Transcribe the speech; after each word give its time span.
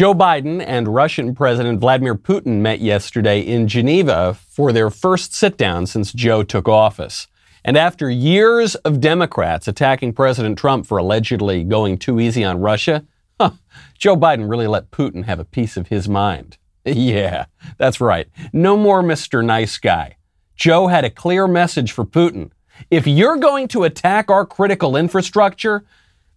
Joe 0.00 0.14
Biden 0.14 0.64
and 0.66 0.94
Russian 0.94 1.34
President 1.34 1.78
Vladimir 1.78 2.14
Putin 2.14 2.62
met 2.62 2.80
yesterday 2.80 3.42
in 3.42 3.68
Geneva 3.68 4.32
for 4.32 4.72
their 4.72 4.88
first 4.88 5.34
sit 5.34 5.58
down 5.58 5.84
since 5.84 6.10
Joe 6.10 6.42
took 6.42 6.66
office. 6.68 7.26
And 7.66 7.76
after 7.76 8.08
years 8.08 8.76
of 8.76 9.02
Democrats 9.02 9.68
attacking 9.68 10.14
President 10.14 10.56
Trump 10.56 10.86
for 10.86 10.96
allegedly 10.96 11.64
going 11.64 11.98
too 11.98 12.18
easy 12.18 12.42
on 12.42 12.62
Russia, 12.62 13.04
huh, 13.38 13.50
Joe 13.98 14.16
Biden 14.16 14.48
really 14.48 14.66
let 14.66 14.90
Putin 14.90 15.24
have 15.24 15.38
a 15.38 15.44
piece 15.44 15.76
of 15.76 15.88
his 15.88 16.08
mind. 16.08 16.56
Yeah, 16.86 17.44
that's 17.76 18.00
right. 18.00 18.26
No 18.54 18.78
more 18.78 19.02
Mr. 19.02 19.44
Nice 19.44 19.76
Guy. 19.76 20.16
Joe 20.56 20.86
had 20.86 21.04
a 21.04 21.10
clear 21.10 21.46
message 21.46 21.92
for 21.92 22.06
Putin. 22.06 22.52
If 22.90 23.06
you're 23.06 23.36
going 23.36 23.68
to 23.68 23.84
attack 23.84 24.30
our 24.30 24.46
critical 24.46 24.96
infrastructure, 24.96 25.84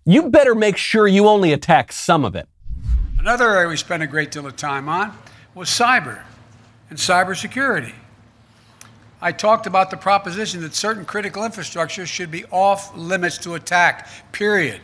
you 0.04 0.30
better 0.30 0.54
make 0.54 0.76
sure 0.76 1.08
you 1.08 1.30
only 1.30 1.54
attack 1.54 1.94
some 1.94 2.26
of 2.26 2.36
it. 2.36 2.50
Another 3.24 3.52
area 3.52 3.70
we 3.70 3.78
spent 3.78 4.04
a 4.04 4.08
great 4.08 4.32
deal 4.32 4.46
of 4.46 4.58
time 4.58 4.90
on 4.90 5.18
was 5.56 5.70
cyber 5.70 6.24
and 6.90 7.00
cybersecurity. 7.00 7.94
I 9.22 9.32
talked 9.32 9.66
about 9.66 9.92
the 9.92 9.96
proposition 9.96 10.60
that 10.60 10.76
certain 10.76 11.06
critical 11.06 11.46
infrastructure 11.46 12.06
should 12.06 12.32
be 12.32 12.44
off 12.52 12.94
limits 12.98 13.38
to 13.38 13.54
attack, 13.54 14.10
period, 14.34 14.82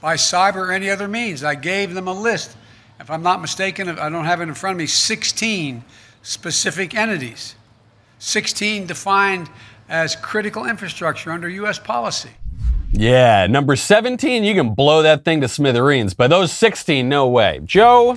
by 0.00 0.14
cyber 0.14 0.68
or 0.68 0.72
any 0.72 0.88
other 0.88 1.06
means. 1.06 1.44
I 1.44 1.54
gave 1.54 1.92
them 1.92 2.08
a 2.08 2.14
list. 2.14 2.56
If 2.98 3.10
I'm 3.10 3.22
not 3.22 3.42
mistaken, 3.42 3.90
I 3.90 4.08
don't 4.08 4.24
have 4.24 4.40
it 4.40 4.44
in 4.44 4.54
front 4.54 4.76
of 4.76 4.78
me, 4.78 4.86
16 4.86 5.84
specific 6.22 6.94
entities, 6.94 7.56
16 8.20 8.86
defined 8.86 9.50
as 9.86 10.16
critical 10.16 10.64
infrastructure 10.64 11.30
under 11.30 11.46
U.S. 11.50 11.78
policy. 11.78 12.30
Yeah, 12.92 13.46
number 13.46 13.76
17, 13.76 14.44
you 14.44 14.54
can 14.54 14.74
blow 14.74 15.02
that 15.02 15.24
thing 15.24 15.40
to 15.42 15.48
smithereens. 15.48 16.14
But 16.14 16.28
those 16.28 16.52
16, 16.52 17.08
no 17.08 17.28
way. 17.28 17.60
Joe 17.64 18.16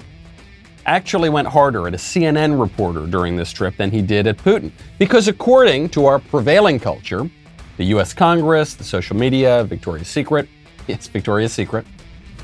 actually 0.86 1.30
went 1.30 1.48
harder 1.48 1.88
at 1.88 1.94
a 1.94 1.98
CNN 1.98 2.60
reporter 2.60 3.06
during 3.06 3.36
this 3.36 3.52
trip 3.52 3.76
than 3.78 3.92
he 3.92 4.02
did 4.02 4.26
at 4.28 4.38
Putin. 4.38 4.72
Because 4.98 5.28
according 5.28 5.90
to 5.90 6.06
our 6.06 6.20
prevailing 6.20 6.80
culture, 6.80 7.30
the 7.78 7.86
US 7.86 8.14
Congress, 8.14 8.76
the 8.76 8.84
social 8.84 9.16
media, 9.16 9.64
Victoria's 9.66 10.08
Secret, 10.08 10.48
it's 10.88 11.08
Victoria's 11.08 11.54
Secret, 11.54 11.86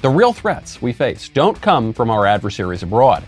the 0.01 0.09
real 0.09 0.33
threats 0.33 0.81
we 0.81 0.93
face 0.93 1.29
don't 1.29 1.59
come 1.61 1.93
from 1.93 2.09
our 2.09 2.25
adversaries 2.25 2.83
abroad. 2.83 3.23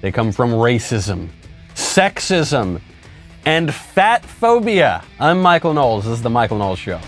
They 0.00 0.10
come 0.12 0.32
from 0.32 0.50
racism, 0.50 1.28
sexism, 1.74 2.80
and 3.44 3.74
fat 3.74 4.24
phobia. 4.24 5.02
I'm 5.20 5.42
Michael 5.42 5.74
Knowles. 5.74 6.04
This 6.04 6.14
is 6.14 6.22
The 6.22 6.30
Michael 6.30 6.58
Knowles 6.58 6.78
Show. 6.78 7.00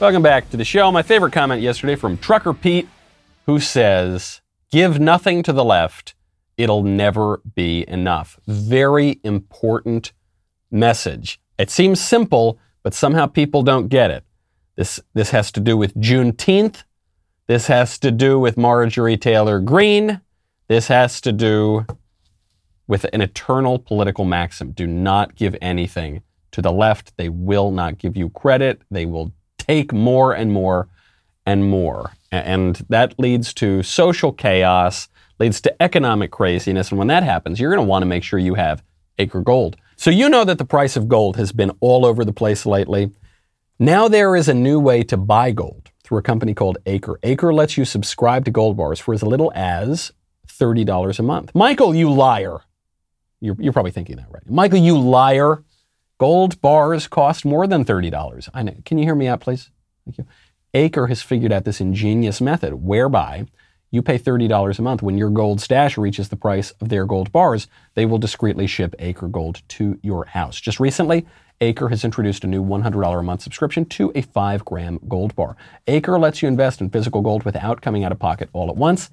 Welcome 0.00 0.22
back 0.22 0.48
to 0.50 0.56
the 0.56 0.64
show. 0.64 0.92
My 0.92 1.02
favorite 1.02 1.32
comment 1.32 1.60
yesterday 1.60 1.96
from 1.96 2.18
Trucker 2.18 2.54
Pete, 2.54 2.88
who 3.46 3.58
says, 3.58 4.40
Give 4.70 5.00
nothing 5.00 5.42
to 5.42 5.52
the 5.52 5.64
left, 5.64 6.14
it'll 6.56 6.84
never 6.84 7.42
be 7.56 7.84
enough. 7.88 8.38
Very 8.46 9.18
important 9.24 10.12
message. 10.70 11.40
It 11.58 11.68
seems 11.68 12.00
simple, 12.00 12.60
but 12.84 12.94
somehow 12.94 13.26
people 13.26 13.64
don't 13.64 13.88
get 13.88 14.12
it. 14.12 14.22
This, 14.76 15.00
this 15.14 15.30
has 15.30 15.50
to 15.50 15.60
do 15.60 15.76
with 15.76 15.96
Juneteenth. 15.96 16.84
This 17.48 17.66
has 17.66 17.98
to 17.98 18.12
do 18.12 18.38
with 18.38 18.56
Marjorie 18.56 19.16
Taylor 19.16 19.58
Greene. 19.58 20.20
This 20.68 20.86
has 20.86 21.20
to 21.22 21.32
do 21.32 21.84
with 22.86 23.04
an 23.12 23.20
eternal 23.20 23.80
political 23.80 24.24
maxim. 24.24 24.70
Do 24.70 24.86
not 24.86 25.34
give 25.34 25.56
anything 25.60 26.22
to 26.52 26.62
the 26.62 26.70
left. 26.70 27.16
They 27.16 27.28
will 27.28 27.72
not 27.72 27.98
give 27.98 28.16
you 28.16 28.28
credit. 28.30 28.82
They 28.92 29.04
will 29.04 29.32
take 29.68 29.92
more 29.92 30.32
and 30.32 30.52
more 30.52 30.88
and 31.46 31.68
more. 31.68 32.12
And 32.32 32.76
that 32.88 33.18
leads 33.18 33.54
to 33.54 33.82
social 33.82 34.32
chaos, 34.32 35.08
leads 35.38 35.60
to 35.62 35.82
economic 35.82 36.30
craziness. 36.30 36.90
And 36.90 36.98
when 36.98 37.08
that 37.08 37.22
happens, 37.22 37.60
you're 37.60 37.72
going 37.72 37.84
to 37.84 37.88
want 37.88 38.02
to 38.02 38.06
make 38.06 38.22
sure 38.22 38.38
you 38.38 38.54
have 38.54 38.82
acre 39.18 39.40
gold. 39.40 39.76
So 39.96 40.10
you 40.10 40.28
know 40.28 40.44
that 40.44 40.58
the 40.58 40.64
price 40.64 40.96
of 40.96 41.08
gold 41.08 41.36
has 41.36 41.52
been 41.52 41.72
all 41.80 42.04
over 42.04 42.24
the 42.24 42.32
place 42.32 42.66
lately. 42.66 43.10
Now 43.78 44.08
there 44.08 44.36
is 44.36 44.48
a 44.48 44.54
new 44.54 44.78
way 44.78 45.02
to 45.04 45.16
buy 45.16 45.52
gold 45.52 45.90
through 46.04 46.18
a 46.18 46.22
company 46.22 46.54
called 46.54 46.78
Acre. 46.86 47.18
Acre 47.22 47.52
lets 47.52 47.76
you 47.76 47.84
subscribe 47.84 48.44
to 48.44 48.50
gold 48.50 48.76
bars 48.76 49.00
for 49.00 49.12
as 49.14 49.22
little 49.22 49.52
as 49.54 50.12
$30 50.48 51.18
a 51.18 51.22
month. 51.22 51.54
Michael, 51.54 51.94
you 51.94 52.10
liar. 52.10 52.60
You're, 53.40 53.56
you're 53.58 53.72
probably 53.72 53.92
thinking 53.92 54.16
that 54.16 54.26
right. 54.30 54.48
Michael, 54.48 54.78
you 54.78 54.98
liar. 54.98 55.62
Gold 56.18 56.60
bars 56.60 57.06
cost 57.06 57.44
more 57.44 57.68
than 57.68 57.84
$30. 57.84 58.48
I 58.52 58.62
know. 58.64 58.74
Can 58.84 58.98
you 58.98 59.04
hear 59.04 59.14
me 59.14 59.28
out, 59.28 59.40
please? 59.40 59.70
Thank 60.04 60.18
you. 60.18 60.26
Acre 60.74 61.06
has 61.06 61.22
figured 61.22 61.52
out 61.52 61.64
this 61.64 61.80
ingenious 61.80 62.40
method 62.40 62.74
whereby 62.74 63.46
you 63.90 64.02
pay 64.02 64.18
$30 64.18 64.78
a 64.78 64.82
month. 64.82 65.00
When 65.00 65.16
your 65.16 65.30
gold 65.30 65.60
stash 65.60 65.96
reaches 65.96 66.28
the 66.28 66.36
price 66.36 66.72
of 66.80 66.88
their 66.88 67.06
gold 67.06 67.30
bars, 67.30 67.68
they 67.94 68.04
will 68.04 68.18
discreetly 68.18 68.66
ship 68.66 68.96
Acre 68.98 69.28
Gold 69.28 69.62
to 69.68 69.98
your 70.02 70.26
house. 70.26 70.60
Just 70.60 70.80
recently, 70.80 71.24
Acre 71.60 71.88
has 71.88 72.04
introduced 72.04 72.44
a 72.44 72.48
new 72.48 72.64
$100 72.64 73.18
a 73.18 73.22
month 73.22 73.42
subscription 73.42 73.84
to 73.86 74.12
a 74.14 74.22
5 74.22 74.64
gram 74.64 74.98
gold 75.08 75.34
bar. 75.36 75.56
Acre 75.86 76.18
lets 76.18 76.42
you 76.42 76.48
invest 76.48 76.80
in 76.80 76.90
physical 76.90 77.22
gold 77.22 77.44
without 77.44 77.80
coming 77.80 78.04
out 78.04 78.12
of 78.12 78.18
pocket 78.18 78.50
all 78.52 78.68
at 78.68 78.76
once, 78.76 79.08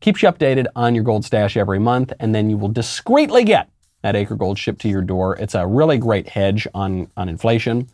keeps 0.00 0.22
you 0.22 0.30
updated 0.30 0.66
on 0.74 0.94
your 0.94 1.04
gold 1.04 1.24
stash 1.24 1.56
every 1.56 1.78
month, 1.78 2.12
and 2.18 2.34
then 2.34 2.50
you 2.50 2.56
will 2.56 2.68
discreetly 2.68 3.44
get 3.44 3.68
that 4.02 4.16
Acre 4.16 4.36
Gold 4.36 4.58
shipped 4.58 4.80
to 4.82 4.88
your 4.88 5.02
door. 5.02 5.36
It's 5.36 5.54
a 5.54 5.66
really 5.66 5.98
great 5.98 6.28
hedge 6.28 6.66
on, 6.74 7.10
on 7.16 7.28
inflation, 7.28 7.88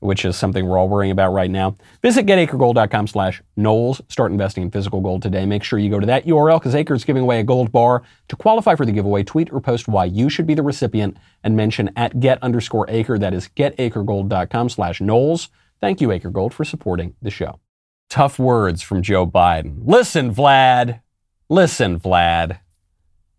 which 0.00 0.24
is 0.24 0.36
something 0.36 0.66
we're 0.66 0.78
all 0.78 0.88
worrying 0.88 1.10
about 1.10 1.32
right 1.32 1.50
now. 1.50 1.76
Visit 2.02 2.26
getacregold.com 2.26 3.06
slash 3.06 3.42
Knowles. 3.56 4.02
Start 4.08 4.30
investing 4.32 4.62
in 4.62 4.70
physical 4.70 5.00
gold 5.00 5.22
today. 5.22 5.46
Make 5.46 5.64
sure 5.64 5.78
you 5.78 5.90
go 5.90 6.00
to 6.00 6.06
that 6.06 6.26
URL 6.26 6.60
because 6.60 6.74
Acre 6.74 6.94
is 6.94 7.04
giving 7.04 7.22
away 7.22 7.40
a 7.40 7.44
gold 7.44 7.72
bar. 7.72 8.02
To 8.28 8.36
qualify 8.36 8.74
for 8.74 8.86
the 8.86 8.92
giveaway, 8.92 9.24
tweet 9.24 9.52
or 9.52 9.60
post 9.60 9.88
why 9.88 10.04
you 10.04 10.28
should 10.28 10.46
be 10.46 10.54
the 10.54 10.62
recipient 10.62 11.16
and 11.42 11.56
mention 11.56 11.90
at 11.96 12.20
get 12.20 12.42
underscore 12.42 12.86
acre. 12.88 13.18
That 13.18 13.34
is 13.34 13.48
getacregold.com 13.48 14.68
slash 14.68 15.00
Knowles. 15.00 15.48
Thank 15.80 16.00
you, 16.00 16.12
Acre 16.12 16.30
Gold, 16.30 16.54
for 16.54 16.64
supporting 16.64 17.14
the 17.20 17.30
show. 17.30 17.60
Tough 18.08 18.38
words 18.38 18.80
from 18.80 19.02
Joe 19.02 19.26
Biden. 19.26 19.80
Listen, 19.84 20.34
Vlad. 20.34 21.00
Listen, 21.48 21.98
Vlad 21.98 22.58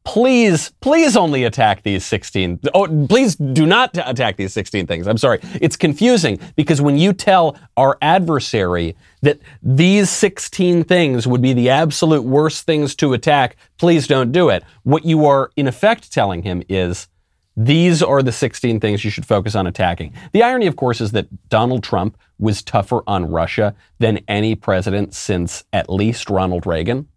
please, 0.05 0.71
please 0.79 1.17
only 1.17 1.43
attack 1.43 1.83
these 1.83 2.05
16. 2.05 2.61
Oh, 2.73 3.07
please 3.07 3.35
do 3.35 3.66
not 3.66 3.97
attack 3.97 4.38
these 4.38 4.53
16 4.53 4.88
things. 4.88 5.07
I'm 5.07 5.17
sorry. 5.17 5.39
It's 5.59 5.75
confusing 5.75 6.39
because 6.55 6.79
when 6.79 6.97
you 6.97 7.11
tell 7.11 7.57
our 7.75 7.97
adversary 8.01 8.95
that 9.23 9.39
these 9.61 10.09
16 10.09 10.85
things 10.85 11.27
would 11.27 11.41
be 11.41 11.53
the 11.53 11.69
absolute 11.69 12.23
worst 12.23 12.66
things 12.66 12.95
to 12.95 13.13
attack, 13.13 13.57
please 13.77 14.07
don't 14.07 14.31
do 14.31 14.49
it. 14.49 14.63
What 14.83 15.03
you 15.03 15.25
are 15.25 15.51
in 15.57 15.67
effect 15.67 16.13
telling 16.13 16.43
him 16.43 16.63
is 16.69 17.09
these 17.57 18.03
are 18.03 18.22
the 18.22 18.31
16 18.31 18.79
things 18.79 19.03
you 19.03 19.11
should 19.11 19.25
focus 19.25 19.55
on 19.55 19.66
attacking. 19.66 20.13
The 20.33 20.43
irony, 20.43 20.67
of 20.67 20.75
course, 20.75 21.01
is 21.01 21.11
that 21.11 21.49
Donald 21.49 21.83
Trump 21.83 22.17
was 22.37 22.61
tougher 22.61 23.01
on 23.07 23.29
Russia 23.29 23.75
than 23.99 24.19
any 24.27 24.55
president 24.55 25.13
since 25.13 25.63
at 25.73 25.89
least 25.89 26.29
Ronald 26.29 26.67
Reagan 26.67 27.07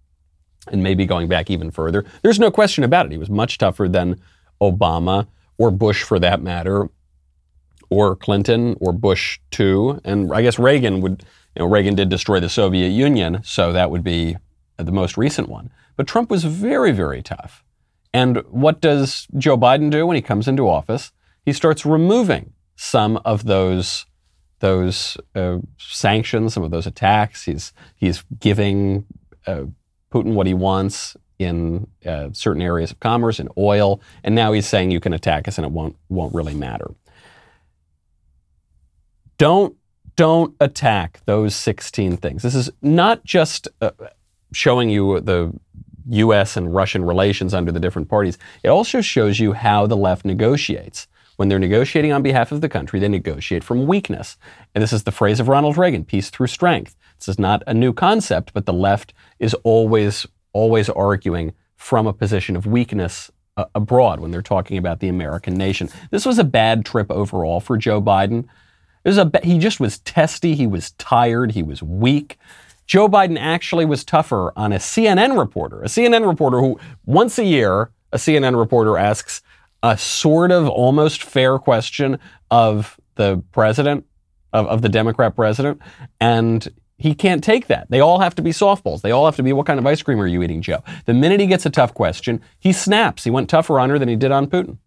and 0.73 0.83
maybe 0.83 1.07
going 1.07 1.29
back 1.29 1.51
even 1.51 1.71
further. 1.71 2.05
There's 2.23 2.39
no 2.39 2.51
question 2.51 2.85
about 2.85 3.07
it. 3.07 3.13
He 3.13 3.19
was 3.19 3.31
much 3.31 3.59
tougher 3.59 3.89
than 3.89 4.21
Obama 4.61 5.27
or 5.57 5.71
Bush 5.71 6.03
for 6.03 6.19
that 6.19 6.43
matter, 6.43 6.89
or 7.91 8.17
Clinton 8.17 8.77
or 8.81 8.93
Bush 8.93 9.41
too. 9.51 10.01
And 10.05 10.33
I 10.33 10.43
guess 10.43 10.59
Reagan 10.59 11.01
would, 11.01 11.25
you 11.57 11.61
know, 11.61 11.67
Reagan 11.67 11.95
did 11.95 12.09
destroy 12.09 12.41
the 12.41 12.49
Soviet 12.49 12.89
Union, 12.89 13.41
so 13.43 13.73
that 13.73 13.91
would 13.91 14.05
be 14.05 14.37
the 14.77 14.93
most 14.93 15.17
recent 15.17 15.49
one. 15.49 15.71
But 15.97 16.07
Trump 16.07 16.31
was 16.31 16.45
very, 16.45 16.93
very 16.93 17.23
tough. 17.23 17.65
And 18.15 18.39
what 18.49 18.81
does 18.81 19.27
Joe 19.37 19.57
Biden 19.59 19.91
do 19.91 20.07
when 20.07 20.17
he 20.17 20.23
comes 20.23 20.49
into 20.49 20.69
office? 20.69 21.13
He 21.45 21.53
starts 21.53 21.85
removing 21.85 22.53
some 22.77 23.17
of 23.25 23.45
those 23.45 24.07
those 24.61 25.17
uh, 25.37 25.59
sanctions, 25.79 26.55
some 26.55 26.65
of 26.65 26.71
those 26.71 26.87
attacks. 26.87 27.45
He's 27.45 27.73
he's 27.97 28.25
giving 28.39 29.05
uh, 29.47 29.65
Putin 30.13 30.35
what 30.35 30.47
he 30.47 30.55
wants 30.55 31.17
in 31.39 31.87
uh, 32.05 32.31
certain 32.33 32.63
areas 32.63 32.91
of 32.91 33.01
commerce, 33.01 33.39
and 33.39 33.49
oil, 33.57 34.01
and 34.25 34.35
now 34.35 34.53
he's 34.53 34.67
saying 34.67 34.91
you 34.91 35.01
can 35.01 35.13
attack 35.13 35.47
us 35.47 35.59
and 35.59 35.65
it 35.65 35.71
won't 35.71 35.97
won't 36.09 36.35
really 36.35 36.55
matter. 36.55 36.91
Don't 39.39 39.77
don't 40.17 40.55
attack 40.61 41.21
those 41.27 41.55
16 41.55 42.17
things. 42.17 42.43
This 42.43 42.57
is 42.57 42.71
not 42.83 43.25
just 43.25 43.69
uh, 43.81 43.93
showing 44.53 44.91
you 44.91 45.21
the 45.21 45.53
U.S. 46.11 46.57
and 46.57 46.75
Russian 46.75 47.05
relations 47.05 47.55
under 47.55 47.71
the 47.71 47.79
different 47.79 48.09
parties. 48.09 48.37
It 48.65 48.69
also 48.69 49.01
shows 49.01 49.39
you 49.39 49.53
how 49.53 49.87
the 49.87 49.97
left 49.97 50.25
negotiates. 50.25 51.07
When 51.39 51.49
they're 51.49 51.61
negotiating 51.61 52.11
on 52.11 52.25
behalf 52.25 52.51
of 52.51 52.63
the 52.63 52.69
country, 52.69 52.99
they 52.99 53.07
negotiate 53.07 53.63
from 53.63 53.87
weakness. 53.87 54.37
And 54.75 54.83
this 54.83 54.93
is 54.93 55.05
the 55.05 55.13
phrase 55.13 55.39
of 55.39 55.47
Ronald 55.47 55.79
Reagan 55.79 56.05
peace 56.05 56.31
through 56.31 56.49
strength. 56.49 56.97
This 57.17 57.29
is 57.29 57.39
not 57.39 57.63
a 57.65 57.73
new 57.73 57.93
concept, 57.93 58.53
but 58.53 58.67
the 58.67 58.73
left 58.73 59.15
is 59.39 59.55
always, 59.63 60.27
always 60.53 60.89
arguing 60.91 61.53
from 61.77 62.09
a 62.09 62.13
position 62.13 62.57
of 62.57 62.67
weakness 62.67 63.31
uh, 63.57 63.67
abroad 63.77 64.19
when 64.19 64.33
they're 64.33 64.43
talking 64.43 64.79
about 64.79 64.99
the 64.99 65.07
American 65.07 65.55
nation. 65.55 65.89
This 66.11 66.27
was 66.27 66.41
a 66.41 66.45
bad 66.45 66.85
trip 66.85 67.09
overall 67.09 67.61
for 67.61 67.77
Joe 67.77 68.03
Biden. 68.03 68.41
It 69.05 69.09
was 69.09 69.19
a, 69.19 69.31
he 69.45 69.59
just 69.59 69.79
was 69.79 70.01
testy. 70.01 70.57
He 70.57 70.67
was 70.67 70.91
tired. 70.93 71.53
He 71.53 71.63
was 71.63 71.85
weak. 71.85 72.37
Joe 72.85 73.09
Biden 73.09 73.39
actually 73.39 73.85
was 73.85 74.05
tougher 74.05 74.53
on 74.57 74.73
a 74.73 74.79
CNN 74.79 75.39
reporter, 75.39 75.83
a 75.83 75.87
CNN 75.87 76.27
reporter 76.27 76.59
who 76.59 76.81
once 77.07 77.39
a 77.39 77.45
year, 77.45 77.93
a 78.13 78.17
CNN 78.17 78.59
reporter 78.59 78.99
asks 78.99 79.41
a 79.83 79.97
sort 79.97 80.51
of 80.51 80.69
almost 80.69 81.23
fair 81.23 81.59
question 81.59 82.19
of 82.51 82.99
the 83.15 83.43
president, 83.53 84.05
of, 84.53 84.67
of 84.67 84.83
the 84.83 84.89
Democrat 84.89 85.37
president, 85.37 85.81
and 86.21 86.69
he 86.97 87.15
can't 87.15 87.45
take 87.45 87.69
that. 87.69 87.89
They 87.91 88.01
all 88.01 88.19
have 88.19 88.35
to 88.37 88.43
be 88.43 88.51
softballs. 88.51 89.03
They 89.03 89.13
all 89.13 89.25
have 89.25 89.37
to 89.37 89.43
be, 89.43 89.53
what 89.53 89.67
kind 89.67 89.79
of 89.79 89.87
ice 89.87 90.03
cream 90.03 90.21
are 90.21 90.27
you 90.27 90.43
eating, 90.43 90.63
Joe? 90.63 90.83
The 91.07 91.15
minute 91.15 91.39
he 91.39 91.47
gets 91.47 91.65
a 91.65 91.71
tough 91.71 91.95
question, 91.95 92.41
he 92.59 92.73
snaps. 92.73 93.23
He 93.23 93.31
went 93.31 93.49
tougher 93.49 93.79
on 93.79 93.89
her 93.91 93.99
than 93.99 94.09
he 94.09 94.17
did 94.17 94.33
on 94.33 94.49
Putin. 94.49 94.79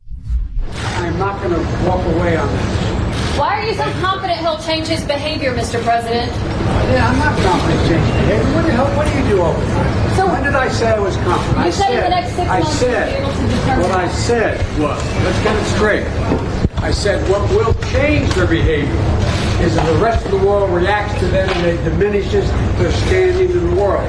I'm 0.74 1.18
not 1.18 1.42
going 1.42 1.54
to 1.54 1.88
walk 1.88 2.06
away 2.16 2.36
on 2.36 2.48
this. 2.50 3.38
Why 3.38 3.62
are 3.62 3.66
you 3.66 3.74
so 3.76 3.90
confident 4.02 4.40
he'll 4.40 4.58
change 4.71 4.88
his 4.88 5.03
behavior, 5.03 5.53
Mr. 5.53 5.83
President? 5.83 6.31
Yeah, 6.31 7.09
I'm 7.09 7.19
not 7.19 7.38
confident 7.44 7.81
changing 7.89 8.13
behavior. 8.23 8.56
What 8.56 8.65
the 8.65 8.71
hell? 8.71 8.88
What 8.95 9.06
do 9.06 9.19
you 9.19 9.25
do 9.35 9.41
all 9.41 9.53
the 9.53 9.65
time? 9.65 10.15
So- 10.15 10.27
when 10.31 10.44
did 10.44 10.56
I 10.56 10.69
say 10.69 10.88
I 10.88 11.00
was 11.00 11.15
confident? 11.18 11.57
You 11.57 11.63
I 11.63 11.69
said 11.71 11.91
in 11.91 12.03
the 12.03 12.09
next 12.09 12.35
six 12.35 12.50
I 12.50 12.59
months 12.59 12.79
said, 12.79 13.07
be 13.09 13.15
able 13.19 13.33
to 13.33 13.81
What 13.81 13.91
I 13.91 14.07
said 14.07 14.79
was, 14.79 15.00
let's 15.25 15.44
get 15.44 15.56
it 15.57 15.65
straight. 15.75 16.07
I 16.81 16.91
said 16.91 17.29
what 17.29 17.41
will 17.50 17.73
change 17.91 18.33
their 18.33 18.47
behavior 18.47 18.95
is 19.59 19.75
if 19.75 19.85
the 19.85 19.95
rest 19.95 20.25
of 20.25 20.31
the 20.31 20.38
world 20.47 20.71
reacts 20.71 21.19
to 21.19 21.27
them 21.27 21.50
and 21.50 21.68
it 21.68 21.83
diminishes 21.83 22.50
their 22.79 22.91
standing 22.94 23.51
in 23.51 23.69
the 23.71 23.75
world. 23.75 24.07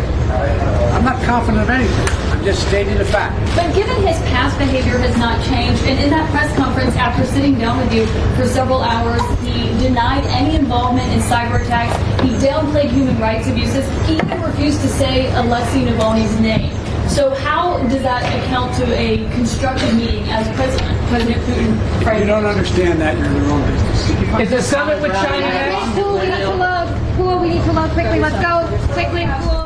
I'm 0.94 1.04
not 1.04 1.20
confident 1.24 1.64
of 1.64 1.70
anything. 1.70 2.31
I'm 2.42 2.48
just 2.48 2.66
stating 2.66 2.98
the 2.98 3.04
fact. 3.04 3.38
But 3.54 3.72
given 3.72 3.94
his 4.02 4.18
past 4.34 4.58
behavior 4.58 4.98
has 4.98 5.16
not 5.16 5.38
changed, 5.46 5.80
and 5.84 5.96
in 6.02 6.10
that 6.10 6.28
press 6.32 6.50
conference 6.56 6.96
after 6.96 7.24
sitting 7.24 7.54
down 7.54 7.78
with 7.78 7.94
you 7.94 8.04
for 8.34 8.48
several 8.48 8.82
hours, 8.82 9.22
he 9.46 9.70
denied 9.78 10.24
any 10.26 10.56
involvement 10.56 11.06
in 11.12 11.20
cyber 11.20 11.62
attacks. 11.62 11.94
He 12.20 12.30
downplayed 12.44 12.90
human 12.90 13.16
rights 13.20 13.46
abuses. 13.46 13.86
He 14.08 14.14
even 14.16 14.42
refused 14.42 14.80
to 14.80 14.88
say 14.88 15.32
Alexei 15.36 15.86
Navalny's 15.86 16.34
name. 16.40 16.74
So 17.08 17.32
how 17.32 17.78
does 17.86 18.02
that 18.02 18.26
account 18.42 18.74
to 18.78 18.92
a 18.92 19.18
constructive 19.30 19.94
meeting 19.94 20.24
as 20.24 20.42
President 20.56 20.98
President 21.10 21.38
Putin 21.46 22.18
You 22.18 22.26
don't 22.26 22.44
understand 22.44 23.00
that. 23.00 23.16
You're 23.18 23.26
in 23.26 23.34
the 23.34 23.40
wrong 23.42 23.62
business. 23.70 24.40
Is 24.40 24.50
the 24.50 24.62
summit 24.62 25.00
with 25.00 25.12
China 25.12 25.46
next? 25.46 25.94
Pool, 25.94 26.14
we 26.18 26.26
need 26.26 26.42
to 26.42 26.54
load. 26.58 27.14
Pool, 27.14 27.38
we 27.38 27.48
need 27.50 27.64
to 27.66 27.72
load 27.72 27.90
quickly. 27.92 28.18
Let's 28.18 28.42
go. 28.42 28.66
Quickly, 28.94 29.26
pool. 29.46 29.61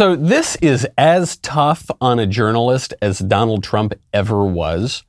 So 0.00 0.16
this 0.16 0.56
is 0.62 0.88
as 0.96 1.36
tough 1.36 1.90
on 2.00 2.18
a 2.18 2.26
journalist 2.26 2.94
as 3.02 3.18
Donald 3.18 3.62
Trump 3.62 3.92
ever 4.14 4.46
was. 4.46 5.04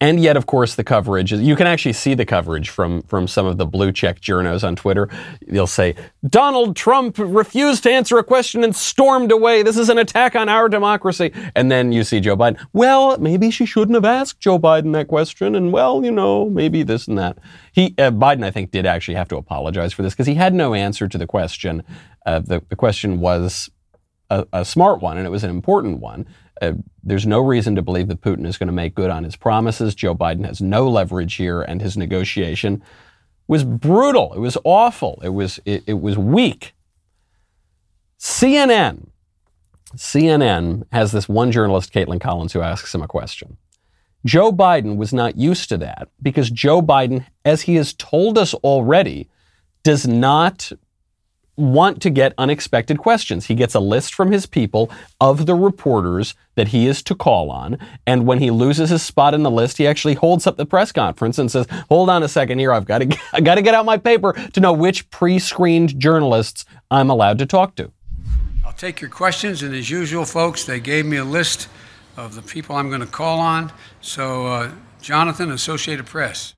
And 0.00 0.18
yet, 0.18 0.38
of 0.38 0.46
course, 0.46 0.74
the 0.74 0.84
coverage 0.84 1.34
is, 1.34 1.42
you 1.42 1.54
can 1.54 1.66
actually 1.66 1.92
see 1.92 2.14
the 2.14 2.24
coverage 2.24 2.70
from, 2.70 3.02
from 3.02 3.28
some 3.28 3.44
of 3.44 3.58
the 3.58 3.66
blue 3.66 3.92
check 3.92 4.22
journos 4.22 4.66
on 4.66 4.74
Twitter. 4.74 5.10
They'll 5.46 5.66
say, 5.66 5.96
Donald 6.26 6.76
Trump 6.76 7.16
refused 7.18 7.82
to 7.82 7.92
answer 7.92 8.16
a 8.16 8.24
question 8.24 8.64
and 8.64 8.74
stormed 8.74 9.32
away. 9.32 9.62
This 9.62 9.76
is 9.76 9.90
an 9.90 9.98
attack 9.98 10.34
on 10.34 10.48
our 10.48 10.66
democracy. 10.66 11.30
And 11.54 11.70
then 11.70 11.92
you 11.92 12.02
see 12.02 12.18
Joe 12.18 12.34
Biden. 12.34 12.58
Well, 12.72 13.18
maybe 13.18 13.50
she 13.50 13.66
shouldn't 13.66 13.96
have 13.96 14.06
asked 14.06 14.40
Joe 14.40 14.58
Biden 14.58 14.94
that 14.94 15.08
question. 15.08 15.54
And 15.54 15.74
well, 15.74 16.02
you 16.02 16.10
know, 16.10 16.48
maybe 16.48 16.82
this 16.82 17.06
and 17.06 17.18
that. 17.18 17.36
He, 17.72 17.94
uh, 17.98 18.10
Biden, 18.10 18.46
I 18.46 18.50
think, 18.50 18.70
did 18.70 18.86
actually 18.86 19.16
have 19.16 19.28
to 19.28 19.36
apologize 19.36 19.92
for 19.92 20.00
this 20.00 20.14
because 20.14 20.26
he 20.26 20.36
had 20.36 20.54
no 20.54 20.72
answer 20.72 21.06
to 21.06 21.18
the 21.18 21.26
question. 21.26 21.82
Uh, 22.24 22.38
the, 22.38 22.62
the 22.70 22.76
question 22.76 23.20
was 23.20 23.68
a, 24.32 24.46
a 24.52 24.64
smart 24.64 25.02
one, 25.02 25.18
and 25.18 25.26
it 25.26 25.30
was 25.30 25.44
an 25.44 25.50
important 25.50 26.00
one. 26.00 26.26
Uh, 26.60 26.72
there's 27.02 27.26
no 27.26 27.40
reason 27.40 27.74
to 27.76 27.82
believe 27.82 28.08
that 28.08 28.20
Putin 28.20 28.46
is 28.46 28.56
going 28.56 28.68
to 28.68 28.72
make 28.72 28.94
good 28.94 29.10
on 29.10 29.24
his 29.24 29.36
promises. 29.36 29.94
Joe 29.94 30.14
Biden 30.14 30.46
has 30.46 30.60
no 30.60 30.88
leverage 30.88 31.34
here, 31.34 31.62
and 31.62 31.82
his 31.82 31.96
negotiation 31.96 32.82
was 33.46 33.64
brutal. 33.64 34.32
It 34.32 34.38
was 34.38 34.56
awful. 34.64 35.20
It 35.22 35.30
was 35.30 35.60
it, 35.64 35.84
it 35.86 36.00
was 36.00 36.16
weak. 36.16 36.74
CNN, 38.18 39.08
CNN 39.96 40.84
has 40.92 41.12
this 41.12 41.28
one 41.28 41.50
journalist, 41.50 41.92
Kaitlan 41.92 42.20
Collins, 42.20 42.52
who 42.52 42.62
asks 42.62 42.94
him 42.94 43.02
a 43.02 43.08
question. 43.08 43.56
Joe 44.24 44.52
Biden 44.52 44.96
was 44.96 45.12
not 45.12 45.36
used 45.36 45.68
to 45.70 45.76
that 45.78 46.08
because 46.22 46.48
Joe 46.48 46.80
Biden, 46.80 47.26
as 47.44 47.62
he 47.62 47.74
has 47.74 47.92
told 47.92 48.38
us 48.38 48.54
already, 48.54 49.28
does 49.82 50.06
not 50.06 50.70
want 51.56 52.00
to 52.02 52.10
get 52.10 52.32
unexpected 52.38 52.98
questions. 52.98 53.46
He 53.46 53.54
gets 53.54 53.74
a 53.74 53.80
list 53.80 54.14
from 54.14 54.32
his 54.32 54.46
people 54.46 54.90
of 55.20 55.46
the 55.46 55.54
reporters 55.54 56.34
that 56.54 56.68
he 56.68 56.86
is 56.86 57.02
to 57.04 57.14
call 57.14 57.50
on. 57.50 57.78
And 58.06 58.26
when 58.26 58.38
he 58.38 58.50
loses 58.50 58.90
his 58.90 59.02
spot 59.02 59.34
in 59.34 59.42
the 59.42 59.50
list, 59.50 59.78
he 59.78 59.86
actually 59.86 60.14
holds 60.14 60.46
up 60.46 60.56
the 60.56 60.66
press 60.66 60.92
conference 60.92 61.38
and 61.38 61.50
says, 61.50 61.66
hold 61.88 62.08
on 62.08 62.22
a 62.22 62.28
second 62.28 62.58
here. 62.58 62.72
I've 62.72 62.86
got 62.86 62.98
to, 62.98 63.18
I 63.32 63.40
got 63.40 63.56
to 63.56 63.62
get 63.62 63.74
out 63.74 63.84
my 63.84 63.98
paper 63.98 64.32
to 64.32 64.60
know 64.60 64.72
which 64.72 65.08
pre-screened 65.10 65.98
journalists 66.00 66.64
I'm 66.90 67.10
allowed 67.10 67.38
to 67.38 67.46
talk 67.46 67.74
to. 67.76 67.92
I'll 68.64 68.72
take 68.72 69.00
your 69.00 69.10
questions, 69.10 69.62
and 69.62 69.74
as 69.74 69.90
usual, 69.90 70.24
folks, 70.24 70.64
they 70.64 70.80
gave 70.80 71.04
me 71.04 71.18
a 71.18 71.24
list 71.24 71.68
of 72.16 72.34
the 72.34 72.42
people 72.42 72.76
I'm 72.76 72.88
going 72.88 73.00
to 73.00 73.06
call 73.06 73.40
on. 73.40 73.72
So, 74.00 74.46
uh, 74.46 74.70
Jonathan, 75.02 75.50
Associated 75.50 76.06
Press. 76.06 76.54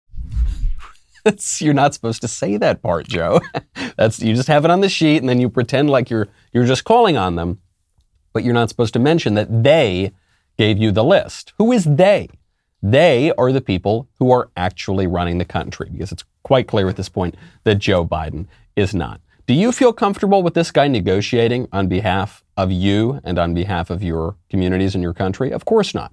You're 1.58 1.74
not 1.74 1.94
supposed 1.94 2.20
to 2.22 2.28
say 2.28 2.56
that 2.58 2.82
part, 2.82 3.08
Joe. 3.08 3.40
That's 3.96 4.20
you 4.20 4.34
just 4.34 4.48
have 4.48 4.64
it 4.64 4.70
on 4.70 4.80
the 4.80 4.88
sheet 4.88 5.18
and 5.18 5.28
then 5.28 5.40
you 5.40 5.48
pretend 5.48 5.90
like 5.90 6.10
you're 6.10 6.28
you're 6.52 6.66
just 6.66 6.84
calling 6.84 7.16
on 7.16 7.36
them, 7.36 7.60
but 8.32 8.44
you're 8.44 8.54
not 8.54 8.68
supposed 8.68 8.92
to 8.94 8.98
mention 8.98 9.34
that 9.34 9.62
they 9.62 10.12
gave 10.56 10.78
you 10.78 10.92
the 10.92 11.04
list. 11.04 11.52
Who 11.58 11.72
is 11.72 11.84
they? 11.84 12.28
They 12.82 13.32
are 13.38 13.50
the 13.50 13.62
people 13.62 14.08
who 14.18 14.30
are 14.30 14.50
actually 14.56 15.06
running 15.06 15.38
the 15.38 15.44
country 15.44 15.88
because 15.90 16.12
it's 16.12 16.24
quite 16.42 16.68
clear 16.68 16.88
at 16.88 16.96
this 16.96 17.08
point 17.08 17.34
that 17.64 17.76
Joe 17.76 18.06
Biden 18.06 18.46
is 18.76 18.94
not. 18.94 19.20
Do 19.46 19.54
you 19.54 19.72
feel 19.72 19.92
comfortable 19.92 20.42
with 20.42 20.54
this 20.54 20.70
guy 20.70 20.88
negotiating 20.88 21.68
on 21.72 21.88
behalf 21.88 22.44
of 22.56 22.70
you 22.72 23.20
and 23.24 23.38
on 23.38 23.54
behalf 23.54 23.90
of 23.90 24.02
your 24.02 24.36
communities 24.48 24.94
and 24.94 25.02
your 25.02 25.14
country? 25.14 25.50
Of 25.50 25.64
course 25.64 25.94
not. 25.94 26.12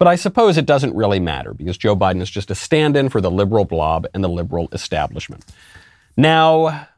But 0.00 0.08
I 0.08 0.16
suppose 0.16 0.56
it 0.56 0.64
doesn't 0.64 0.96
really 0.96 1.20
matter 1.20 1.52
because 1.52 1.76
Joe 1.76 1.94
Biden 1.94 2.22
is 2.22 2.30
just 2.30 2.50
a 2.50 2.54
stand 2.54 2.96
in 2.96 3.10
for 3.10 3.20
the 3.20 3.30
liberal 3.30 3.66
blob 3.66 4.06
and 4.14 4.24
the 4.24 4.30
liberal 4.30 4.70
establishment. 4.72 5.44
Now, 6.16 6.88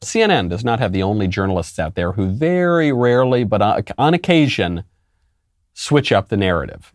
CNN 0.00 0.48
does 0.48 0.64
not 0.64 0.80
have 0.80 0.92
the 0.92 1.04
only 1.04 1.28
journalists 1.28 1.78
out 1.78 1.94
there 1.94 2.12
who 2.12 2.26
very 2.26 2.90
rarely, 2.92 3.44
but 3.44 3.94
on 3.96 4.12
occasion, 4.12 4.82
switch 5.72 6.10
up 6.10 6.30
the 6.30 6.36
narrative. 6.36 6.92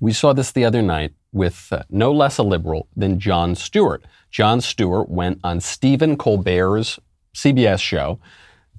We 0.00 0.14
saw 0.14 0.32
this 0.32 0.50
the 0.50 0.64
other 0.64 0.80
night 0.80 1.12
with 1.30 1.68
uh, 1.70 1.82
no 1.90 2.10
less 2.10 2.38
a 2.38 2.42
liberal 2.42 2.88
than 2.96 3.20
Jon 3.20 3.54
Stewart. 3.56 4.02
Jon 4.30 4.62
Stewart 4.62 5.10
went 5.10 5.40
on 5.44 5.60
Stephen 5.60 6.16
Colbert's 6.16 6.98
CBS 7.34 7.80
show. 7.80 8.18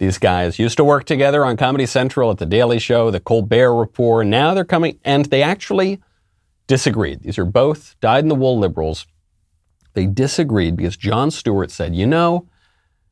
These 0.02 0.18
guys 0.18 0.58
used 0.58 0.78
to 0.78 0.84
work 0.84 1.04
together 1.04 1.46
on 1.46 1.58
Comedy 1.58 1.86
Central 1.86 2.32
at 2.32 2.40
The 2.40 2.46
Daily 2.48 2.80
Show, 2.80 3.12
The 3.12 3.20
Colbert 3.20 3.76
Report. 3.76 4.26
Now 4.26 4.56
they're 4.56 4.66
coming, 4.66 5.00
and 5.06 5.26
they 5.26 5.44
actually 5.44 6.02
disagreed. 6.66 7.22
These 7.22 7.38
are 7.38 7.46
both 7.46 7.96
dyed 8.02 8.24
in 8.24 8.28
the 8.28 8.34
wool 8.34 8.58
liberals. 8.58 9.06
They 9.94 10.08
disagreed 10.08 10.76
because 10.76 10.98
Jon 10.98 11.30
Stewart 11.30 11.70
said, 11.70 11.94
you 11.94 12.08
know, 12.08 12.48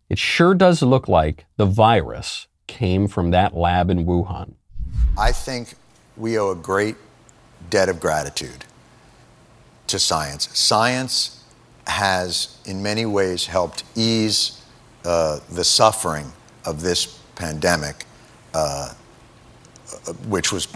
it 0.09 0.17
sure 0.17 0.55
does 0.55 0.81
look 0.81 1.07
like 1.07 1.45
the 1.57 1.67
virus 1.67 2.47
came 2.65 3.07
from 3.07 3.29
that 3.29 3.55
lab 3.55 3.91
in 3.91 4.07
Wuhan. 4.07 4.53
I 5.15 5.31
think 5.31 5.75
we 6.17 6.39
owe 6.39 6.49
a 6.49 6.55
great 6.55 6.95
debt 7.69 7.89
of 7.89 7.99
gratitude 7.99 8.65
to 9.85 9.99
science. 9.99 10.49
Science 10.57 11.43
has, 11.85 12.57
in 12.65 12.81
many 12.81 13.05
ways, 13.05 13.45
helped 13.45 13.83
ease 13.95 14.59
uh, 15.05 15.39
the 15.51 15.63
suffering 15.63 16.33
of 16.69 16.81
this 16.81 17.19
pandemic, 17.35 18.05
uh, 18.53 18.93
which 20.27 20.51
was 20.51 20.67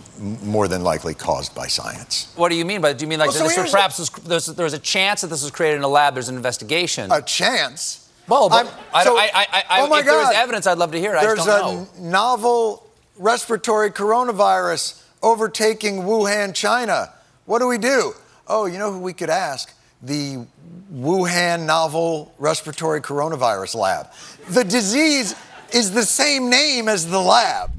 more 0.41 0.67
than 0.67 0.83
likely 0.83 1.13
caused 1.13 1.53
by 1.53 1.67
science. 1.67 2.33
What 2.35 2.49
do 2.49 2.55
you 2.55 2.65
mean 2.65 2.81
by 2.81 2.89
that? 2.89 2.97
Do 2.97 3.05
you 3.05 3.09
mean 3.09 3.19
like 3.19 3.29
Well, 3.29 3.47
so 3.47 3.61
this 3.61 3.71
perhaps 3.71 3.99
was, 3.99 4.09
there's, 4.09 4.47
there's 4.47 4.73
a 4.73 4.79
chance 4.79 5.21
that 5.21 5.27
this 5.27 5.43
was 5.43 5.51
created 5.51 5.77
in 5.77 5.83
a 5.83 5.87
lab? 5.87 6.15
There's 6.15 6.29
an 6.29 6.35
investigation. 6.35 7.11
A 7.11 7.21
chance. 7.21 8.09
well, 8.27 8.49
but 8.49 8.65
I'm- 8.65 8.75
I, 8.93 9.03
so- 9.03 9.17
I, 9.17 9.29
I, 9.33 9.63
I, 9.69 9.81
oh 9.81 9.87
my 9.87 9.99
if 9.99 10.05
there 10.05 10.17
was 10.17 10.27
God. 10.29 10.35
evidence, 10.35 10.67
I'd 10.67 10.77
love 10.79 10.91
to 10.93 10.99
hear. 10.99 11.15
it. 11.15 11.21
There's 11.21 11.35
just 11.45 11.47
don't 11.47 11.59
a 11.59 11.75
know. 11.75 11.87
n- 11.97 12.11
novel 12.11 12.89
respiratory 13.17 13.91
coronavirus 13.91 15.01
overtaking 15.21 16.01
Wuhan, 16.01 16.53
China. 16.55 17.13
What 17.45 17.59
do 17.59 17.67
we 17.67 17.77
do? 17.77 18.13
Oh, 18.47 18.65
you 18.65 18.77
know 18.79 18.91
who 18.91 18.99
we 18.99 19.13
could 19.13 19.29
ask? 19.29 19.73
The 20.01 20.45
Wuhan 20.93 21.65
novel 21.65 22.33
respiratory 22.39 22.99
coronavirus 23.01 23.75
lab. 23.75 24.07
The 24.49 24.63
disease 24.63 25.35
is 25.73 25.91
the 25.91 26.03
same 26.03 26.49
name 26.49 26.87
as 26.87 27.07
the 27.07 27.19
lab. 27.19 27.71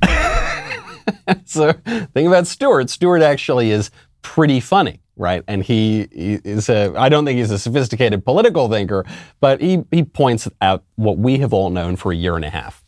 so 1.45 1.73
thing 2.13 2.27
about 2.27 2.47
Stewart, 2.47 2.91
Stewart 2.91 3.23
actually 3.23 3.71
is 3.71 3.91
pretty 4.23 4.61
funny, 4.61 5.01
right? 5.17 5.45
And 5.47 5.63
he, 5.63 6.09
he 6.13 6.35
is 6.45 6.69
a, 6.69 6.93
I 6.97 7.09
don't 7.09 7.25
think 7.25 7.39
he's 7.39 7.51
a 7.51 7.59
sophisticated 7.59 8.25
political 8.25 8.69
thinker, 8.69 9.05
but 9.41 9.61
he, 9.61 9.85
he 9.91 10.03
points 10.03 10.49
out 10.61 10.85
what 10.97 11.19
we 11.19 11.39
have 11.39 11.53
all 11.53 11.71
known 11.71 11.97
for 11.97 12.13
a 12.13 12.17
year 12.17 12.37
and 12.37 12.45
a 12.45 12.51
half. 12.51 12.83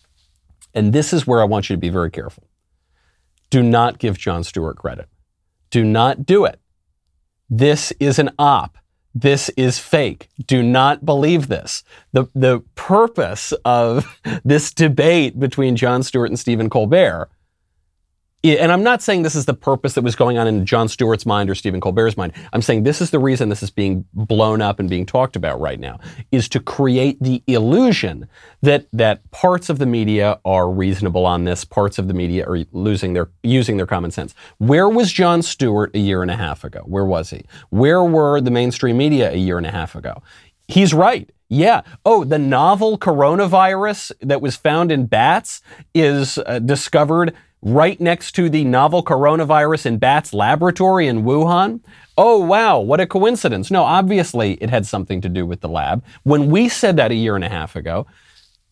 And 0.74 0.92
this 0.92 1.12
is 1.12 1.26
where 1.26 1.40
I 1.40 1.44
want 1.44 1.70
you 1.70 1.76
to 1.76 1.80
be 1.80 1.88
very 1.88 2.10
careful. 2.10 2.48
Do 3.50 3.62
not 3.62 3.98
give 3.98 4.18
Jon 4.18 4.44
Stewart 4.44 4.76
credit. 4.76 5.08
Do 5.70 5.84
not 5.84 6.26
do 6.26 6.44
it. 6.44 6.60
This 7.48 7.92
is 8.00 8.18
an 8.18 8.30
op. 8.38 8.76
this 9.16 9.48
is 9.56 9.78
fake. 9.78 10.28
Do 10.46 10.62
not 10.62 11.06
believe 11.06 11.48
this. 11.48 11.82
The, 12.12 12.26
the 12.34 12.60
purpose 12.74 13.54
of 13.64 14.20
this 14.44 14.72
debate 14.72 15.40
between 15.40 15.74
Jon 15.74 16.02
Stewart 16.02 16.28
and 16.28 16.38
Stephen 16.38 16.68
Colbert 16.68 17.30
and 18.54 18.72
I'm 18.72 18.82
not 18.82 19.02
saying 19.02 19.22
this 19.22 19.34
is 19.34 19.46
the 19.46 19.54
purpose 19.54 19.94
that 19.94 20.02
was 20.02 20.14
going 20.14 20.38
on 20.38 20.46
in 20.46 20.64
Jon 20.66 20.88
Stewart's 20.88 21.26
mind 21.26 21.50
or 21.50 21.54
Stephen 21.54 21.80
Colbert's 21.80 22.16
mind. 22.16 22.32
I'm 22.52 22.62
saying 22.62 22.82
this 22.82 23.00
is 23.00 23.10
the 23.10 23.18
reason 23.18 23.48
this 23.48 23.62
is 23.62 23.70
being 23.70 24.04
blown 24.14 24.62
up 24.62 24.78
and 24.78 24.88
being 24.88 25.06
talked 25.06 25.36
about 25.36 25.60
right 25.60 25.80
now 25.80 25.98
is 26.30 26.48
to 26.50 26.60
create 26.60 27.20
the 27.20 27.42
illusion 27.46 28.28
that 28.62 28.86
that 28.92 29.28
parts 29.30 29.68
of 29.68 29.78
the 29.78 29.86
media 29.86 30.38
are 30.44 30.70
reasonable 30.70 31.26
on 31.26 31.44
this, 31.44 31.64
parts 31.64 31.98
of 31.98 32.08
the 32.08 32.14
media 32.14 32.46
are 32.46 32.64
losing 32.72 33.12
their 33.12 33.30
using 33.42 33.76
their 33.76 33.86
common 33.86 34.10
sense. 34.10 34.34
Where 34.58 34.88
was 34.88 35.12
Jon 35.12 35.42
Stewart 35.42 35.94
a 35.94 35.98
year 35.98 36.22
and 36.22 36.30
a 36.30 36.36
half 36.36 36.64
ago? 36.64 36.82
Where 36.84 37.04
was 37.04 37.30
he? 37.30 37.44
Where 37.70 38.04
were 38.04 38.40
the 38.40 38.50
mainstream 38.50 38.96
media 38.96 39.32
a 39.32 39.36
year 39.36 39.58
and 39.58 39.66
a 39.66 39.72
half 39.72 39.94
ago? 39.94 40.22
He's 40.68 40.92
right. 40.92 41.30
Yeah. 41.48 41.82
Oh, 42.04 42.24
the 42.24 42.38
novel 42.38 42.98
coronavirus 42.98 44.12
that 44.20 44.40
was 44.40 44.56
found 44.56 44.90
in 44.90 45.06
bats 45.06 45.62
is 45.94 46.38
uh, 46.38 46.58
discovered 46.58 47.34
right 47.62 48.00
next 48.00 48.32
to 48.32 48.48
the 48.48 48.64
novel 48.64 49.02
coronavirus 49.02 49.86
in 49.86 49.98
bats 49.98 50.32
laboratory 50.32 51.06
in 51.06 51.22
Wuhan. 51.22 51.80
Oh, 52.16 52.38
wow, 52.38 52.78
what 52.78 53.00
a 53.00 53.06
coincidence. 53.06 53.70
No, 53.70 53.82
obviously 53.82 54.54
it 54.54 54.70
had 54.70 54.86
something 54.86 55.20
to 55.20 55.28
do 55.28 55.44
with 55.44 55.60
the 55.60 55.68
lab. 55.68 56.04
When 56.22 56.50
we 56.50 56.68
said 56.68 56.96
that 56.96 57.10
a 57.10 57.14
year 57.14 57.34
and 57.34 57.44
a 57.44 57.48
half 57.48 57.76
ago, 57.76 58.06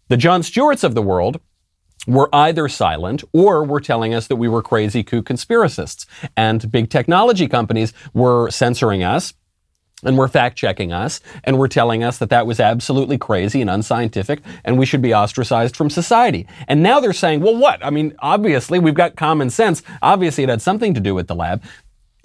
the 0.09 0.17
Jon 0.17 0.43
Stewarts 0.43 0.85
of 0.85 0.95
the 0.95 1.03
world 1.03 1.41
were 2.07 2.29
either 2.35 2.69
silent 2.69 3.25
or 3.33 3.65
were 3.65 3.81
telling 3.81 4.15
us 4.15 4.27
that 4.27 4.37
we 4.37 4.49
were 4.49 4.63
crazy 4.63 5.03
coup 5.03 5.23
conspiracists. 5.23 6.07
And 6.37 6.71
big 6.71 6.91
technology 6.91 7.49
companies 7.49 7.93
were 8.13 8.51
censoring 8.51 9.03
us 9.03 9.33
and 10.05 10.17
were 10.19 10.29
fact 10.29 10.57
checking 10.57 10.93
us 10.93 11.21
and 11.45 11.59
were 11.59 11.69
telling 11.69 12.03
us 12.05 12.19
that 12.19 12.31
that 12.31 12.47
was 12.47 12.61
absolutely 12.61 13.19
crazy 13.19 13.61
and 13.61 13.71
unscientific 13.71 14.41
and 14.65 14.79
we 14.79 14.87
should 14.87 15.03
be 15.03 15.15
ostracized 15.15 15.77
from 15.77 15.91
society. 15.91 16.47
And 16.69 16.83
now 16.83 17.01
they're 17.01 17.13
saying, 17.13 17.41
well, 17.41 17.57
what? 17.57 17.85
I 17.85 17.91
mean, 17.91 18.15
obviously 18.21 18.79
we've 18.79 18.95
got 18.95 19.17
common 19.17 19.51
sense. 19.51 19.83
Obviously 20.03 20.45
it 20.45 20.51
had 20.51 20.63
something 20.63 20.95
to 20.95 21.01
do 21.01 21.15
with 21.15 21.29
the 21.29 21.35
lab. 21.35 21.63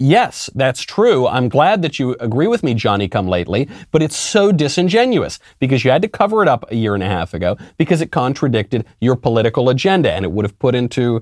Yes, 0.02 0.48
that's 0.54 0.80
true. 0.80 1.28
I'm 1.28 1.50
glad 1.50 1.82
that 1.82 1.98
you 1.98 2.16
agree 2.20 2.46
with 2.46 2.62
me, 2.62 2.72
Johnny 2.72 3.06
come 3.06 3.28
lately, 3.28 3.68
but 3.90 4.02
it's 4.02 4.16
so 4.16 4.50
disingenuous 4.50 5.38
because 5.58 5.84
you 5.84 5.90
had 5.90 6.00
to 6.00 6.08
cover 6.08 6.40
it 6.40 6.48
up 6.48 6.64
a 6.70 6.74
year 6.74 6.94
and 6.94 7.02
a 7.02 7.06
half 7.06 7.34
ago 7.34 7.58
because 7.76 8.00
it 8.00 8.10
contradicted 8.10 8.86
your 9.02 9.14
political 9.14 9.68
agenda 9.68 10.10
and 10.10 10.24
it 10.24 10.32
would 10.32 10.46
have 10.46 10.58
put 10.58 10.74
into 10.74 11.20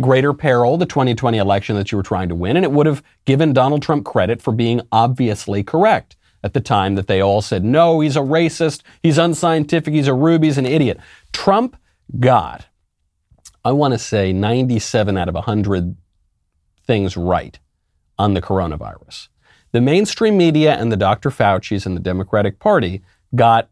greater 0.00 0.32
peril 0.32 0.76
the 0.76 0.86
2020 0.86 1.38
election 1.38 1.76
that 1.76 1.92
you 1.92 1.96
were 1.96 2.02
trying 2.02 2.28
to 2.28 2.34
win, 2.34 2.56
and 2.56 2.64
it 2.64 2.72
would 2.72 2.86
have 2.86 3.02
given 3.24 3.52
Donald 3.52 3.82
Trump 3.82 4.04
credit 4.04 4.42
for 4.42 4.52
being 4.52 4.80
obviously 4.90 5.62
correct 5.62 6.16
at 6.42 6.52
the 6.52 6.60
time 6.60 6.94
that 6.94 7.06
they 7.06 7.20
all 7.20 7.42
said, 7.42 7.64
no, 7.64 8.00
he's 8.00 8.16
a 8.16 8.20
racist, 8.20 8.82
he's 9.02 9.18
unscientific, 9.18 9.92
he's 9.92 10.08
a 10.08 10.14
rube, 10.14 10.44
he's 10.44 10.58
an 10.58 10.66
idiot. 10.66 10.98
Trump 11.32 11.76
got, 12.20 12.66
I 13.64 13.72
want 13.72 13.92
to 13.94 13.98
say, 13.98 14.32
97 14.32 15.16
out 15.16 15.28
of 15.28 15.34
100 15.34 15.96
things 16.86 17.16
right 17.16 17.58
on 18.18 18.34
the 18.34 18.42
coronavirus. 18.42 19.28
The 19.72 19.80
mainstream 19.80 20.36
media 20.36 20.74
and 20.74 20.92
the 20.92 20.96
Dr. 20.96 21.30
Fauci's 21.30 21.84
and 21.84 21.96
the 21.96 22.00
Democratic 22.00 22.58
Party 22.58 23.02
got 23.34 23.68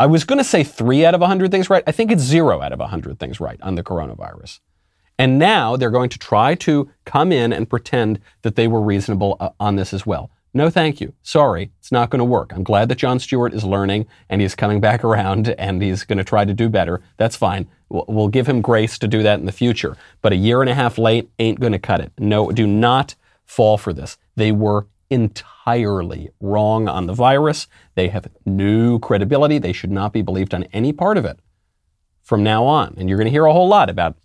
I 0.00 0.06
was 0.06 0.24
going 0.24 0.38
to 0.38 0.44
say 0.44 0.62
three 0.62 1.04
out 1.04 1.14
of 1.14 1.20
100 1.20 1.50
things 1.50 1.68
right. 1.68 1.82
I 1.86 1.92
think 1.92 2.12
it's 2.12 2.22
zero 2.22 2.62
out 2.62 2.72
of 2.72 2.78
100 2.78 3.18
things 3.18 3.40
right 3.40 3.60
on 3.62 3.74
the 3.74 3.82
coronavirus. 3.82 4.60
And 5.18 5.38
now 5.38 5.76
they're 5.76 5.90
going 5.90 6.10
to 6.10 6.18
try 6.18 6.54
to 6.56 6.88
come 7.04 7.32
in 7.32 7.52
and 7.52 7.68
pretend 7.68 8.20
that 8.42 8.54
they 8.54 8.68
were 8.68 8.80
reasonable 8.80 9.36
uh, 9.40 9.50
on 9.58 9.74
this 9.74 9.92
as 9.92 10.06
well. 10.06 10.30
No, 10.54 10.70
thank 10.70 11.00
you. 11.00 11.12
Sorry, 11.22 11.72
it's 11.80 11.90
not 11.90 12.10
going 12.10 12.20
to 12.20 12.24
work. 12.24 12.52
I'm 12.54 12.62
glad 12.62 12.88
that 12.88 12.98
Jon 12.98 13.18
Stewart 13.18 13.52
is 13.52 13.64
learning 13.64 14.06
and 14.28 14.40
he's 14.40 14.54
coming 14.54 14.80
back 14.80 15.02
around 15.02 15.48
and 15.58 15.82
he's 15.82 16.04
going 16.04 16.18
to 16.18 16.24
try 16.24 16.44
to 16.44 16.54
do 16.54 16.68
better. 16.68 17.02
That's 17.16 17.36
fine. 17.36 17.68
We'll, 17.88 18.04
we'll 18.06 18.28
give 18.28 18.48
him 18.48 18.62
grace 18.62 18.98
to 18.98 19.08
do 19.08 19.24
that 19.24 19.40
in 19.40 19.46
the 19.46 19.52
future. 19.52 19.96
But 20.22 20.32
a 20.32 20.36
year 20.36 20.60
and 20.60 20.70
a 20.70 20.74
half 20.74 20.96
late 20.96 21.28
ain't 21.40 21.58
going 21.58 21.72
to 21.72 21.78
cut 21.78 22.00
it. 22.00 22.12
No, 22.18 22.52
do 22.52 22.66
not 22.66 23.16
fall 23.44 23.78
for 23.78 23.92
this. 23.92 24.16
They 24.36 24.52
were 24.52 24.86
entirely 25.10 26.30
wrong 26.40 26.88
on 26.88 27.06
the 27.06 27.14
virus. 27.14 27.66
They 27.94 28.08
have 28.08 28.28
no 28.44 28.98
credibility. 28.98 29.58
They 29.58 29.72
should 29.72 29.90
not 29.90 30.12
be 30.12 30.22
believed 30.22 30.54
on 30.54 30.64
any 30.64 30.92
part 30.92 31.16
of 31.16 31.24
it 31.24 31.38
from 32.22 32.42
now 32.42 32.64
on. 32.64 32.94
And 32.98 33.08
you're 33.08 33.18
going 33.18 33.26
to 33.26 33.32
hear 33.32 33.46
a 33.46 33.52
whole 33.52 33.68
lot 33.68 33.88
about 33.88 34.16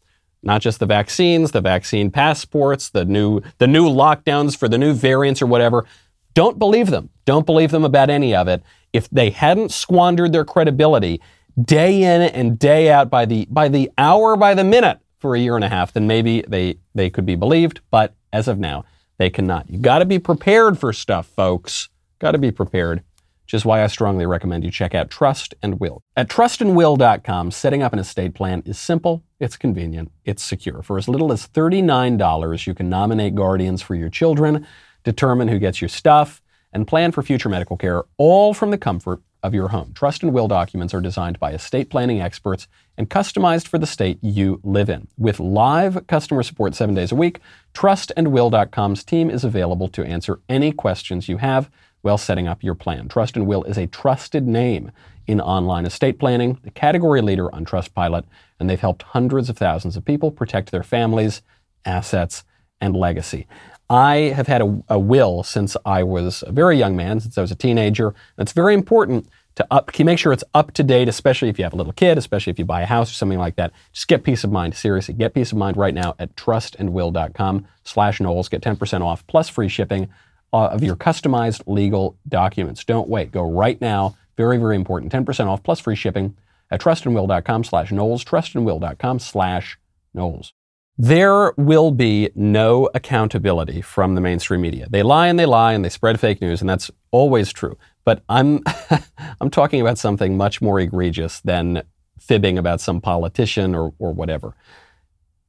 not 0.41 0.61
just 0.61 0.79
the 0.79 0.85
vaccines, 0.85 1.51
the 1.51 1.61
vaccine 1.61 2.11
passports, 2.11 2.89
the 2.89 3.05
new 3.05 3.41
the 3.59 3.67
new 3.67 3.87
lockdowns 3.87 4.57
for 4.57 4.67
the 4.67 4.77
new 4.77 4.93
variants 4.93 5.41
or 5.41 5.47
whatever. 5.47 5.85
Don't 6.33 6.59
believe 6.59 6.89
them. 6.89 7.09
Don't 7.25 7.45
believe 7.45 7.71
them 7.71 7.85
about 7.85 8.09
any 8.09 8.35
of 8.35 8.47
it. 8.47 8.61
If 8.91 9.09
they 9.09 9.29
hadn't 9.29 9.71
squandered 9.71 10.33
their 10.33 10.43
credibility 10.43 11.21
day 11.61 12.03
in 12.03 12.21
and 12.21 12.59
day 12.59 12.91
out 12.91 13.09
by 13.09 13.25
the 13.25 13.47
by 13.49 13.69
the 13.69 13.89
hour 13.97 14.35
by 14.35 14.53
the 14.53 14.63
minute 14.63 14.99
for 15.19 15.35
a 15.35 15.39
year 15.39 15.55
and 15.55 15.63
a 15.63 15.69
half, 15.69 15.93
then 15.93 16.07
maybe 16.07 16.43
they 16.47 16.77
they 16.93 17.09
could 17.09 17.25
be 17.25 17.35
believed, 17.35 17.79
but 17.89 18.13
as 18.33 18.47
of 18.47 18.59
now, 18.59 18.83
they 19.17 19.29
cannot. 19.29 19.69
You 19.69 19.79
got 19.79 19.99
to 19.99 20.05
be 20.05 20.19
prepared 20.19 20.77
for 20.79 20.93
stuff, 20.93 21.27
folks. 21.27 21.89
Got 22.19 22.31
to 22.31 22.37
be 22.37 22.51
prepared. 22.51 23.03
Which 23.45 23.53
is 23.53 23.65
why 23.65 23.83
I 23.83 23.87
strongly 23.87 24.25
recommend 24.25 24.63
you 24.63 24.71
check 24.71 24.95
out 24.95 25.09
Trust 25.09 25.53
and 25.61 25.79
Will. 25.79 26.01
At 26.15 26.29
trustandwill.com, 26.29 27.51
setting 27.51 27.83
up 27.83 27.91
an 27.91 27.99
estate 27.99 28.33
plan 28.33 28.63
is 28.65 28.79
simple, 28.79 29.21
it's 29.39 29.57
convenient, 29.57 30.11
it's 30.23 30.41
secure. 30.41 30.81
For 30.81 30.97
as 30.97 31.09
little 31.09 31.31
as 31.33 31.47
$39, 31.49 32.65
you 32.65 32.73
can 32.73 32.89
nominate 32.89 33.35
guardians 33.35 33.81
for 33.81 33.95
your 33.95 34.09
children, 34.09 34.65
determine 35.03 35.49
who 35.49 35.59
gets 35.59 35.81
your 35.81 35.89
stuff, 35.89 36.41
and 36.71 36.87
plan 36.87 37.11
for 37.11 37.21
future 37.21 37.49
medical 37.49 37.75
care, 37.75 38.03
all 38.17 38.53
from 38.53 38.71
the 38.71 38.77
comfort 38.77 39.21
of 39.43 39.53
your 39.53 39.67
home. 39.67 39.91
Trust 39.93 40.23
and 40.23 40.33
will 40.33 40.47
documents 40.47 40.93
are 40.93 41.01
designed 41.01 41.39
by 41.39 41.51
estate 41.51 41.89
planning 41.89 42.21
experts 42.21 42.67
and 42.97 43.09
customized 43.09 43.67
for 43.67 43.77
the 43.77 43.85
state 43.85 44.17
you 44.21 44.59
live 44.63 44.89
in. 44.89 45.07
With 45.17 45.39
live 45.39 46.07
customer 46.07 46.41
support 46.41 46.73
seven 46.73 46.95
days 46.95 47.11
a 47.11 47.15
week, 47.15 47.39
trustandwill.com's 47.73 49.03
team 49.03 49.29
is 49.29 49.43
available 49.43 49.89
to 49.89 50.03
answer 50.03 50.39
any 50.47 50.71
questions 50.71 51.27
you 51.27 51.37
have 51.37 51.69
while 52.01 52.17
setting 52.17 52.47
up 52.47 52.63
your 52.63 52.75
plan. 52.75 53.07
Trust 53.07 53.35
and 53.35 53.45
Will 53.45 53.63
is 53.63 53.77
a 53.77 53.87
trusted 53.87 54.47
name 54.47 54.91
in 55.27 55.39
online 55.39 55.85
estate 55.85 56.19
planning, 56.19 56.59
the 56.63 56.71
category 56.71 57.21
leader 57.21 57.53
on 57.53 57.65
Trustpilot, 57.65 58.25
and 58.59 58.69
they've 58.69 58.79
helped 58.79 59.03
hundreds 59.03 59.49
of 59.49 59.57
thousands 59.57 59.95
of 59.95 60.03
people 60.03 60.31
protect 60.31 60.71
their 60.71 60.83
families, 60.83 61.41
assets, 61.85 62.43
and 62.81 62.95
legacy. 62.95 63.47
I 63.89 64.15
have 64.35 64.47
had 64.47 64.61
a, 64.61 64.83
a 64.89 64.99
will 64.99 65.43
since 65.43 65.75
I 65.85 66.03
was 66.03 66.43
a 66.47 66.51
very 66.51 66.77
young 66.77 66.95
man, 66.95 67.19
since 67.19 67.37
I 67.37 67.41
was 67.41 67.51
a 67.51 67.55
teenager. 67.55 68.15
It's 68.37 68.53
very 68.53 68.73
important 68.73 69.27
to 69.55 69.67
up, 69.69 69.97
make 69.99 70.17
sure 70.17 70.33
it's 70.33 70.43
up 70.53 70.71
to 70.73 70.83
date, 70.83 71.07
especially 71.07 71.49
if 71.49 71.59
you 71.59 71.63
have 71.63 71.73
a 71.73 71.75
little 71.75 71.93
kid, 71.93 72.17
especially 72.17 72.51
if 72.51 72.59
you 72.59 72.65
buy 72.65 72.81
a 72.81 72.85
house 72.85 73.11
or 73.11 73.13
something 73.13 73.37
like 73.37 73.55
that. 73.55 73.71
Just 73.91 74.07
get 74.07 74.23
peace 74.23 74.43
of 74.43 74.51
mind. 74.51 74.75
Seriously, 74.75 75.13
get 75.13 75.33
peace 75.33 75.51
of 75.51 75.57
mind 75.57 75.77
right 75.77 75.93
now 75.93 76.15
at 76.17 76.35
trustandwill.com 76.35 77.67
slash 77.83 78.19
Knowles. 78.19 78.49
Get 78.49 78.61
10% 78.61 79.01
off 79.01 79.25
plus 79.27 79.49
free 79.49 79.69
shipping 79.69 80.09
uh, 80.51 80.67
of 80.67 80.83
your 80.83 80.95
customized 80.95 81.61
legal 81.67 82.17
documents. 82.27 82.83
Don't 82.83 83.09
wait. 83.09 83.31
Go 83.31 83.43
right 83.43 83.79
now. 83.79 84.15
Very, 84.37 84.57
very 84.57 84.75
important. 84.75 85.11
10% 85.11 85.47
off 85.47 85.61
plus 85.61 85.79
free 85.79 85.95
shipping 85.95 86.35
at 86.71 86.81
trustandwill.com 86.81 87.63
slash 87.63 87.91
Knowles, 87.91 88.23
trustandwill.com 88.25 89.19
slash 89.19 89.77
Knowles. 90.13 90.53
There 90.97 91.53
will 91.57 91.89
be 91.91 92.29
no 92.35 92.87
accountability 92.93 93.81
from 93.81 94.13
the 94.13 94.21
mainstream 94.21 94.61
media. 94.61 94.87
They 94.89 95.01
lie 95.01 95.27
and 95.27 95.39
they 95.39 95.47
lie 95.47 95.73
and 95.73 95.83
they 95.83 95.89
spread 95.89 96.19
fake 96.19 96.39
news, 96.39 96.61
and 96.61 96.69
that's 96.69 96.91
always 97.11 97.51
true. 97.51 97.77
But 98.05 98.23
I'm, 98.29 98.61
I'm 99.41 99.49
talking 99.49 99.81
about 99.81 99.97
something 99.97 100.37
much 100.37 100.61
more 100.61 100.79
egregious 100.79 101.39
than 101.41 101.81
fibbing 102.19 102.57
about 102.57 102.79
some 102.79 103.01
politician 103.01 103.73
or, 103.73 103.93
or 103.97 104.13
whatever. 104.13 104.55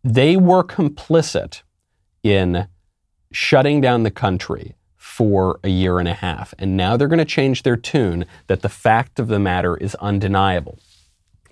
They 0.03 0.37
were 0.37 0.65
complicit 0.65 1.63
in 2.23 2.69
shutting 3.31 3.81
down 3.81 4.03
the 4.03 4.11
country 4.11 4.77
for 4.97 5.61
a 5.63 5.69
year 5.69 5.99
and 5.99 6.09
a 6.09 6.15
half. 6.15 6.55
And 6.59 6.77
now 6.77 6.97
they're 6.97 7.09
going 7.09 7.19
to 7.19 7.25
change 7.25 7.63
their 7.63 7.77
tune 7.77 8.25
that 8.47 8.63
the 8.63 8.69
fact 8.71 9.19
of 9.19 9.29
the 9.29 9.39
matter 9.39 9.77
is 9.77 9.95
undeniable 9.97 10.79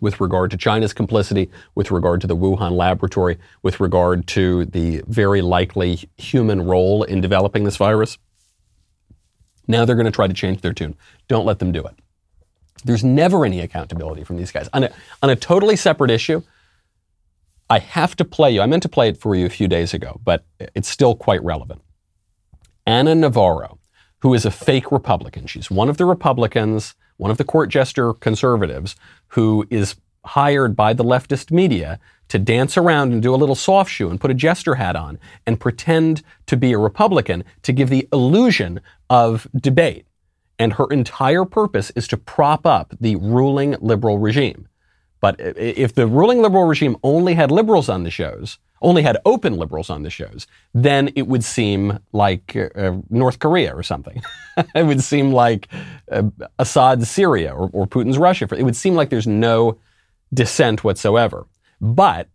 with 0.02 0.20
regard 0.20 0.50
to 0.50 0.56
China's 0.56 0.92
complicity, 0.92 1.48
with 1.76 1.92
regard 1.92 2.20
to 2.20 2.26
the 2.26 2.36
Wuhan 2.36 2.72
laboratory, 2.72 3.38
with 3.62 3.78
regard 3.78 4.26
to 4.26 4.66
the 4.66 5.00
very 5.06 5.40
likely 5.40 6.00
human 6.18 6.60
role 6.60 7.04
in 7.04 7.20
developing 7.20 7.62
this 7.62 7.76
virus. 7.76 8.18
Now 9.68 9.84
they're 9.84 9.94
going 9.94 10.06
to 10.06 10.10
try 10.10 10.26
to 10.26 10.34
change 10.34 10.60
their 10.60 10.72
tune. 10.72 10.96
Don't 11.28 11.46
let 11.46 11.60
them 11.60 11.70
do 11.70 11.84
it. 11.84 11.94
There's 12.84 13.04
never 13.04 13.46
any 13.46 13.60
accountability 13.60 14.24
from 14.24 14.38
these 14.38 14.50
guys. 14.50 14.68
On 14.72 14.82
a, 14.82 14.92
on 15.22 15.30
a 15.30 15.36
totally 15.36 15.76
separate 15.76 16.10
issue, 16.10 16.42
I 17.70 17.78
have 17.78 18.16
to 18.16 18.24
play 18.24 18.50
you. 18.50 18.60
I 18.60 18.66
meant 18.66 18.82
to 18.82 18.88
play 18.88 19.08
it 19.08 19.18
for 19.18 19.36
you 19.36 19.46
a 19.46 19.50
few 19.50 19.68
days 19.68 19.94
ago, 19.94 20.20
but 20.24 20.44
it's 20.74 20.88
still 20.88 21.14
quite 21.14 21.42
relevant. 21.44 21.80
Ana 22.88 23.14
Navarro, 23.14 23.78
who 24.18 24.34
is 24.34 24.44
a 24.44 24.50
fake 24.50 24.90
Republican. 24.90 25.46
She's 25.46 25.70
one 25.70 25.88
of 25.88 25.96
the 25.96 26.06
Republicans, 26.06 26.96
one 27.22 27.30
of 27.30 27.38
the 27.38 27.44
court 27.44 27.70
jester 27.70 28.12
conservatives, 28.14 28.96
who 29.28 29.64
is 29.70 29.94
hired 30.24 30.74
by 30.74 30.92
the 30.92 31.04
leftist 31.04 31.52
media 31.52 32.00
to 32.26 32.36
dance 32.36 32.76
around 32.76 33.12
and 33.12 33.22
do 33.22 33.32
a 33.32 33.36
little 33.36 33.54
soft 33.54 33.92
shoe 33.92 34.10
and 34.10 34.20
put 34.20 34.32
a 34.32 34.34
jester 34.34 34.74
hat 34.74 34.96
on 34.96 35.20
and 35.46 35.60
pretend 35.60 36.24
to 36.46 36.56
be 36.56 36.72
a 36.72 36.78
Republican 36.78 37.44
to 37.62 37.72
give 37.72 37.90
the 37.90 38.08
illusion 38.12 38.80
of 39.08 39.46
debate. 39.54 40.04
And 40.58 40.72
her 40.72 40.86
entire 40.90 41.44
purpose 41.44 41.92
is 41.94 42.08
to 42.08 42.16
prop 42.16 42.66
up 42.66 42.92
the 43.00 43.14
ruling 43.14 43.76
liberal 43.80 44.18
regime. 44.18 44.66
But 45.22 45.36
if 45.38 45.94
the 45.94 46.08
ruling 46.08 46.42
liberal 46.42 46.64
regime 46.64 46.96
only 47.04 47.34
had 47.34 47.52
liberals 47.52 47.88
on 47.88 48.02
the 48.02 48.10
shows, 48.10 48.58
only 48.82 49.02
had 49.02 49.16
open 49.24 49.56
liberals 49.56 49.88
on 49.88 50.02
the 50.02 50.10
shows, 50.10 50.48
then 50.74 51.10
it 51.14 51.28
would 51.28 51.44
seem 51.44 52.00
like 52.12 52.56
uh, 52.56 52.96
North 53.08 53.38
Korea 53.38 53.72
or 53.74 53.84
something. 53.84 54.20
it 54.74 54.84
would 54.84 55.00
seem 55.00 55.32
like 55.32 55.68
uh, 56.10 56.24
Assad's 56.58 57.08
Syria 57.08 57.54
or, 57.54 57.70
or 57.72 57.86
Putin's 57.86 58.18
Russia. 58.18 58.48
It 58.56 58.64
would 58.64 58.74
seem 58.74 58.96
like 58.96 59.10
there's 59.10 59.28
no 59.28 59.78
dissent 60.34 60.82
whatsoever. 60.82 61.46
But 61.80 62.28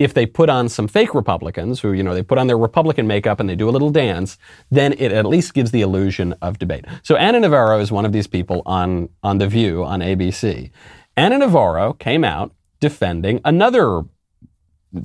if 0.00 0.12
they 0.12 0.26
put 0.26 0.48
on 0.48 0.68
some 0.68 0.88
fake 0.88 1.14
Republicans 1.14 1.80
who, 1.80 1.92
you 1.92 2.02
know, 2.02 2.14
they 2.14 2.22
put 2.22 2.38
on 2.38 2.48
their 2.48 2.58
Republican 2.58 3.06
makeup 3.06 3.38
and 3.38 3.48
they 3.48 3.56
do 3.56 3.68
a 3.68 3.70
little 3.70 3.90
dance, 3.90 4.38
then 4.70 4.94
it 4.98 5.12
at 5.12 5.26
least 5.26 5.54
gives 5.54 5.70
the 5.70 5.82
illusion 5.82 6.34
of 6.42 6.58
debate. 6.58 6.84
So 7.04 7.16
Ana 7.16 7.40
Navarro 7.40 7.80
is 7.80 7.92
one 7.92 8.04
of 8.04 8.12
these 8.12 8.26
people 8.26 8.62
on, 8.66 9.08
on 9.22 9.38
The 9.38 9.48
View 9.48 9.84
on 9.84 10.00
ABC. 10.00 10.70
Ana 11.18 11.38
Navarro 11.38 11.94
came 11.94 12.22
out 12.22 12.52
defending 12.80 13.40
another 13.44 14.02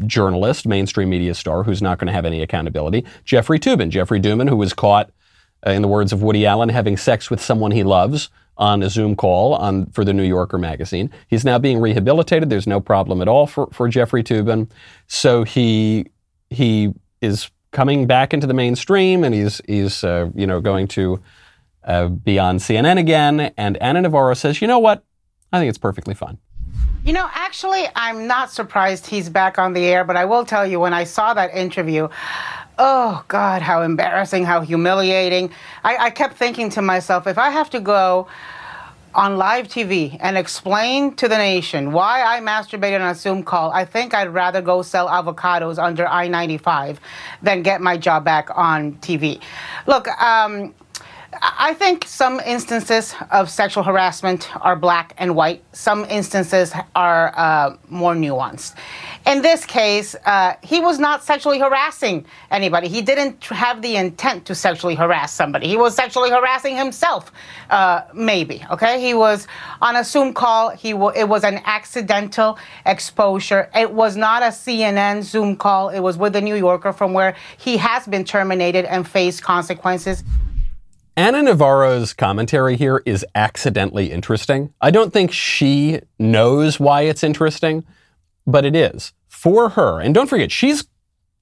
journalist, 0.05 0.67
mainstream 0.67 1.09
media 1.09 1.33
star, 1.33 1.63
who's 1.63 1.81
not 1.81 1.97
going 1.97 2.05
to 2.07 2.13
have 2.13 2.25
any 2.25 2.41
accountability, 2.41 3.03
Jeffrey 3.25 3.59
Toobin. 3.59 3.89
Jeffrey 3.89 4.19
Toobin, 4.19 4.47
who 4.47 4.55
was 4.55 4.73
caught, 4.73 5.09
uh, 5.65 5.71
in 5.71 5.81
the 5.81 5.87
words 5.87 6.13
of 6.13 6.21
Woody 6.21 6.45
Allen, 6.45 6.69
having 6.69 6.97
sex 6.97 7.31
with 7.31 7.41
someone 7.41 7.71
he 7.71 7.83
loves 7.83 8.29
on 8.57 8.83
a 8.83 8.89
Zoom 8.89 9.15
call 9.15 9.55
on 9.55 9.87
for 9.87 10.05
the 10.05 10.13
New 10.13 10.23
Yorker 10.23 10.59
magazine. 10.59 11.09
He's 11.27 11.43
now 11.43 11.57
being 11.57 11.79
rehabilitated. 11.79 12.49
There's 12.49 12.67
no 12.67 12.79
problem 12.79 13.21
at 13.21 13.27
all 13.27 13.47
for, 13.47 13.67
for 13.71 13.87
Jeffrey 13.89 14.23
Toobin. 14.23 14.69
So 15.07 15.43
he 15.43 16.11
he 16.51 16.93
is 17.21 17.49
coming 17.71 18.05
back 18.05 18.35
into 18.35 18.45
the 18.45 18.53
mainstream, 18.53 19.23
and 19.23 19.33
he's 19.33 19.61
he's 19.67 20.03
uh, 20.03 20.29
you 20.35 20.45
know 20.45 20.61
going 20.61 20.87
to 20.89 21.19
uh, 21.85 22.09
be 22.09 22.37
on 22.37 22.57
CNN 22.57 22.99
again. 22.99 23.51
And 23.57 23.77
Ana 23.77 24.01
Navarro 24.01 24.35
says, 24.35 24.61
you 24.61 24.67
know 24.67 24.79
what? 24.79 25.03
I 25.53 25.59
think 25.59 25.69
it's 25.69 25.77
perfectly 25.77 26.15
fine. 26.15 26.39
You 27.05 27.13
know, 27.13 27.29
actually, 27.31 27.85
I'm 27.95 28.27
not 28.27 28.51
surprised 28.51 29.05
he's 29.05 29.29
back 29.29 29.59
on 29.59 29.73
the 29.73 29.85
air, 29.85 30.03
but 30.03 30.17
I 30.17 30.25
will 30.25 30.45
tell 30.45 30.65
you 30.65 30.79
when 30.79 30.93
I 30.93 31.03
saw 31.03 31.33
that 31.35 31.53
interview, 31.53 32.07
oh 32.79 33.23
God, 33.27 33.61
how 33.61 33.83
embarrassing, 33.83 34.45
how 34.45 34.61
humiliating. 34.61 35.51
I, 35.83 35.97
I 35.97 36.09
kept 36.09 36.37
thinking 36.37 36.69
to 36.71 36.81
myself, 36.81 37.27
if 37.27 37.37
I 37.37 37.51
have 37.51 37.69
to 37.69 37.79
go 37.79 38.27
on 39.13 39.37
live 39.37 39.67
TV 39.67 40.17
and 40.21 40.37
explain 40.37 41.13
to 41.15 41.27
the 41.27 41.37
nation 41.37 41.91
why 41.91 42.23
I 42.23 42.39
masturbated 42.39 42.99
on 43.01 43.09
a 43.09 43.15
Zoom 43.15 43.43
call, 43.43 43.69
I 43.71 43.85
think 43.85 44.15
I'd 44.15 44.33
rather 44.33 44.61
go 44.61 44.81
sell 44.81 45.07
avocados 45.07 45.77
under 45.77 46.07
I 46.07 46.27
95 46.27 46.99
than 47.43 47.61
get 47.61 47.79
my 47.79 47.95
job 47.95 48.23
back 48.23 48.49
on 48.55 48.93
TV. 48.93 49.39
Look, 49.85 50.07
um, 50.19 50.73
I 51.45 51.73
think 51.73 52.05
some 52.07 52.39
instances 52.39 53.13
of 53.29 53.49
sexual 53.49 53.83
harassment 53.83 54.49
are 54.63 54.77
black 54.77 55.13
and 55.17 55.35
white. 55.35 55.61
Some 55.73 56.05
instances 56.05 56.71
are 56.95 57.33
uh, 57.35 57.75
more 57.89 58.13
nuanced. 58.13 58.75
In 59.27 59.41
this 59.41 59.65
case, 59.65 60.15
uh, 60.25 60.53
he 60.63 60.79
was 60.79 60.99
not 60.99 61.21
sexually 61.21 61.59
harassing 61.59 62.25
anybody. 62.49 62.87
He 62.87 63.01
didn't 63.01 63.43
have 63.43 63.81
the 63.81 63.97
intent 63.97 64.45
to 64.45 64.55
sexually 64.55 64.95
harass 64.95 65.33
somebody. 65.33 65.67
He 65.67 65.75
was 65.75 65.93
sexually 65.93 66.29
harassing 66.29 66.77
himself, 66.77 67.29
uh, 67.69 68.03
maybe. 68.13 68.65
Okay, 68.71 69.01
he 69.01 69.13
was 69.13 69.45
on 69.81 69.97
a 69.97 70.05
Zoom 70.05 70.33
call. 70.33 70.69
He 70.69 70.91
it 70.91 71.27
was 71.27 71.43
an 71.43 71.59
accidental 71.65 72.57
exposure. 72.85 73.69
It 73.75 73.91
was 73.91 74.15
not 74.15 74.43
a 74.43 74.47
CNN 74.47 75.23
Zoom 75.23 75.57
call. 75.57 75.89
It 75.89 75.99
was 75.99 76.17
with 76.17 76.31
the 76.31 76.41
New 76.41 76.55
Yorker, 76.55 76.93
from 76.93 77.11
where 77.11 77.35
he 77.57 77.75
has 77.75 78.07
been 78.07 78.23
terminated 78.23 78.85
and 78.85 79.05
faced 79.05 79.43
consequences. 79.43 80.23
Ana 81.15 81.43
Navarro's 81.43 82.11
commentary 82.11 82.75
here 82.75 83.03
is 83.05 83.23
accidentally 83.35 84.11
interesting. 84.11 84.73
I 84.81 84.89
don't 84.89 85.13
think 85.13 85.31
she 85.31 85.99
knows 86.17 86.79
why 86.79 87.01
it's 87.01 87.23
interesting, 87.23 87.85
but 88.47 88.65
it 88.65 88.75
is. 88.75 89.13
For 89.27 89.69
her, 89.69 89.99
and 90.01 90.15
don't 90.15 90.27
forget, 90.27 90.51
she's 90.51 90.85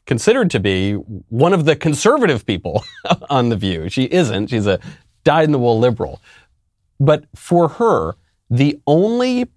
considered 0.06 0.50
to 0.52 0.60
be 0.60 0.96
one 0.96 1.54
of 1.54 1.64
the 1.64 1.78
conservative 1.78 2.46
people 2.46 2.84
on 3.30 3.48
The 3.48 3.56
View. 3.56 3.88
She 3.88 4.06
isn't. 4.06 4.48
She's 4.48 4.68
a 4.68 4.80
dyed 5.24 5.46
in 5.46 5.52
the 5.54 5.60
wool 5.60 5.80
liberal. 5.80 6.22
But 7.00 7.26
for 7.34 7.70
her, 7.70 8.16
the 8.50 8.78
only 8.86 9.48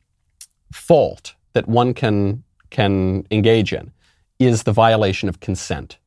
fault 0.72 1.34
that 1.54 1.66
one 1.66 1.92
can, 1.92 2.44
can 2.70 3.26
engage 3.32 3.72
in 3.72 3.92
is 4.38 4.62
the 4.62 4.72
violation 4.72 5.28
of 5.28 5.40
consent. 5.40 5.98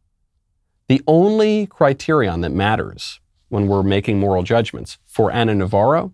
The 0.87 1.01
only 1.07 1.65
criterion 1.65 2.39
that 2.41 2.51
matters 2.51 3.19
when 3.49 3.67
we're 3.67 3.83
making 3.83 4.19
moral 4.19 4.43
judgments 4.43 4.97
for 5.05 5.31
Ana 5.31 5.55
Navarro 5.55 6.13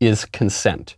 is 0.00 0.24
consent. 0.24 0.96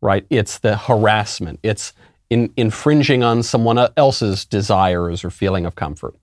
Right? 0.00 0.26
It's 0.30 0.58
the 0.58 0.76
harassment. 0.76 1.60
It's 1.62 1.92
in, 2.28 2.52
infringing 2.56 3.22
on 3.22 3.42
someone 3.42 3.78
else's 3.96 4.44
desires 4.44 5.24
or 5.24 5.30
feeling 5.30 5.66
of 5.66 5.74
comfort. 5.76 6.16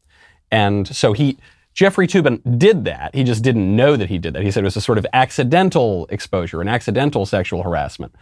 And 0.51 0.87
so 0.87 1.13
he, 1.13 1.37
Jeffrey 1.73 2.07
Toobin 2.07 2.41
did 2.57 2.83
that. 2.85 3.15
He 3.15 3.23
just 3.23 3.43
didn't 3.43 3.73
know 3.73 3.95
that 3.95 4.09
he 4.09 4.17
did 4.17 4.33
that. 4.33 4.43
He 4.43 4.51
said 4.51 4.63
it 4.63 4.65
was 4.65 4.75
a 4.75 4.81
sort 4.81 4.97
of 4.97 5.05
accidental 5.13 6.07
exposure, 6.09 6.61
an 6.61 6.67
accidental 6.67 7.25
sexual 7.25 7.63
harassment. 7.63 8.13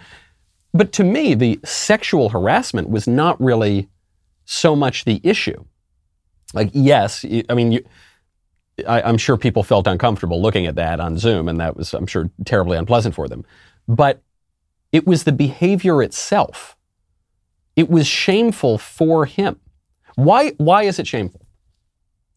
But 0.73 0.91
to 0.93 1.03
me, 1.03 1.33
the 1.33 1.59
sexual 1.63 2.29
harassment 2.29 2.89
was 2.89 3.07
not 3.07 3.39
really 3.41 3.89
so 4.45 4.75
much 4.75 5.05
the 5.05 5.21
issue. 5.23 5.65
Like, 6.53 6.69
yes, 6.73 7.25
I 7.49 7.53
mean, 7.53 7.71
you, 7.71 7.85
I, 8.85 9.01
I'm 9.01 9.17
sure 9.17 9.37
people 9.37 9.63
felt 9.63 9.87
uncomfortable 9.87 10.41
looking 10.41 10.65
at 10.67 10.75
that 10.75 10.99
on 10.99 11.17
Zoom, 11.17 11.47
and 11.47 11.59
that 11.59 11.75
was, 11.75 11.93
I'm 11.93 12.07
sure, 12.07 12.29
terribly 12.45 12.77
unpleasant 12.77 13.15
for 13.15 13.27
them. 13.27 13.45
But 13.87 14.21
it 14.91 15.07
was 15.07 15.23
the 15.23 15.31
behavior 15.31 16.01
itself. 16.03 16.75
It 17.75 17.89
was 17.89 18.07
shameful 18.07 18.77
for 18.77 19.25
him. 19.25 19.59
Why, 20.15 20.51
why 20.57 20.83
is 20.83 20.99
it 20.99 21.07
shameful? 21.07 21.45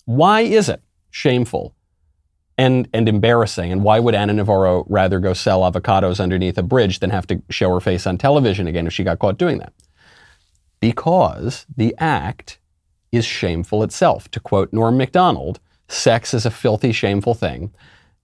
Why 0.05 0.41
is 0.41 0.69
it 0.69 0.83
shameful 1.11 1.75
and, 2.59 2.89
and 2.93 3.09
embarrassing? 3.09 3.73
And 3.73 3.83
why 3.83 4.01
would 4.01 4.15
Ana 4.15 4.35
Navarro 4.35 4.85
rather 4.89 5.19
go 5.19 5.33
sell 5.33 5.61
avocados 5.61 6.21
underneath 6.21 6.59
a 6.59 6.63
bridge 6.63 7.01
than 7.01 7.11
have 7.11 7.27
to 7.29 7.43
show 7.49 7.73
her 7.73 7.81
face 7.81 8.07
on 8.07 8.19
television 8.19 8.67
again 8.67 8.87
if 8.87 8.93
she 8.93 9.05
got 9.05 9.19
caught 9.19 9.39
doing 9.39 9.59
that? 9.59 9.73
Because 10.81 11.67
the 11.75 11.95
act 11.99 12.59
is 13.13 13.25
shameful 13.25 13.83
itself. 13.83 14.31
To 14.31 14.41
quote 14.41 14.73
Norm 14.73 14.97
MacDonald, 14.97 15.61
sex 15.91 16.35
is 16.35 16.47
a 16.47 16.51
filthy, 16.51 16.93
shameful 16.93 17.35
thing 17.35 17.73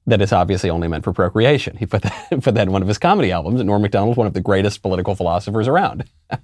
that 0.07 0.23
is 0.23 0.33
obviously 0.33 0.71
only 0.71 0.89
meant 0.89 1.05
for 1.05 1.13
procreation. 1.13 1.77
He 1.77 1.87
put 1.87 2.03
that, 2.03 2.31
put 2.43 2.55
that 2.55 2.69
in 2.69 2.73
one 2.73 2.83
of 2.83 2.89
his 2.89 2.99
comedy 2.99 3.33
albums. 3.33 3.61
And 3.61 3.67
Norm 3.67 3.83
MacDonald 3.83 4.13
is 4.13 4.17
one 4.17 4.27
of 4.27 4.35
the 4.35 4.41
greatest 4.41 4.83
political 4.83 5.15
philosophers 5.15 5.69
around. 5.69 6.05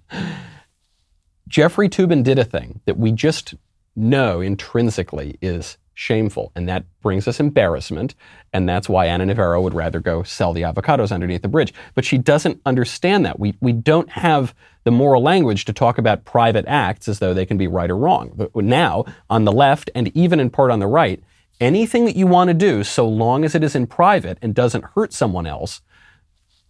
Jeffrey 1.48 1.88
Toobin 1.88 2.24
did 2.24 2.38
a 2.38 2.44
thing 2.44 2.80
that 2.86 2.98
we 2.98 3.12
just 3.12 3.54
know 3.94 4.40
intrinsically 4.40 5.38
is 5.42 5.76
shameful, 5.94 6.50
and 6.56 6.68
that 6.68 6.84
brings 7.02 7.28
us 7.28 7.38
embarrassment, 7.38 8.14
and 8.52 8.66
that's 8.66 8.88
why 8.88 9.06
Ana 9.06 9.26
Navarro 9.26 9.60
would 9.60 9.74
rather 9.74 10.00
go 10.00 10.22
sell 10.22 10.54
the 10.54 10.62
avocados 10.62 11.12
underneath 11.12 11.42
the 11.42 11.48
bridge. 11.48 11.74
But 11.94 12.06
she 12.06 12.16
doesn't 12.16 12.60
understand 12.64 13.26
that. 13.26 13.38
We, 13.38 13.54
we 13.60 13.72
don't 13.72 14.08
have 14.10 14.54
the 14.84 14.90
moral 14.90 15.22
language 15.22 15.64
to 15.66 15.72
talk 15.72 15.98
about 15.98 16.24
private 16.24 16.64
acts 16.66 17.08
as 17.08 17.18
though 17.18 17.34
they 17.34 17.46
can 17.46 17.56
be 17.56 17.66
right 17.66 17.90
or 17.90 17.96
wrong. 17.96 18.32
But 18.34 18.54
now, 18.56 19.04
on 19.30 19.44
the 19.44 19.52
left, 19.52 19.90
and 19.94 20.14
even 20.16 20.40
in 20.40 20.50
part 20.50 20.70
on 20.70 20.80
the 20.80 20.86
right, 20.86 21.22
anything 21.60 22.04
that 22.06 22.16
you 22.16 22.26
want 22.26 22.48
to 22.48 22.54
do, 22.54 22.82
so 22.82 23.06
long 23.06 23.44
as 23.44 23.54
it 23.54 23.62
is 23.62 23.76
in 23.76 23.86
private 23.86 24.38
and 24.42 24.54
doesn't 24.54 24.84
hurt 24.96 25.12
someone 25.12 25.46
else 25.46 25.82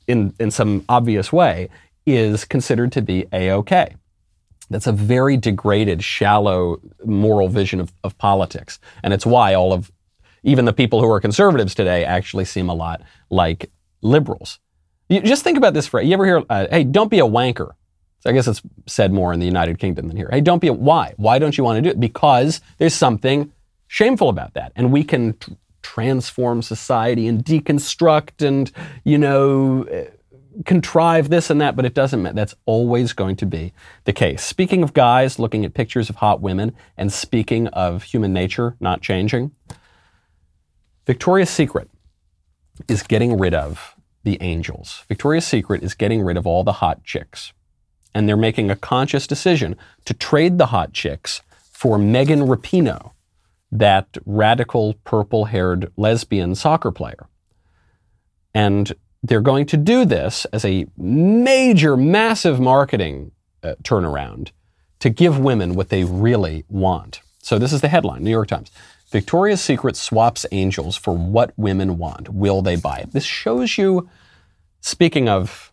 in, 0.07 0.35
in 0.39 0.51
some 0.51 0.85
obvious 0.89 1.33
way, 1.33 1.71
is 2.05 2.45
considered 2.45 2.93
to 2.93 3.01
be 3.01 3.27
A-OK. 3.33 3.97
That's 4.69 4.87
a 4.87 4.93
very 4.93 5.37
degraded, 5.37 6.03
shallow 6.03 6.81
moral 7.05 7.49
vision 7.49 7.81
of, 7.81 7.93
of 8.05 8.17
politics. 8.19 8.79
And 9.03 9.15
it's 9.15 9.25
why 9.25 9.55
all 9.55 9.73
of, 9.73 9.91
even 10.43 10.65
the 10.65 10.73
people 10.73 11.01
who 11.01 11.11
are 11.11 11.21
conservatives 11.21 11.75
today 11.75 12.05
actually 12.05 12.45
seem 12.45 12.69
a 12.69 12.75
lot 12.75 13.03
like 13.31 13.71
liberals. 14.03 14.59
You 15.09 15.21
just 15.21 15.45
think 15.45 15.59
about 15.59 15.75
this 15.75 15.87
phrase. 15.87 16.07
You 16.09 16.15
ever 16.15 16.27
hear, 16.27 16.43
uh, 16.49 16.67
hey, 16.71 16.85
don't 16.85 17.11
be 17.11 17.21
a 17.21 17.27
wanker? 17.27 17.73
So 18.23 18.31
I 18.31 18.33
guess 18.33 18.47
it's 18.47 18.63
said 18.87 19.13
more 19.13 19.33
in 19.33 19.41
the 19.41 19.47
United 19.47 19.81
Kingdom 19.81 20.07
than 20.07 20.17
here. 20.17 20.29
Hey, 20.31 20.41
don't 20.41 20.61
be 20.61 20.69
a, 20.69 20.73
why? 20.73 21.15
Why 21.17 21.41
don't 21.41 21.59
you 21.59 21.65
want 21.65 21.79
to 21.79 21.83
do 21.83 21.89
it? 21.89 21.99
Because 21.99 22.61
there's 22.79 22.95
something 22.95 23.53
shameful 23.89 24.29
about 24.29 24.55
that. 24.55 24.71
And 24.77 24.93
we 24.93 25.03
can 25.03 25.37
tr- 25.39 25.51
transform 25.83 26.63
society 26.63 27.27
and 27.27 27.45
deconstruct 27.45 28.47
and, 28.47 28.71
you 29.03 29.19
know, 29.19 29.85
uh, 29.87 30.05
contrive 30.65 31.31
this 31.31 31.51
and 31.51 31.61
that, 31.61 31.75
but 31.75 31.85
it 31.85 31.95
doesn't 31.95 32.23
matter. 32.23 32.37
That's 32.37 32.55
always 32.65 33.13
going 33.13 33.35
to 33.37 33.47
be 33.47 33.73
the 34.05 34.13
case. 34.13 34.45
Speaking 34.45 34.85
of 34.85 34.95
guys 34.95 35.41
looking 35.41 35.65
at 35.65 35.75
pictures 35.75 36.09
of 36.09 36.17
hot 36.17 36.41
women 36.41 36.77
and 36.97 37.13
speaking 37.13 37.67
of 37.69 38.05
human 38.05 38.33
nature 38.33 38.77
not 38.79 39.01
changing, 39.01 39.51
Victoria's 41.07 41.51
Secret 41.51 41.91
is 42.87 43.03
getting 43.03 43.37
rid 43.37 43.55
of 43.55 43.97
the 44.23 44.39
angels. 44.41 45.05
Victoria's 45.09 45.47
Secret 45.47 45.83
is 45.83 45.95
getting 45.95 46.23
rid 46.23 46.37
of 46.37 46.47
all 46.47 46.63
the 46.63 46.75
hot 46.75 47.03
chicks. 47.03 47.53
And 48.15 48.29
they're 48.29 48.37
making 48.37 48.71
a 48.71 48.77
conscious 48.77 49.27
decision 49.27 49.77
to 50.05 50.15
trade 50.15 50.59
the 50.59 50.67
hot 50.67 50.93
chicks 50.93 51.43
for 51.71 51.99
Megan 51.99 52.41
Rapinoe, 52.43 53.13
that 53.71 54.19
radical 54.27 54.95
purple 55.05 55.47
haired 55.47 55.91
lesbian 55.97 56.55
soccer 56.55 56.91
player. 56.91 57.27
And 58.55 58.93
they're 59.23 59.41
going 59.41 59.67
to 59.67 59.77
do 59.77 60.05
this 60.05 60.45
as 60.53 60.65
a 60.65 60.87
major, 60.97 61.97
massive 61.97 62.61
marketing 62.61 63.33
uh, 63.63 63.75
turnaround 63.83 64.51
to 65.01 65.11
give 65.11 65.39
women 65.39 65.75
what 65.75 65.89
they 65.89 66.05
really 66.05 66.65
want. 66.69 67.21
So 67.41 67.59
this 67.59 67.73
is 67.73 67.81
the 67.81 67.89
headline, 67.89 68.23
New 68.23 68.31
York 68.31 68.49
Times. 68.49 68.71
Victoria's 69.11 69.61
Secret 69.61 69.97
swaps 69.97 70.47
angels 70.53 70.97
for 70.97 71.17
what 71.17 71.53
women 71.57 71.99
want. 71.99 72.29
Will 72.29 72.63
they 72.63 72.77
buy 72.77 72.99
it? 72.99 73.13
This 73.13 73.25
shows 73.25 73.77
you, 73.77 74.09
speaking 74.81 75.29
of 75.29 75.72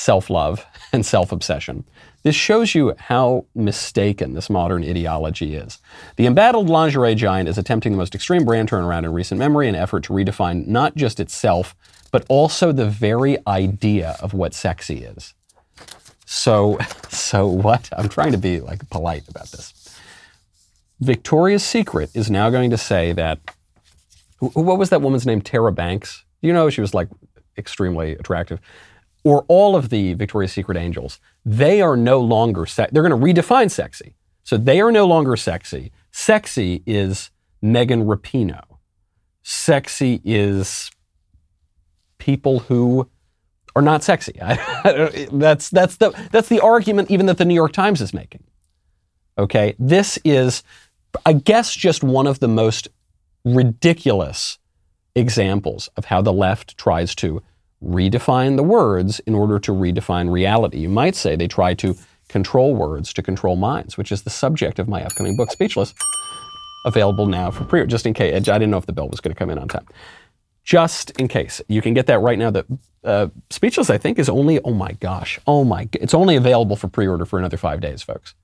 self 0.00 0.30
love 0.30 0.64
and 0.92 1.04
self 1.04 1.30
obsession, 1.30 1.84
this 2.22 2.34
shows 2.34 2.74
you 2.74 2.94
how 2.98 3.46
mistaken 3.54 4.34
this 4.34 4.50
modern 4.50 4.82
ideology 4.82 5.54
is. 5.54 5.78
The 6.16 6.26
embattled 6.26 6.68
lingerie 6.68 7.14
giant 7.14 7.48
is 7.48 7.58
attempting 7.58 7.92
the 7.92 7.98
most 7.98 8.14
extreme 8.14 8.44
brand 8.44 8.70
turnaround 8.70 9.04
in 9.04 9.12
recent 9.12 9.38
memory 9.38 9.68
in 9.68 9.74
an 9.74 9.80
effort 9.80 10.04
to 10.04 10.12
redefine 10.12 10.66
not 10.66 10.96
just 10.96 11.20
itself, 11.20 11.74
but 12.10 12.24
also 12.28 12.72
the 12.72 12.86
very 12.86 13.38
idea 13.46 14.16
of 14.20 14.34
what 14.34 14.52
sexy 14.54 15.04
is. 15.04 15.34
So, 16.26 16.78
so 17.08 17.46
what? 17.46 17.88
I'm 17.96 18.08
trying 18.08 18.32
to 18.32 18.38
be 18.38 18.60
like 18.60 18.88
polite 18.90 19.28
about 19.28 19.50
this. 19.50 19.74
Victoria's 21.00 21.64
Secret 21.64 22.10
is 22.14 22.30
now 22.30 22.50
going 22.50 22.70
to 22.70 22.78
say 22.78 23.12
that. 23.12 23.38
What 24.38 24.78
was 24.78 24.88
that 24.90 25.02
woman's 25.02 25.26
name? 25.26 25.42
Tyra 25.42 25.74
Banks. 25.74 26.24
You 26.40 26.52
know, 26.54 26.70
she 26.70 26.80
was 26.80 26.94
like 26.94 27.08
extremely 27.58 28.12
attractive. 28.12 28.60
Or 29.22 29.44
all 29.48 29.76
of 29.76 29.90
the 29.90 30.14
Victoria's 30.14 30.52
Secret 30.52 30.78
angels, 30.78 31.20
they 31.44 31.82
are 31.82 31.96
no 31.96 32.20
longer, 32.20 32.66
se- 32.66 32.88
they're 32.92 33.06
going 33.06 33.18
to 33.18 33.42
redefine 33.42 33.70
sexy. 33.70 34.14
So 34.44 34.56
they 34.56 34.80
are 34.80 34.90
no 34.90 35.06
longer 35.06 35.36
sexy. 35.36 35.92
Sexy 36.10 36.82
is 36.86 37.30
Megan 37.60 38.04
Rapinoe. 38.04 38.78
Sexy 39.42 40.20
is 40.24 40.90
people 42.18 42.60
who 42.60 43.08
are 43.76 43.82
not 43.82 44.02
sexy. 44.02 44.32
that's, 45.32 45.70
that's, 45.70 45.96
the, 45.96 46.28
that's 46.32 46.48
the 46.48 46.60
argument 46.60 47.10
even 47.10 47.26
that 47.26 47.38
the 47.38 47.44
New 47.44 47.54
York 47.54 47.72
Times 47.72 48.00
is 48.00 48.14
making. 48.14 48.44
Okay, 49.38 49.74
this 49.78 50.18
is, 50.24 50.62
I 51.24 51.34
guess, 51.34 51.74
just 51.74 52.02
one 52.02 52.26
of 52.26 52.40
the 52.40 52.48
most 52.48 52.88
ridiculous 53.44 54.58
examples 55.14 55.88
of 55.96 56.06
how 56.06 56.22
the 56.22 56.32
left 56.32 56.76
tries 56.76 57.14
to 57.16 57.42
redefine 57.82 58.56
the 58.56 58.62
words 58.62 59.20
in 59.20 59.34
order 59.34 59.58
to 59.58 59.72
redefine 59.72 60.30
reality. 60.30 60.78
You 60.78 60.88
might 60.88 61.14
say 61.14 61.36
they 61.36 61.48
try 61.48 61.74
to 61.74 61.96
control 62.28 62.74
words 62.74 63.12
to 63.14 63.22
control 63.22 63.56
minds, 63.56 63.96
which 63.96 64.12
is 64.12 64.22
the 64.22 64.30
subject 64.30 64.78
of 64.78 64.88
my 64.88 65.02
upcoming 65.02 65.36
book, 65.36 65.50
Speechless, 65.50 65.94
available 66.84 67.26
now 67.26 67.50
for 67.50 67.64
pre 67.64 67.86
just 67.86 68.06
in 68.06 68.14
case. 68.14 68.34
I 68.34 68.40
didn't 68.40 68.70
know 68.70 68.78
if 68.78 68.86
the 68.86 68.92
bill 68.92 69.08
was 69.08 69.20
going 69.20 69.34
to 69.34 69.38
come 69.38 69.50
in 69.50 69.58
on 69.58 69.68
time. 69.68 69.86
Just 70.62 71.10
in 71.12 71.26
case. 71.26 71.60
You 71.68 71.82
can 71.82 71.94
get 71.94 72.06
that 72.06 72.20
right 72.20 72.38
now. 72.38 72.50
The 72.50 72.66
uh, 73.02 73.28
Speechless, 73.48 73.90
I 73.90 73.98
think, 73.98 74.18
is 74.18 74.28
only, 74.28 74.60
oh 74.60 74.74
my 74.74 74.92
gosh, 74.92 75.40
oh 75.46 75.64
my, 75.64 75.88
it's 75.94 76.14
only 76.14 76.36
available 76.36 76.76
for 76.76 76.88
pre 76.88 77.06
order 77.08 77.24
for 77.24 77.38
another 77.38 77.56
five 77.56 77.80
days, 77.80 78.02
folks. 78.02 78.34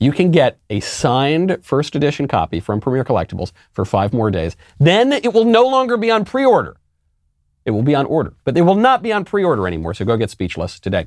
You 0.00 0.12
can 0.12 0.30
get 0.30 0.58
a 0.70 0.80
signed 0.80 1.58
first 1.62 1.94
edition 1.94 2.28
copy 2.28 2.60
from 2.60 2.80
Premier 2.80 3.04
Collectibles 3.04 3.52
for 3.72 3.84
five 3.84 4.12
more 4.12 4.30
days. 4.30 4.56
Then 4.78 5.12
it 5.12 5.32
will 5.32 5.44
no 5.44 5.66
longer 5.66 5.96
be 5.96 6.10
on 6.10 6.24
pre 6.24 6.44
order. 6.44 6.76
It 7.64 7.70
will 7.70 7.82
be 7.82 7.94
on 7.94 8.06
order, 8.06 8.34
but 8.44 8.56
it 8.56 8.62
will 8.62 8.74
not 8.74 9.02
be 9.02 9.12
on 9.12 9.24
pre-order 9.24 9.66
anymore. 9.66 9.94
So 9.94 10.04
go 10.04 10.16
get 10.16 10.30
Speechless 10.30 10.78
today. 10.80 11.06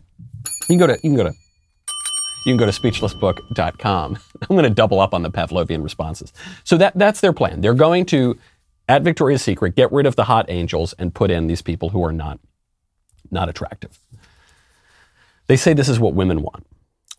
You 0.70 0.78
can 0.78 0.78
go 0.78 0.88
to 0.88 0.94
you 0.94 1.10
can 1.10 1.16
go 1.16 1.24
to 1.24 1.34
you 2.46 2.54
can 2.54 2.58
go 2.58 2.66
to 2.66 2.72
speechlessbook.com. 2.72 4.18
I'm 4.42 4.56
going 4.56 4.64
to 4.64 4.70
double 4.70 5.02
up 5.02 5.14
on 5.14 5.22
the 5.22 5.30
Pavlovian 5.30 5.84
responses. 5.84 6.32
So 6.64 6.78
that 6.78 6.98
that's 6.98 7.22
their 7.22 7.34
plan. 7.34 7.62
They're 7.62 7.74
going 7.74 8.06
to 8.08 8.38
at 8.88 9.04
Victoria's 9.04 9.42
Secret 9.42 9.76
get 9.76 9.92
rid 9.92 10.06
of 10.06 10.16
the 10.16 10.24
hot 10.24 10.46
angels 10.50 10.94
and 10.94 11.14
put 11.14 11.30
in 11.30 11.48
these 11.48 11.62
people 11.62 11.90
who 11.90 12.04
are 12.04 12.14
not 12.14 12.40
not 13.30 13.50
attractive. 13.50 14.00
They 15.48 15.58
say 15.58 15.74
this 15.74 15.90
is 15.90 16.00
what 16.00 16.14
women 16.14 16.42
want. 16.42 16.66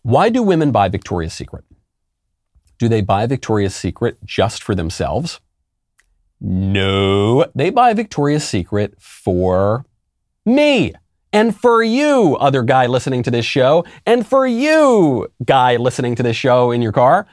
Why 0.01 0.29
do 0.29 0.41
women 0.43 0.71
buy 0.71 0.89
Victoria's 0.89 1.33
Secret? 1.33 1.63
Do 2.77 2.87
they 2.87 3.01
buy 3.01 3.25
Victoria's 3.27 3.75
Secret 3.75 4.17
just 4.25 4.63
for 4.63 4.73
themselves? 4.73 5.39
No, 6.41 7.45
they 7.53 7.69
buy 7.69 7.93
Victoria's 7.93 8.47
Secret 8.47 8.95
for 8.99 9.85
me. 10.45 10.93
And 11.31 11.55
for 11.55 11.83
you, 11.83 12.37
other 12.39 12.63
guy 12.63 12.87
listening 12.87 13.23
to 13.23 13.31
this 13.31 13.45
show, 13.45 13.85
and 14.05 14.25
for 14.25 14.47
you, 14.47 15.27
guy 15.45 15.75
listening 15.75 16.15
to 16.15 16.23
this 16.23 16.35
show 16.35 16.71
in 16.71 16.81
your 16.81 16.91
car, 16.91 17.27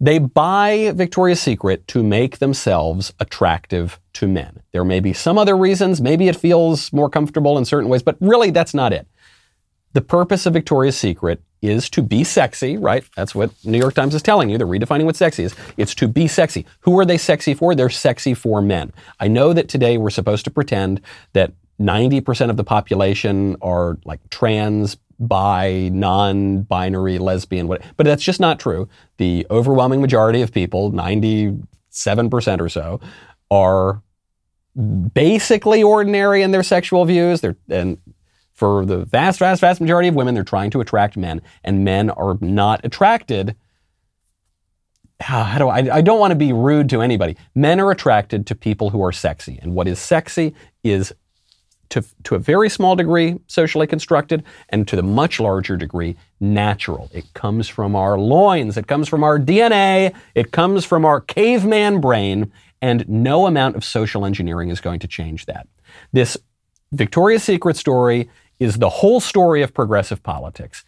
they 0.00 0.18
buy 0.18 0.92
Victoria's 0.94 1.40
Secret 1.40 1.88
to 1.88 2.04
make 2.04 2.38
themselves 2.38 3.12
attractive 3.18 3.98
to 4.12 4.28
men. 4.28 4.62
There 4.72 4.84
may 4.84 5.00
be 5.00 5.12
some 5.12 5.38
other 5.38 5.56
reasons. 5.56 6.00
Maybe 6.00 6.28
it 6.28 6.36
feels 6.36 6.92
more 6.92 7.10
comfortable 7.10 7.58
in 7.58 7.64
certain 7.64 7.88
ways, 7.88 8.04
but 8.04 8.16
really 8.20 8.50
that's 8.50 8.74
not 8.74 8.92
it. 8.92 9.08
The 9.94 10.00
purpose 10.00 10.46
of 10.46 10.52
Victoria's 10.52 10.96
Secret 10.96 11.42
is 11.62 11.90
to 11.90 12.02
be 12.02 12.24
sexy, 12.24 12.76
right? 12.76 13.04
That's 13.16 13.34
what 13.34 13.52
New 13.64 13.78
York 13.78 13.94
Times 13.94 14.14
is 14.14 14.22
telling 14.22 14.50
you. 14.50 14.58
They're 14.58 14.66
redefining 14.66 15.04
what 15.04 15.16
sexy 15.16 15.44
is. 15.44 15.54
It's 15.76 15.94
to 15.96 16.08
be 16.08 16.28
sexy. 16.28 16.66
Who 16.80 16.98
are 16.98 17.04
they 17.04 17.18
sexy 17.18 17.54
for? 17.54 17.74
They're 17.74 17.90
sexy 17.90 18.34
for 18.34 18.62
men. 18.62 18.92
I 19.18 19.28
know 19.28 19.52
that 19.52 19.68
today 19.68 19.98
we're 19.98 20.10
supposed 20.10 20.44
to 20.44 20.50
pretend 20.50 21.00
that 21.32 21.52
90% 21.80 22.50
of 22.50 22.56
the 22.56 22.64
population 22.64 23.56
are 23.62 23.98
like 24.04 24.20
trans, 24.30 24.96
bi, 25.18 25.90
non 25.92 26.62
binary, 26.62 27.18
lesbian, 27.18 27.66
but 27.66 27.82
that's 27.96 28.22
just 28.22 28.40
not 28.40 28.58
true. 28.58 28.88
The 29.16 29.46
overwhelming 29.50 30.00
majority 30.00 30.42
of 30.42 30.52
people, 30.52 30.92
97% 30.92 31.66
or 32.60 32.68
so, 32.68 33.00
are 33.50 34.02
basically 35.12 35.82
ordinary 35.82 36.42
in 36.42 36.50
their 36.52 36.62
sexual 36.62 37.04
views. 37.04 37.40
They're, 37.40 37.56
and 37.68 37.98
for 38.58 38.84
the 38.84 39.04
vast, 39.04 39.38
vast, 39.38 39.60
vast 39.60 39.80
majority 39.80 40.08
of 40.08 40.16
women, 40.16 40.34
they're 40.34 40.42
trying 40.42 40.70
to 40.70 40.80
attract 40.80 41.16
men, 41.16 41.40
and 41.62 41.84
men 41.84 42.10
are 42.10 42.36
not 42.40 42.84
attracted. 42.84 43.54
Ah, 45.20 45.44
how 45.44 45.58
do 45.58 45.68
I? 45.68 45.98
I 45.98 46.00
don't 46.00 46.18
want 46.18 46.32
to 46.32 46.36
be 46.36 46.52
rude 46.52 46.88
to 46.88 47.00
anybody. 47.00 47.36
Men 47.54 47.78
are 47.78 47.92
attracted 47.92 48.48
to 48.48 48.56
people 48.56 48.90
who 48.90 49.00
are 49.00 49.12
sexy, 49.12 49.60
and 49.62 49.76
what 49.76 49.86
is 49.86 50.00
sexy 50.00 50.56
is, 50.82 51.12
to 51.90 52.04
to 52.24 52.34
a 52.34 52.40
very 52.40 52.68
small 52.68 52.96
degree, 52.96 53.38
socially 53.46 53.86
constructed, 53.86 54.42
and 54.70 54.88
to 54.88 54.96
the 54.96 55.04
much 55.04 55.38
larger 55.38 55.76
degree, 55.76 56.16
natural. 56.40 57.08
It 57.14 57.32
comes 57.34 57.68
from 57.68 57.94
our 57.94 58.18
loins. 58.18 58.76
It 58.76 58.88
comes 58.88 59.08
from 59.08 59.22
our 59.22 59.38
DNA. 59.38 60.12
It 60.34 60.50
comes 60.50 60.84
from 60.84 61.04
our 61.04 61.20
caveman 61.20 62.00
brain, 62.00 62.50
and 62.82 63.08
no 63.08 63.46
amount 63.46 63.76
of 63.76 63.84
social 63.84 64.26
engineering 64.26 64.70
is 64.70 64.80
going 64.80 64.98
to 64.98 65.06
change 65.06 65.46
that. 65.46 65.68
This 66.12 66.36
Victoria's 66.92 67.44
Secret 67.44 67.76
story 67.76 68.28
is 68.58 68.78
the 68.78 68.88
whole 68.88 69.20
story 69.20 69.62
of 69.62 69.74
progressive 69.74 70.22
politics. 70.22 70.84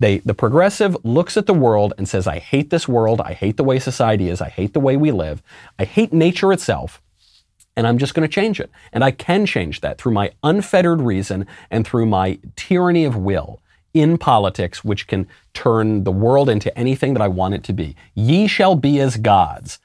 They, 0.00 0.18
the 0.18 0.34
progressive 0.34 0.96
looks 1.04 1.36
at 1.36 1.46
the 1.46 1.54
world 1.54 1.94
and 1.96 2.08
says, 2.08 2.26
I 2.26 2.38
hate 2.38 2.70
this 2.70 2.88
world. 2.88 3.20
I 3.20 3.32
hate 3.32 3.56
the 3.56 3.64
way 3.64 3.78
society 3.78 4.28
is. 4.28 4.40
I 4.40 4.48
hate 4.48 4.72
the 4.74 4.80
way 4.80 4.96
we 4.96 5.10
live. 5.10 5.42
I 5.78 5.84
hate 5.84 6.12
nature 6.12 6.52
itself. 6.52 7.00
And 7.76 7.86
I'm 7.86 7.98
just 7.98 8.14
going 8.14 8.28
to 8.28 8.32
change 8.32 8.60
it. 8.60 8.70
And 8.92 9.02
I 9.02 9.10
can 9.10 9.46
change 9.46 9.80
that 9.80 9.98
through 9.98 10.12
my 10.12 10.32
unfettered 10.42 11.00
reason 11.00 11.46
and 11.70 11.86
through 11.86 12.06
my 12.06 12.38
tyranny 12.56 13.04
of 13.04 13.16
will 13.16 13.60
in 13.92 14.18
politics, 14.18 14.84
which 14.84 15.06
can 15.06 15.28
turn 15.54 16.04
the 16.04 16.12
world 16.12 16.48
into 16.48 16.76
anything 16.76 17.14
that 17.14 17.22
I 17.22 17.28
want 17.28 17.54
it 17.54 17.64
to 17.64 17.72
be. 17.72 17.96
Ye 18.14 18.46
shall 18.46 18.74
be 18.74 19.00
as 19.00 19.16
gods. 19.16 19.78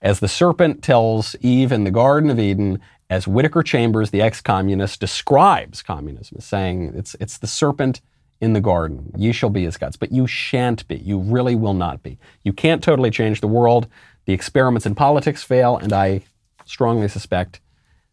As 0.00 0.20
the 0.20 0.28
serpent 0.28 0.82
tells 0.82 1.36
Eve 1.40 1.70
in 1.70 1.84
the 1.84 1.90
Garden 1.90 2.30
of 2.30 2.40
Eden, 2.40 2.80
as 3.12 3.28
Whittaker 3.28 3.62
Chambers, 3.62 4.10
the 4.10 4.22
ex-communist, 4.22 4.98
describes 4.98 5.82
communism 5.82 6.38
as 6.38 6.46
saying 6.46 6.94
it's, 6.96 7.14
it's 7.20 7.36
the 7.36 7.46
serpent 7.46 8.00
in 8.40 8.54
the 8.54 8.60
garden. 8.60 9.12
Ye 9.18 9.32
shall 9.32 9.50
be 9.50 9.66
as 9.66 9.76
gods, 9.76 9.96
but 9.96 10.12
you 10.12 10.26
shan't 10.26 10.88
be. 10.88 10.96
You 10.96 11.18
really 11.18 11.54
will 11.54 11.74
not 11.74 12.02
be. 12.02 12.18
You 12.42 12.54
can't 12.54 12.82
totally 12.82 13.10
change 13.10 13.42
the 13.42 13.48
world. 13.48 13.86
The 14.24 14.32
experiments 14.32 14.86
in 14.86 14.94
politics 14.94 15.42
fail, 15.42 15.76
and 15.76 15.92
I 15.92 16.22
strongly 16.64 17.06
suspect 17.06 17.60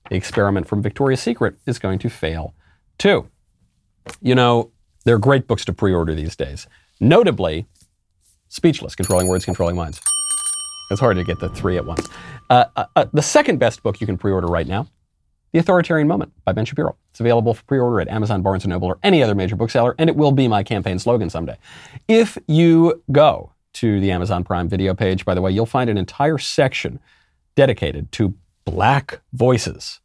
the 0.10 0.18
experiment 0.18 0.68
from 0.68 0.82
Victoria's 0.82 1.22
Secret 1.22 1.56
is 1.66 1.80
going 1.80 2.00
to 2.00 2.10
fail 2.10 2.54
too. 2.98 3.30
You 4.22 4.36
know, 4.36 4.70
there 5.06 5.16
are 5.16 5.20
great 5.20 5.48
books 5.48 5.64
to 5.66 5.72
pre-order 5.72 6.14
these 6.14 6.36
days. 6.36 6.68
Notably, 7.00 7.68
Speechless, 8.50 8.96
Controlling 8.96 9.28
Words, 9.28 9.46
Controlling 9.46 9.78
Minds. 9.78 10.02
It's 10.90 11.00
hard 11.00 11.18
to 11.18 11.24
get 11.24 11.40
the 11.40 11.50
three 11.50 11.78
at 11.78 11.86
once. 11.86 12.08
Uh, 12.50 12.66
uh, 12.76 12.86
uh, 12.96 13.06
the 13.14 13.22
second 13.22 13.60
best 13.60 13.84
book 13.84 14.02
you 14.02 14.08
can 14.08 14.18
pre-order 14.18 14.48
right 14.48 14.68
now, 14.68 14.88
The 15.52 15.60
Authoritarian 15.60 16.08
Moment 16.08 16.34
by 16.46 16.52
Ben 16.52 16.66
Shapiro. 16.66 16.96
It's 17.12 17.20
available 17.20 17.54
for 17.54 17.64
pre-order 17.66 18.02
at 18.02 18.08
Amazon, 18.08 18.42
Barnes 18.42 18.66
& 18.66 18.68
Noble, 18.68 18.88
or 18.88 19.00
any 19.04 19.22
other 19.22 19.36
major 19.36 19.56
bookseller, 19.56 19.94
and 20.00 20.10
it 20.10 20.16
will 20.16 20.32
be 20.32 20.48
my 20.48 20.64
campaign 20.64 20.98
slogan 20.98 21.30
someday. 21.30 21.58
If 22.08 22.38
you 22.48 23.04
go 23.12 23.54
to 23.74 24.00
the 24.00 24.12
Amazon 24.12 24.44
Prime 24.44 24.68
video 24.68 24.96
page, 24.96 25.26
by 25.26 25.36
the 25.36 25.42
way, 25.42 25.52
you'll 25.52 25.68
find 25.68 25.90
an 25.90 25.98
entire 25.98 26.40
section 26.40 27.00
dedicated 27.56 28.12
to 28.14 28.34
black 28.66 29.22
voices. 29.34 30.00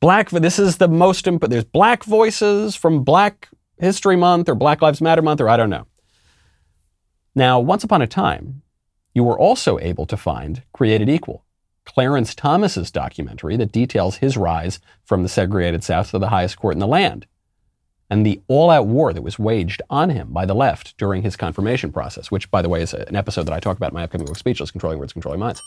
Black, 0.00 0.30
this 0.30 0.58
is 0.58 0.76
the 0.76 0.88
most 0.88 1.26
important, 1.26 1.50
there's 1.50 1.64
black 1.64 2.04
voices 2.04 2.76
from 2.76 3.02
black 3.02 3.48
History 3.78 4.16
Month 4.16 4.48
or 4.48 4.54
Black 4.54 4.82
Lives 4.82 5.00
Matter 5.00 5.22
Month 5.22 5.40
or 5.40 5.48
I 5.48 5.56
don't 5.56 5.70
know. 5.70 5.86
Now, 7.34 7.60
once 7.60 7.84
upon 7.84 8.02
a 8.02 8.06
time, 8.06 8.62
you 9.14 9.24
were 9.24 9.38
also 9.38 9.78
able 9.78 10.06
to 10.06 10.16
find 10.16 10.62
Created 10.72 11.08
Equal, 11.08 11.44
Clarence 11.84 12.34
Thomas's 12.34 12.90
documentary 12.90 13.56
that 13.56 13.72
details 13.72 14.16
his 14.16 14.36
rise 14.36 14.78
from 15.04 15.22
the 15.22 15.28
segregated 15.28 15.82
South 15.82 16.10
to 16.10 16.18
the 16.18 16.28
highest 16.28 16.58
court 16.58 16.74
in 16.74 16.80
the 16.80 16.86
land 16.86 17.26
and 18.10 18.24
the 18.24 18.40
all 18.48 18.70
out 18.70 18.86
war 18.86 19.12
that 19.12 19.22
was 19.22 19.38
waged 19.38 19.82
on 19.90 20.10
him 20.10 20.32
by 20.32 20.46
the 20.46 20.54
left 20.54 20.96
during 20.96 21.22
his 21.22 21.36
confirmation 21.36 21.92
process, 21.92 22.30
which, 22.30 22.50
by 22.50 22.62
the 22.62 22.68
way, 22.68 22.82
is 22.82 22.94
an 22.94 23.16
episode 23.16 23.44
that 23.44 23.52
I 23.52 23.60
talk 23.60 23.76
about 23.76 23.90
in 23.90 23.94
my 23.94 24.04
upcoming 24.04 24.26
book, 24.26 24.36
Speechless 24.36 24.70
Controlling 24.70 24.98
Words, 24.98 25.12
Controlling 25.12 25.40
Minds. 25.40 25.62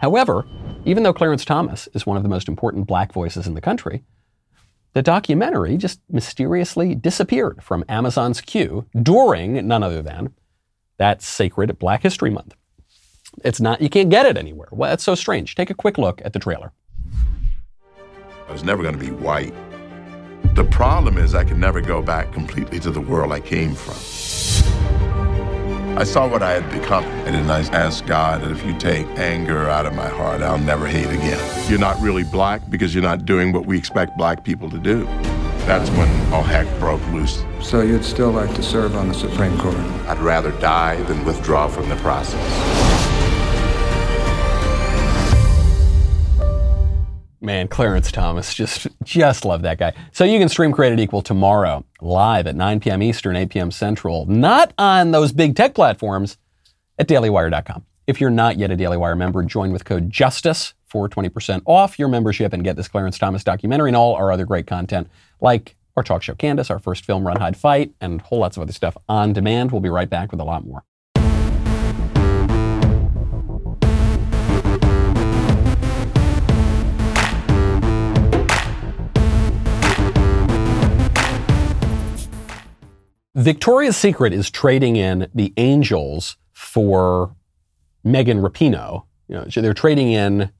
However, 0.00 0.46
even 0.84 1.02
though 1.02 1.12
Clarence 1.12 1.44
Thomas 1.44 1.88
is 1.92 2.06
one 2.06 2.16
of 2.16 2.22
the 2.22 2.28
most 2.28 2.48
important 2.48 2.86
black 2.86 3.12
voices 3.12 3.46
in 3.46 3.54
the 3.54 3.60
country, 3.60 4.04
the 4.94 5.02
documentary 5.02 5.76
just 5.76 6.00
mysteriously 6.08 6.94
disappeared 6.94 7.62
from 7.62 7.84
Amazon's 7.88 8.40
queue 8.40 8.86
during 9.00 9.66
none 9.66 9.82
other 9.82 10.02
than 10.02 10.32
that 10.98 11.22
sacred 11.22 11.78
Black 11.78 12.02
History 12.02 12.30
Month. 12.30 12.54
It's 13.44 13.60
not, 13.60 13.80
you 13.80 13.88
can't 13.88 14.10
get 14.10 14.26
it 14.26 14.36
anywhere. 14.36 14.68
Well, 14.70 14.90
that's 14.90 15.04
so 15.04 15.14
strange. 15.14 15.54
Take 15.54 15.70
a 15.70 15.74
quick 15.74 15.98
look 15.98 16.20
at 16.24 16.32
the 16.32 16.38
trailer. 16.38 16.72
I 18.48 18.52
was 18.52 18.64
never 18.64 18.82
going 18.82 18.98
to 18.98 19.04
be 19.04 19.10
white. 19.10 19.54
The 20.54 20.64
problem 20.64 21.18
is 21.18 21.34
I 21.34 21.44
can 21.44 21.60
never 21.60 21.80
go 21.80 22.02
back 22.02 22.32
completely 22.32 22.80
to 22.80 22.90
the 22.90 23.00
world 23.00 23.32
I 23.32 23.40
came 23.40 23.74
from. 23.74 23.94
I 25.98 26.04
saw 26.04 26.28
what 26.28 26.42
I 26.42 26.52
had 26.52 26.70
become, 26.70 27.04
and 27.04 27.34
then 27.34 27.50
I 27.50 27.60
asked 27.76 28.06
God 28.06 28.42
that 28.42 28.50
if 28.52 28.64
you 28.64 28.76
take 28.78 29.06
anger 29.18 29.68
out 29.68 29.84
of 29.84 29.94
my 29.94 30.08
heart, 30.08 30.42
I'll 30.42 30.58
never 30.58 30.86
hate 30.86 31.08
again. 31.08 31.70
You're 31.70 31.80
not 31.80 32.00
really 32.00 32.22
black 32.24 32.70
because 32.70 32.94
you're 32.94 33.02
not 33.02 33.24
doing 33.24 33.52
what 33.52 33.66
we 33.66 33.76
expect 33.76 34.16
black 34.16 34.44
people 34.44 34.70
to 34.70 34.78
do. 34.78 35.06
That's 35.68 35.90
when 35.90 36.32
all 36.32 36.42
heck 36.42 36.66
broke 36.80 37.06
loose. 37.08 37.44
So 37.60 37.82
you'd 37.82 38.02
still 38.02 38.30
like 38.30 38.54
to 38.54 38.62
serve 38.62 38.96
on 38.96 39.06
the 39.06 39.12
Supreme 39.12 39.58
Court? 39.58 39.76
I'd 40.08 40.16
rather 40.16 40.50
die 40.52 40.96
than 41.02 41.26
withdraw 41.26 41.68
from 41.68 41.90
the 41.90 41.96
process. 41.96 42.40
Man, 47.42 47.68
Clarence 47.68 48.10
Thomas, 48.10 48.54
just 48.54 48.86
just 49.04 49.44
love 49.44 49.60
that 49.60 49.76
guy. 49.76 49.92
So 50.12 50.24
you 50.24 50.38
can 50.38 50.48
stream 50.48 50.72
Created 50.72 51.00
Equal 51.00 51.20
tomorrow, 51.20 51.84
live 52.00 52.46
at 52.46 52.56
9 52.56 52.80
p.m. 52.80 53.02
Eastern, 53.02 53.36
8 53.36 53.50
p.m. 53.50 53.70
Central, 53.70 54.24
not 54.24 54.72
on 54.78 55.10
those 55.10 55.32
big 55.32 55.54
tech 55.54 55.74
platforms, 55.74 56.38
at 56.98 57.06
dailywire.com. 57.08 57.84
If 58.06 58.22
you're 58.22 58.30
not 58.30 58.56
yet 58.56 58.70
a 58.70 58.76
Daily 58.76 58.96
Wire 58.96 59.16
member, 59.16 59.42
join 59.42 59.72
with 59.72 59.84
code 59.84 60.08
JUSTICE 60.08 60.72
for 60.88 61.08
20% 61.08 61.62
off 61.66 61.98
your 61.98 62.08
membership 62.08 62.52
and 62.52 62.64
get 62.64 62.76
this 62.76 62.88
Clarence 62.88 63.18
Thomas 63.18 63.44
documentary 63.44 63.90
and 63.90 63.96
all 63.96 64.14
our 64.14 64.32
other 64.32 64.44
great 64.44 64.66
content, 64.66 65.08
like 65.40 65.76
our 65.96 66.02
talk 66.02 66.22
show 66.22 66.34
Candace, 66.34 66.70
our 66.70 66.78
first 66.78 67.04
film, 67.04 67.26
Run, 67.26 67.38
Hide, 67.38 67.56
Fight, 67.56 67.92
and 68.00 68.20
whole 68.20 68.38
lots 68.38 68.56
of 68.56 68.62
other 68.62 68.72
stuff 68.72 68.96
on 69.08 69.32
demand. 69.32 69.72
We'll 69.72 69.80
be 69.80 69.88
right 69.88 70.08
back 70.08 70.30
with 70.30 70.40
a 70.40 70.44
lot 70.44 70.64
more. 70.64 70.84
Victoria's 83.34 83.96
Secret 83.96 84.32
is 84.32 84.50
trading 84.50 84.96
in 84.96 85.28
the 85.32 85.52
Angels 85.56 86.36
for 86.52 87.36
Megan 88.02 88.38
Rapinoe. 88.38 89.04
You 89.28 89.36
know, 89.36 89.44
they're 89.44 89.74
trading 89.74 90.10
in 90.10 90.50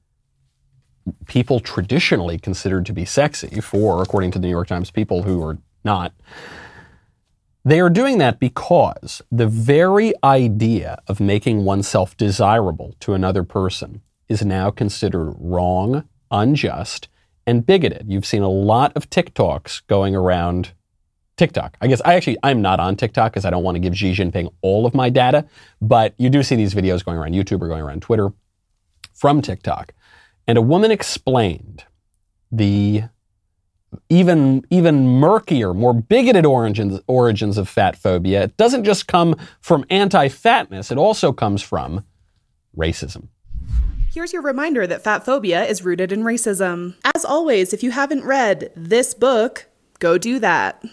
people 1.27 1.59
traditionally 1.59 2.37
considered 2.37 2.85
to 2.87 2.93
be 2.93 3.05
sexy 3.05 3.61
for, 3.61 4.01
according 4.01 4.31
to 4.31 4.39
the 4.39 4.47
New 4.47 4.51
York 4.51 4.67
Times, 4.67 4.91
people 4.91 5.23
who 5.23 5.43
are 5.43 5.57
not. 5.83 6.13
They 7.65 7.79
are 7.79 7.89
doing 7.89 8.17
that 8.19 8.39
because 8.39 9.21
the 9.31 9.47
very 9.47 10.13
idea 10.23 11.01
of 11.07 11.19
making 11.19 11.65
oneself 11.65 12.15
desirable 12.15 12.95
to 13.01 13.13
another 13.13 13.43
person 13.43 14.01
is 14.27 14.45
now 14.45 14.71
considered 14.71 15.35
wrong, 15.37 16.07
unjust, 16.31 17.09
and 17.45 17.65
bigoted. 17.65 18.05
You've 18.07 18.25
seen 18.25 18.43
a 18.43 18.49
lot 18.49 18.93
of 18.95 19.09
TikToks 19.09 19.87
going 19.87 20.15
around 20.15 20.73
TikTok. 21.35 21.77
I 21.81 21.87
guess 21.87 22.01
I 22.05 22.15
actually 22.15 22.37
I'm 22.43 22.61
not 22.61 22.79
on 22.79 22.95
TikTok 22.95 23.31
because 23.31 23.45
I 23.45 23.49
don't 23.49 23.63
want 23.63 23.75
to 23.75 23.79
give 23.79 23.97
Xi 23.97 24.11
Jinping 24.11 24.53
all 24.61 24.85
of 24.85 24.93
my 24.93 25.09
data, 25.09 25.45
but 25.81 26.13
you 26.17 26.29
do 26.29 26.43
see 26.43 26.55
these 26.55 26.73
videos 26.73 27.03
going 27.03 27.17
around 27.17 27.33
YouTube 27.33 27.61
or 27.61 27.67
going 27.67 27.81
around 27.81 28.01
Twitter 28.01 28.29
from 29.13 29.41
TikTok. 29.41 29.93
And 30.49 30.57
a 30.57 30.63
woman 30.63 30.89
explained 30.89 31.83
the 32.51 33.03
even 34.09 34.63
even 34.71 35.07
murkier, 35.07 35.75
more 35.75 35.93
bigoted 35.93 36.43
origins 36.43 36.99
origins 37.05 37.59
of 37.59 37.69
fat 37.69 37.95
phobia. 37.95 38.45
It 38.45 38.57
doesn't 38.57 38.83
just 38.83 39.05
come 39.05 39.35
from 39.61 39.85
anti-fatness, 39.91 40.89
it 40.89 40.97
also 40.97 41.31
comes 41.31 41.61
from 41.61 42.03
racism. 42.75 43.27
Here's 44.11 44.33
your 44.33 44.41
reminder 44.41 44.87
that 44.87 45.03
fat 45.03 45.23
phobia 45.23 45.65
is 45.65 45.85
rooted 45.85 46.11
in 46.11 46.23
racism. 46.23 46.95
As 47.13 47.23
always, 47.23 47.71
if 47.71 47.83
you 47.83 47.91
haven't 47.91 48.23
read 48.23 48.71
this 48.75 49.13
book, 49.13 49.67
go 49.99 50.17
do 50.17 50.39
that. 50.39 50.83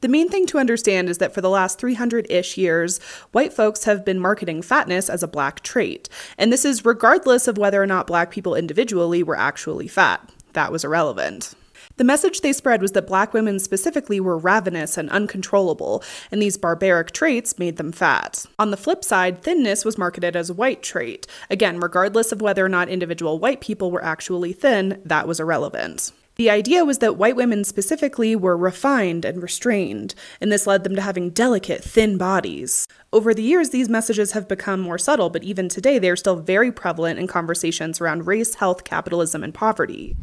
The 0.00 0.08
main 0.08 0.28
thing 0.28 0.46
to 0.46 0.58
understand 0.58 1.08
is 1.08 1.18
that 1.18 1.34
for 1.34 1.40
the 1.40 1.50
last 1.50 1.80
300 1.80 2.30
ish 2.30 2.56
years, 2.56 3.00
white 3.32 3.52
folks 3.52 3.82
have 3.82 4.04
been 4.04 4.20
marketing 4.20 4.62
fatness 4.62 5.10
as 5.10 5.24
a 5.24 5.28
black 5.28 5.60
trait. 5.60 6.08
And 6.38 6.52
this 6.52 6.64
is 6.64 6.84
regardless 6.84 7.48
of 7.48 7.58
whether 7.58 7.82
or 7.82 7.86
not 7.86 8.06
black 8.06 8.30
people 8.30 8.54
individually 8.54 9.24
were 9.24 9.36
actually 9.36 9.88
fat. 9.88 10.30
That 10.52 10.70
was 10.70 10.84
irrelevant. 10.84 11.54
The 11.96 12.04
message 12.04 12.42
they 12.42 12.52
spread 12.52 12.80
was 12.80 12.92
that 12.92 13.08
black 13.08 13.34
women 13.34 13.58
specifically 13.58 14.20
were 14.20 14.38
ravenous 14.38 14.96
and 14.96 15.10
uncontrollable, 15.10 16.04
and 16.30 16.40
these 16.40 16.56
barbaric 16.56 17.10
traits 17.10 17.58
made 17.58 17.76
them 17.76 17.90
fat. 17.90 18.46
On 18.56 18.70
the 18.70 18.76
flip 18.76 19.02
side, 19.02 19.42
thinness 19.42 19.84
was 19.84 19.98
marketed 19.98 20.36
as 20.36 20.48
a 20.48 20.54
white 20.54 20.80
trait. 20.80 21.26
Again, 21.50 21.80
regardless 21.80 22.30
of 22.30 22.40
whether 22.40 22.64
or 22.64 22.68
not 22.68 22.88
individual 22.88 23.40
white 23.40 23.60
people 23.60 23.90
were 23.90 24.04
actually 24.04 24.52
thin, 24.52 25.02
that 25.04 25.26
was 25.26 25.40
irrelevant. 25.40 26.12
The 26.38 26.50
idea 26.50 26.84
was 26.84 26.98
that 26.98 27.16
white 27.16 27.34
women 27.34 27.64
specifically 27.64 28.36
were 28.36 28.56
refined 28.56 29.24
and 29.24 29.42
restrained, 29.42 30.14
and 30.40 30.52
this 30.52 30.68
led 30.68 30.84
them 30.84 30.94
to 30.94 31.02
having 31.02 31.30
delicate, 31.30 31.82
thin 31.82 32.16
bodies. 32.16 32.86
Over 33.12 33.34
the 33.34 33.42
years, 33.42 33.70
these 33.70 33.88
messages 33.88 34.30
have 34.30 34.46
become 34.46 34.78
more 34.78 34.98
subtle, 34.98 35.30
but 35.30 35.42
even 35.42 35.68
today, 35.68 35.98
they 35.98 36.08
are 36.08 36.14
still 36.14 36.36
very 36.36 36.70
prevalent 36.70 37.18
in 37.18 37.26
conversations 37.26 38.00
around 38.00 38.28
race, 38.28 38.54
health, 38.54 38.84
capitalism, 38.84 39.42
and 39.42 39.52
poverty. 39.52 40.14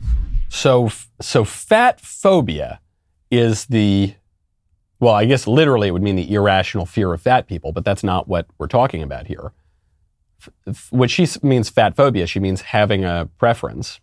So, 0.48 0.90
so 1.20 1.44
fat 1.44 2.00
phobia 2.00 2.80
is 3.30 3.66
the, 3.66 4.16
well, 5.02 5.16
I 5.16 5.26
guess 5.26 5.48
literally 5.48 5.90
it 5.90 5.92
would 5.92 6.02
mean 6.02 6.16
the 6.16 6.34
irrational 6.34 6.86
fear 6.86 7.12
of 7.12 7.22
fat 7.24 7.46
people, 7.46 7.74
but 7.74 7.84
that's 7.84 8.06
not 8.06 8.30
what 8.30 8.48
we're 8.58 8.68
talking 8.68 9.04
about 9.04 9.28
here. 9.28 9.52
What 10.92 11.10
she 11.10 11.28
means 11.44 11.70
fat 11.70 11.98
phobia, 11.98 12.26
she 12.26 12.40
means 12.40 12.62
having 12.62 13.04
a 13.04 13.28
preference 13.38 14.00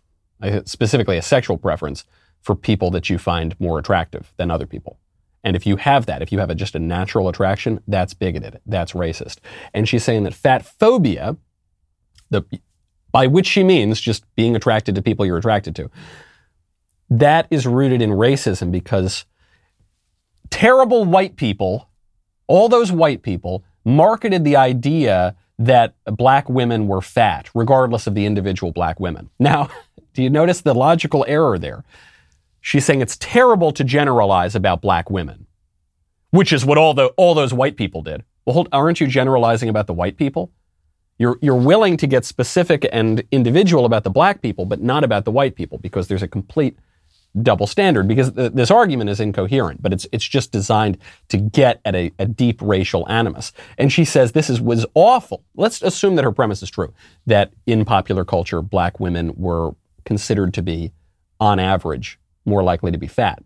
specifically 0.65 1.17
a 1.17 1.21
sexual 1.21 1.57
preference 1.57 2.05
for 2.41 2.55
people 2.55 2.91
that 2.91 3.09
you 3.09 3.17
find 3.17 3.59
more 3.59 3.79
attractive 3.79 4.33
than 4.37 4.51
other 4.51 4.65
people. 4.65 4.99
And 5.43 5.55
if 5.55 5.65
you 5.65 5.75
have 5.77 6.05
that, 6.05 6.21
if 6.21 6.31
you 6.31 6.39
have 6.39 6.49
a, 6.49 6.55
just 6.55 6.75
a 6.75 6.79
natural 6.79 7.27
attraction, 7.27 7.81
that's 7.87 8.13
bigoted. 8.13 8.59
That's 8.65 8.93
racist. 8.93 9.37
And 9.73 9.87
she's 9.87 10.03
saying 10.03 10.23
that 10.23 10.33
fat 10.33 10.65
phobia, 10.65 11.37
the, 12.29 12.43
by 13.11 13.27
which 13.27 13.47
she 13.47 13.63
means 13.63 13.99
just 13.99 14.23
being 14.35 14.55
attracted 14.55 14.95
to 14.95 15.01
people 15.01 15.25
you're 15.25 15.37
attracted 15.37 15.75
to, 15.75 15.89
that 17.09 17.47
is 17.49 17.67
rooted 17.67 18.01
in 18.01 18.11
racism 18.11 18.71
because 18.71 19.25
terrible 20.49 21.03
white 21.03 21.35
people, 21.35 21.89
all 22.47 22.69
those 22.69 22.91
white 22.91 23.21
people, 23.21 23.63
marketed 23.85 24.43
the 24.45 24.55
idea 24.55 25.35
that 25.59 25.93
black 26.05 26.49
women 26.49 26.87
were 26.87 27.01
fat, 27.01 27.49
regardless 27.53 28.07
of 28.07 28.15
the 28.15 28.25
individual 28.25 28.71
black 28.71 28.99
women. 28.99 29.29
Now, 29.39 29.69
do 30.13 30.23
you 30.23 30.29
notice 30.29 30.61
the 30.61 30.73
logical 30.73 31.25
error 31.27 31.57
there? 31.57 31.83
She's 32.61 32.85
saying 32.85 33.01
it's 33.01 33.17
terrible 33.17 33.71
to 33.73 33.83
generalize 33.83 34.55
about 34.55 34.81
black 34.81 35.09
women, 35.09 35.47
which 36.31 36.53
is 36.53 36.65
what 36.65 36.77
all 36.77 36.93
the 36.93 37.07
all 37.17 37.33
those 37.33 37.53
white 37.53 37.75
people 37.75 38.01
did. 38.01 38.23
Well, 38.45 38.53
hold, 38.53 38.69
aren't 38.71 39.01
you 39.01 39.07
generalizing 39.07 39.69
about 39.69 39.87
the 39.87 39.93
white 39.93 40.17
people? 40.17 40.51
You're 41.17 41.37
you're 41.41 41.55
willing 41.55 41.97
to 41.97 42.07
get 42.07 42.25
specific 42.25 42.87
and 42.91 43.23
individual 43.31 43.85
about 43.85 44.03
the 44.03 44.09
black 44.09 44.41
people, 44.41 44.65
but 44.65 44.81
not 44.81 45.03
about 45.03 45.25
the 45.25 45.31
white 45.31 45.55
people 45.55 45.77
because 45.77 46.07
there's 46.07 46.23
a 46.23 46.27
complete 46.27 46.77
double 47.41 47.65
standard 47.65 48.07
because 48.07 48.31
th- 48.31 48.53
this 48.53 48.69
argument 48.69 49.09
is 49.09 49.19
incoherent, 49.19 49.81
but 49.81 49.91
it's 49.91 50.07
it's 50.11 50.27
just 50.27 50.51
designed 50.51 50.97
to 51.29 51.37
get 51.37 51.81
at 51.83 51.95
a, 51.95 52.11
a, 52.19 52.25
deep 52.25 52.61
racial 52.61 53.09
animus. 53.09 53.51
And 53.77 53.91
she 53.91 54.05
says 54.05 54.31
this 54.31 54.49
is 54.49 54.61
was 54.61 54.85
awful. 54.93 55.43
Let's 55.55 55.81
assume 55.81 56.15
that 56.15 56.23
her 56.23 56.31
premise 56.31 56.61
is 56.61 56.69
true 56.69 56.93
that 57.25 57.51
in 57.65 57.85
popular 57.85 58.23
culture, 58.23 58.61
black 58.61 58.99
women 58.99 59.33
were 59.35 59.75
considered 60.05 60.53
to 60.53 60.61
be, 60.61 60.91
on 61.39 61.59
average, 61.59 62.19
more 62.45 62.63
likely 62.63 62.91
to 62.91 62.97
be 62.97 63.07
fat. 63.07 63.43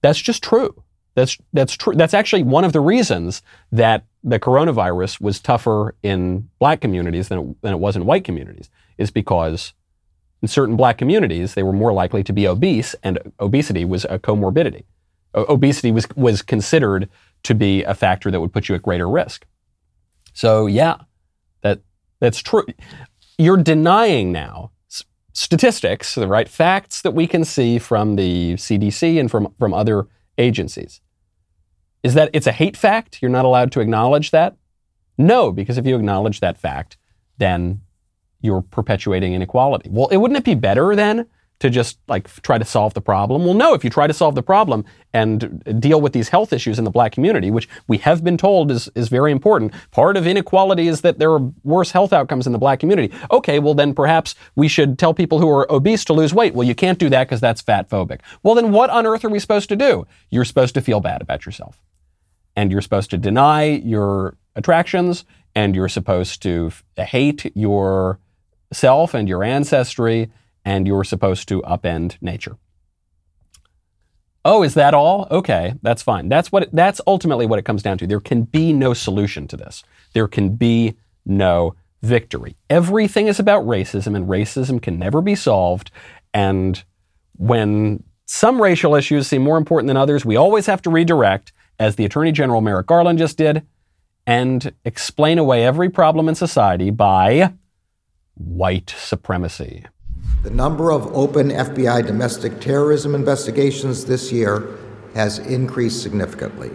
That's 0.00 0.20
just 0.20 0.42
true. 0.42 0.82
That's, 1.14 1.36
that's 1.52 1.76
true. 1.76 1.94
That's 1.94 2.14
actually 2.14 2.44
one 2.44 2.64
of 2.64 2.72
the 2.72 2.80
reasons 2.80 3.42
that 3.72 4.04
the 4.22 4.38
coronavirus 4.38 5.20
was 5.20 5.40
tougher 5.40 5.94
in 6.02 6.48
black 6.58 6.80
communities 6.80 7.28
than 7.28 7.38
it, 7.38 7.62
than 7.62 7.72
it 7.72 7.78
was 7.78 7.96
in 7.96 8.06
white 8.06 8.24
communities, 8.24 8.70
is 8.98 9.10
because 9.10 9.72
in 10.42 10.48
certain 10.48 10.76
black 10.76 10.98
communities, 10.98 11.54
they 11.54 11.62
were 11.62 11.72
more 11.72 11.92
likely 11.92 12.22
to 12.22 12.32
be 12.32 12.46
obese, 12.46 12.94
and 13.02 13.18
obesity 13.40 13.84
was 13.84 14.04
a 14.04 14.18
comorbidity. 14.18 14.84
O- 15.34 15.54
obesity 15.54 15.90
was 15.90 16.06
was 16.14 16.42
considered 16.42 17.08
to 17.42 17.54
be 17.54 17.82
a 17.84 17.94
factor 17.94 18.30
that 18.30 18.40
would 18.40 18.52
put 18.52 18.68
you 18.68 18.74
at 18.74 18.82
greater 18.82 19.08
risk. 19.08 19.46
So 20.32 20.66
yeah, 20.66 20.98
that 21.62 21.80
that's 22.20 22.38
true. 22.38 22.66
You're 23.36 23.56
denying 23.56 24.30
now 24.32 24.70
statistics, 25.38 26.16
the 26.16 26.26
right 26.26 26.48
facts 26.48 27.00
that 27.02 27.12
we 27.12 27.28
can 27.28 27.44
see 27.44 27.78
from 27.78 28.16
the 28.16 28.54
CDC 28.54 29.20
and 29.20 29.30
from 29.30 29.54
from 29.58 29.72
other 29.72 30.08
agencies. 30.36 31.00
Is 32.02 32.14
that 32.14 32.30
it's 32.32 32.48
a 32.48 32.52
hate 32.52 32.76
fact? 32.76 33.22
You're 33.22 33.30
not 33.30 33.44
allowed 33.44 33.70
to 33.72 33.80
acknowledge 33.80 34.32
that? 34.32 34.56
No, 35.16 35.52
because 35.52 35.78
if 35.78 35.86
you 35.86 35.94
acknowledge 35.96 36.40
that 36.40 36.58
fact, 36.58 36.96
then 37.38 37.82
you're 38.40 38.62
perpetuating 38.62 39.32
inequality. 39.32 39.88
Well, 39.92 40.08
it 40.08 40.16
wouldn't 40.16 40.38
it 40.38 40.44
be 40.44 40.54
better 40.54 40.94
then 40.96 41.26
to 41.60 41.70
just 41.70 41.98
like 42.06 42.30
try 42.42 42.58
to 42.58 42.64
solve 42.64 42.94
the 42.94 43.00
problem? 43.00 43.44
Well, 43.44 43.54
no, 43.54 43.74
if 43.74 43.82
you 43.82 43.90
try 43.90 44.06
to 44.06 44.14
solve 44.14 44.34
the 44.34 44.42
problem 44.42 44.84
and 45.12 45.62
deal 45.80 46.00
with 46.00 46.12
these 46.12 46.28
health 46.28 46.52
issues 46.52 46.78
in 46.78 46.84
the 46.84 46.90
black 46.90 47.12
community, 47.12 47.50
which 47.50 47.68
we 47.88 47.98
have 47.98 48.22
been 48.22 48.36
told 48.36 48.70
is, 48.70 48.88
is 48.94 49.08
very 49.08 49.32
important, 49.32 49.72
part 49.90 50.16
of 50.16 50.26
inequality 50.26 50.88
is 50.88 51.00
that 51.00 51.18
there 51.18 51.32
are 51.32 51.40
worse 51.64 51.90
health 51.90 52.12
outcomes 52.12 52.46
in 52.46 52.52
the 52.52 52.58
black 52.58 52.78
community. 52.78 53.12
Okay, 53.30 53.58
well, 53.58 53.74
then 53.74 53.94
perhaps 53.94 54.34
we 54.54 54.68
should 54.68 54.98
tell 54.98 55.12
people 55.12 55.40
who 55.40 55.50
are 55.50 55.70
obese 55.70 56.04
to 56.04 56.12
lose 56.12 56.32
weight. 56.32 56.54
Well, 56.54 56.66
you 56.66 56.74
can't 56.74 56.98
do 56.98 57.08
that 57.08 57.24
because 57.24 57.40
that's 57.40 57.60
fat 57.60 57.88
phobic. 57.88 58.20
Well, 58.42 58.54
then 58.54 58.70
what 58.70 58.90
on 58.90 59.06
earth 59.06 59.24
are 59.24 59.30
we 59.30 59.38
supposed 59.38 59.68
to 59.70 59.76
do? 59.76 60.06
You're 60.30 60.44
supposed 60.44 60.74
to 60.74 60.80
feel 60.80 61.00
bad 61.00 61.22
about 61.22 61.44
yourself. 61.44 61.80
And 62.54 62.70
you're 62.70 62.82
supposed 62.82 63.10
to 63.10 63.18
deny 63.18 63.64
your 63.64 64.36
attractions 64.54 65.24
and 65.54 65.74
you're 65.74 65.88
supposed 65.88 66.42
to 66.42 66.70
hate 66.96 67.50
yourself 67.56 69.14
and 69.14 69.28
your 69.28 69.42
ancestry 69.42 70.30
and 70.68 70.86
you're 70.86 71.02
supposed 71.02 71.48
to 71.48 71.62
upend 71.62 72.18
nature. 72.20 72.58
Oh, 74.44 74.62
is 74.62 74.74
that 74.74 74.92
all? 74.92 75.26
Okay, 75.30 75.72
that's 75.80 76.02
fine. 76.02 76.28
That's 76.28 76.52
what 76.52 76.68
that's 76.74 77.00
ultimately 77.06 77.46
what 77.46 77.58
it 77.58 77.64
comes 77.64 77.82
down 77.82 77.96
to. 77.98 78.06
There 78.06 78.20
can 78.20 78.42
be 78.42 78.74
no 78.74 78.92
solution 78.92 79.48
to 79.48 79.56
this. 79.56 79.82
There 80.12 80.28
can 80.28 80.56
be 80.56 80.94
no 81.24 81.74
victory. 82.02 82.54
Everything 82.68 83.28
is 83.28 83.40
about 83.40 83.64
racism 83.64 84.14
and 84.14 84.28
racism 84.28 84.80
can 84.80 84.98
never 84.98 85.22
be 85.22 85.34
solved 85.34 85.90
and 86.34 86.84
when 87.38 88.04
some 88.26 88.60
racial 88.60 88.94
issues 88.94 89.26
seem 89.26 89.42
more 89.42 89.56
important 89.56 89.86
than 89.86 89.96
others, 89.96 90.26
we 90.26 90.36
always 90.36 90.66
have 90.66 90.82
to 90.82 90.90
redirect 90.90 91.52
as 91.78 91.96
the 91.96 92.04
Attorney 92.04 92.32
General 92.32 92.60
Merrick 92.60 92.86
Garland 92.86 93.18
just 93.18 93.38
did 93.38 93.66
and 94.26 94.74
explain 94.84 95.38
away 95.38 95.64
every 95.64 95.88
problem 95.88 96.28
in 96.28 96.34
society 96.34 96.90
by 96.90 97.54
white 98.34 98.90
supremacy. 98.98 99.86
The 100.42 100.50
number 100.50 100.92
of 100.92 101.14
open 101.16 101.50
FBI 101.50 102.06
domestic 102.06 102.60
terrorism 102.60 103.14
investigations 103.14 104.04
this 104.04 104.30
year 104.30 104.78
has 105.14 105.38
increased 105.38 106.02
significantly. 106.02 106.70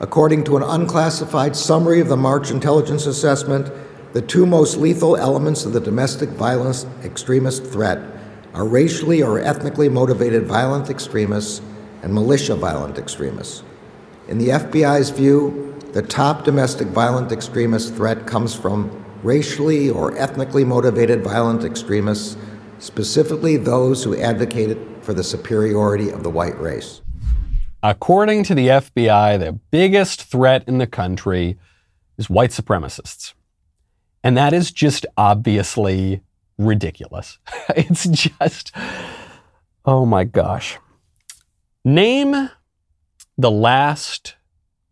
According 0.00 0.44
to 0.44 0.56
an 0.56 0.62
unclassified 0.62 1.56
summary 1.56 2.00
of 2.00 2.08
the 2.08 2.16
March 2.16 2.50
intelligence 2.50 3.06
assessment, 3.06 3.72
the 4.12 4.22
two 4.22 4.44
most 4.44 4.76
lethal 4.76 5.16
elements 5.16 5.64
of 5.64 5.72
the 5.72 5.80
domestic 5.80 6.28
violence 6.30 6.84
extremist 7.04 7.64
threat 7.64 8.02
are 8.54 8.66
racially 8.66 9.22
or 9.22 9.38
ethnically 9.38 9.88
motivated 9.88 10.46
violent 10.46 10.90
extremists 10.90 11.60
and 12.02 12.12
militia 12.12 12.54
violent 12.54 12.98
extremists. 12.98 13.62
In 14.28 14.38
the 14.38 14.48
FBI's 14.48 15.10
view, 15.10 15.74
the 15.92 16.02
top 16.02 16.44
domestic 16.44 16.88
violent 16.88 17.32
extremist 17.32 17.94
threat 17.94 18.26
comes 18.26 18.54
from 18.54 19.05
racially 19.26 19.90
or 19.90 20.16
ethnically 20.16 20.64
motivated 20.64 21.22
violent 21.22 21.64
extremists, 21.64 22.36
specifically 22.78 23.56
those 23.56 24.04
who 24.04 24.16
advocated 24.16 24.78
for 25.02 25.12
the 25.12 25.24
superiority 25.24 26.10
of 26.10 26.22
the 26.22 26.30
white 26.30 26.58
race. 26.60 27.02
According 27.82 28.44
to 28.44 28.54
the 28.54 28.68
FBI, 28.68 29.38
the 29.38 29.52
biggest 29.52 30.22
threat 30.22 30.64
in 30.66 30.78
the 30.78 30.86
country 30.86 31.58
is 32.16 32.30
white 32.30 32.50
supremacists. 32.50 33.34
And 34.22 34.36
that 34.36 34.52
is 34.52 34.70
just 34.72 35.04
obviously 35.16 36.22
ridiculous. 36.56 37.38
it's 37.76 38.06
just, 38.06 38.72
oh 39.84 40.06
my 40.06 40.24
gosh. 40.24 40.78
Name 41.84 42.50
the 43.36 43.50
last 43.50 44.35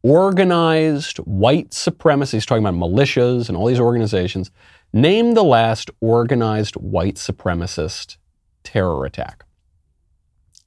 organized 0.05 1.17
white 1.19 1.73
supremacy, 1.73 2.37
he's 2.37 2.47
talking 2.47 2.65
about 2.65 2.79
militias 2.79 3.49
and 3.49 3.57
all 3.57 3.67
these 3.67 3.81
organizations. 3.81 4.51
Name 4.93 5.33
the 5.35 5.43
last 5.43 5.91
organized 6.01 6.77
white 6.77 7.17
supremacist 7.17 8.19
terror 8.63 9.05
attack. 9.07 9.45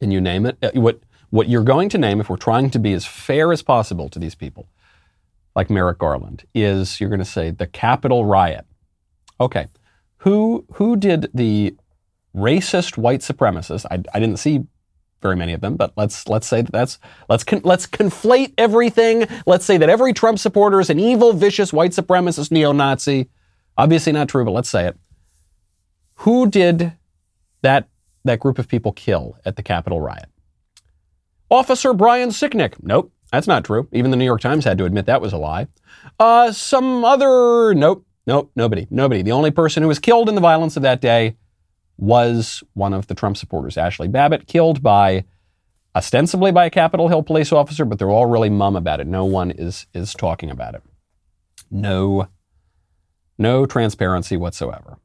Can 0.02 0.12
you 0.12 0.20
name 0.20 0.46
it? 0.46 0.58
Uh, 0.62 0.72
What, 0.74 1.02
what 1.30 1.48
you're 1.48 1.64
going 1.64 1.88
to 1.90 1.98
name, 1.98 2.20
if 2.20 2.30
we're 2.30 2.38
trying 2.38 2.72
to 2.72 2.80
be 2.80 2.94
as 2.94 3.06
fair 3.06 3.54
as 3.54 3.62
possible 3.62 4.10
to 4.10 4.20
these 4.20 4.36
people, 4.36 4.68
like 5.56 5.70
Merrick 5.70 6.00
Garland, 6.00 6.44
is 6.54 7.00
you're 7.00 7.10
going 7.10 7.20
to 7.20 7.26
say 7.26 7.52
the 7.52 7.68
Capitol 7.68 8.26
riot. 8.26 8.66
Okay. 9.40 9.68
Who, 10.18 10.66
who 10.74 10.96
did 10.96 11.30
the 11.34 11.76
racist 12.36 12.98
white 12.98 13.22
supremacists? 13.22 13.86
I, 13.92 14.02
I 14.14 14.20
didn't 14.20 14.38
see 14.38 14.66
very 15.22 15.36
many 15.36 15.54
of 15.54 15.62
them, 15.62 15.76
but 15.76 15.94
let's 15.98 16.28
let's 16.28 16.48
say 16.48 16.62
that 16.62 16.72
that's 16.72 17.00
let's 17.30 17.44
con, 17.44 17.62
let's 17.64 17.88
conflate 17.88 18.54
everything. 18.58 19.28
Let's 19.46 19.66
say 19.66 19.78
that 19.78 19.90
every 19.90 20.14
Trump 20.14 20.40
supporter 20.40 20.80
is 20.80 20.90
an 20.90 21.00
evil, 21.00 21.34
vicious 21.34 21.74
white 21.74 21.92
supremacist 21.92 22.52
neo-Nazi. 22.52 23.30
Obviously 23.78 24.12
not 24.12 24.30
true, 24.30 24.46
but 24.46 24.52
let's 24.52 24.70
say 24.70 24.88
it. 24.88 24.98
Who 26.22 26.48
did 26.50 26.94
that 27.62 27.88
that 28.26 28.40
group 28.40 28.60
of 28.60 28.68
people 28.68 28.92
kill 28.92 29.38
at 29.46 29.56
the 29.56 29.64
Capitol 29.64 30.02
riot? 30.02 30.30
Officer 31.50 31.94
Brian 31.94 32.30
Sicknick. 32.30 32.74
Nope, 32.82 33.12
that's 33.32 33.48
not 33.48 33.64
true. 33.64 33.88
Even 33.92 34.12
the 34.12 34.18
New 34.18 34.26
York 34.26 34.42
Times 34.42 34.66
had 34.66 34.78
to 34.78 34.86
admit 34.86 35.06
that 35.06 35.22
was 35.22 35.34
a 35.34 35.38
lie. 35.38 35.68
Uh, 36.20 36.52
some 36.52 37.06
other. 37.06 37.74
Nope, 37.74 38.06
nope, 38.26 38.52
nobody, 38.56 38.88
nobody. 38.90 39.22
The 39.22 39.32
only 39.32 39.52
person 39.52 39.82
who 39.82 39.88
was 39.88 40.00
killed 40.00 40.30
in 40.30 40.36
the 40.36 40.42
violence 40.42 40.76
of 40.76 40.84
that 40.84 41.02
day 41.02 41.38
was 41.98 42.64
one 42.74 42.94
of 42.94 43.08
the 43.08 43.16
Trump 43.16 43.38
supporters, 43.38 43.76
Ashli 43.76 44.12
Babbitt, 44.12 44.48
killed 44.48 44.82
by 44.84 45.26
ostensibly 45.96 46.52
by 46.52 46.66
a 46.66 46.70
Capitol 46.70 47.08
Hill 47.08 47.24
police 47.24 47.52
officer, 47.52 47.84
but 47.84 47.98
they're 47.98 48.12
all 48.12 48.28
really 48.28 48.50
mum 48.50 48.76
about 48.76 49.00
it. 49.00 49.08
No 49.08 49.26
one 49.26 49.52
is 49.52 49.88
is 49.94 50.14
talking 50.14 50.52
about 50.52 50.76
it. 50.76 50.84
No, 51.72 52.28
no 53.38 53.66
transparency 53.66 54.38
whatsoever. 54.38 55.00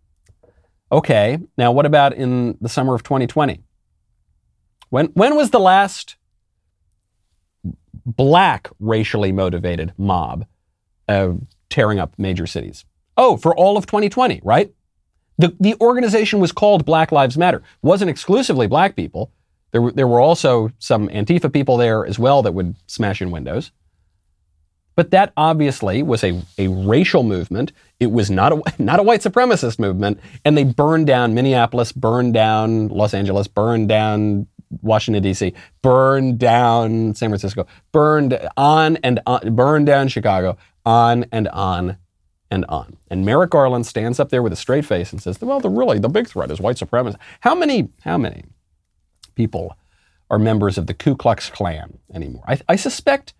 Okay, 0.90 1.38
now 1.56 1.72
what 1.72 1.86
about 1.86 2.12
in 2.12 2.58
the 2.60 2.68
summer 2.68 2.94
of 2.94 3.02
2020? 3.02 3.62
When 4.90 5.06
when 5.06 5.36
was 5.36 5.50
the 5.50 5.60
last 5.60 6.16
black 8.04 8.68
racially 8.78 9.32
motivated 9.32 9.94
mob 9.96 10.44
uh, 11.08 11.32
tearing 11.70 11.98
up 11.98 12.14
major 12.18 12.46
cities? 12.46 12.84
Oh, 13.16 13.36
for 13.36 13.56
all 13.56 13.76
of 13.76 13.86
2020, 13.86 14.40
right? 14.44 14.72
The, 15.38 15.54
the 15.58 15.74
organization 15.80 16.40
was 16.40 16.52
called 16.52 16.84
Black 16.84 17.10
Lives 17.12 17.38
Matter. 17.38 17.58
It 17.58 17.64
wasn't 17.82 18.10
exclusively 18.10 18.66
black 18.66 18.96
people. 18.96 19.30
There 19.72 19.82
were, 19.82 19.92
there 19.92 20.06
were 20.06 20.20
also 20.20 20.70
some 20.78 21.08
Antifa 21.08 21.52
people 21.52 21.76
there 21.76 22.06
as 22.06 22.18
well 22.18 22.42
that 22.42 22.52
would 22.52 22.76
smash 22.86 23.22
in 23.22 23.30
windows. 23.30 23.72
But 24.94 25.10
that 25.12 25.32
obviously 25.38 26.02
was 26.02 26.22
a, 26.22 26.42
a 26.58 26.68
racial 26.68 27.22
movement. 27.22 27.72
It 27.98 28.12
was 28.12 28.30
not 28.30 28.52
a, 28.52 28.62
not 28.82 29.00
a 29.00 29.02
white 29.02 29.22
supremacist 29.22 29.78
movement. 29.78 30.20
And 30.44 30.56
they 30.56 30.64
burned 30.64 31.06
down 31.06 31.34
Minneapolis, 31.34 31.92
burned 31.92 32.34
down 32.34 32.88
Los 32.88 33.14
Angeles, 33.14 33.48
burned 33.48 33.88
down 33.88 34.46
Washington, 34.80 35.22
D.C., 35.22 35.52
burned 35.82 36.38
down 36.38 37.14
San 37.14 37.28
Francisco, 37.28 37.66
burned 37.92 38.38
on 38.56 38.96
and 38.98 39.20
on, 39.26 39.54
burned 39.54 39.86
down 39.86 40.08
Chicago, 40.08 40.56
on 40.86 41.26
and 41.30 41.48
on 41.48 41.98
and 42.52 42.66
on. 42.68 42.98
And 43.08 43.24
Merrick 43.24 43.50
Garland 43.50 43.86
stands 43.86 44.20
up 44.20 44.28
there 44.28 44.42
with 44.42 44.52
a 44.52 44.56
straight 44.56 44.84
face 44.84 45.10
and 45.10 45.22
says, 45.22 45.40
"Well, 45.40 45.58
the 45.58 45.70
really 45.70 45.98
the 45.98 46.10
big 46.10 46.28
threat 46.28 46.50
is 46.50 46.60
white 46.60 46.76
supremacy." 46.76 47.16
How 47.40 47.54
many? 47.54 47.88
How 48.02 48.18
many 48.18 48.44
people 49.34 49.76
are 50.30 50.38
members 50.38 50.76
of 50.76 50.86
the 50.86 50.94
Ku 50.94 51.16
Klux 51.16 51.48
Klan 51.48 51.98
anymore? 52.12 52.44
I, 52.46 52.60
I 52.68 52.76
suspect 52.76 53.32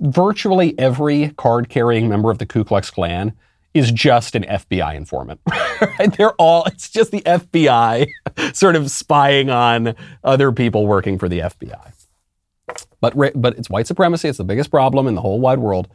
virtually 0.00 0.76
every 0.78 1.30
card-carrying 1.36 2.08
member 2.08 2.30
of 2.30 2.38
the 2.38 2.46
Ku 2.46 2.64
Klux 2.64 2.90
Klan 2.90 3.34
is 3.72 3.92
just 3.92 4.34
an 4.34 4.42
FBI 4.42 4.96
informant. 4.96 5.40
right? 5.80 6.12
They're 6.16 6.32
all. 6.32 6.64
It's 6.64 6.90
just 6.90 7.12
the 7.12 7.20
FBI 7.20 8.08
sort 8.52 8.74
of 8.74 8.90
spying 8.90 9.48
on 9.48 9.94
other 10.24 10.50
people 10.50 10.88
working 10.88 11.20
for 11.20 11.28
the 11.28 11.38
FBI. 11.38 11.92
But 13.00 13.14
but 13.40 13.56
it's 13.58 13.70
white 13.70 13.86
supremacy. 13.86 14.28
It's 14.28 14.38
the 14.38 14.44
biggest 14.44 14.72
problem 14.72 15.06
in 15.06 15.14
the 15.14 15.20
whole 15.20 15.38
wide 15.38 15.60
world. 15.60 15.86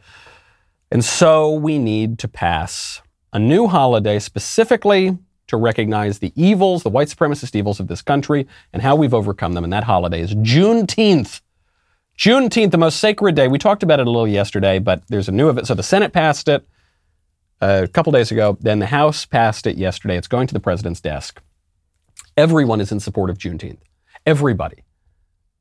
And 0.90 1.04
so 1.04 1.52
we 1.52 1.78
need 1.78 2.18
to 2.18 2.28
pass 2.28 3.00
a 3.32 3.38
new 3.38 3.68
holiday 3.68 4.18
specifically 4.18 5.16
to 5.46 5.56
recognize 5.56 6.18
the 6.18 6.32
evils, 6.36 6.82
the 6.82 6.90
white 6.90 7.08
supremacist 7.08 7.54
evils 7.54 7.80
of 7.80 7.88
this 7.88 8.02
country, 8.02 8.46
and 8.72 8.82
how 8.82 8.96
we've 8.96 9.14
overcome 9.14 9.54
them. 9.54 9.64
And 9.64 9.72
that 9.72 9.84
holiday 9.84 10.20
is 10.20 10.34
Juneteenth. 10.34 11.40
Juneteenth, 12.18 12.70
the 12.70 12.78
most 12.78 12.98
sacred 13.00 13.34
day. 13.34 13.48
We 13.48 13.58
talked 13.58 13.82
about 13.82 13.98
it 14.00 14.06
a 14.06 14.10
little 14.10 14.28
yesterday, 14.28 14.78
but 14.78 15.02
there's 15.08 15.28
a 15.28 15.32
new 15.32 15.48
event. 15.48 15.66
So 15.66 15.74
the 15.74 15.82
Senate 15.82 16.12
passed 16.12 16.48
it 16.48 16.66
uh, 17.60 17.82
a 17.84 17.88
couple 17.88 18.12
days 18.12 18.30
ago. 18.30 18.58
Then 18.60 18.78
the 18.78 18.86
House 18.86 19.24
passed 19.26 19.66
it 19.66 19.76
yesterday. 19.76 20.16
It's 20.16 20.28
going 20.28 20.46
to 20.46 20.54
the 20.54 20.60
president's 20.60 21.00
desk. 21.00 21.40
Everyone 22.36 22.80
is 22.80 22.92
in 22.92 23.00
support 23.00 23.30
of 23.30 23.38
Juneteenth. 23.38 23.80
Everybody. 24.26 24.84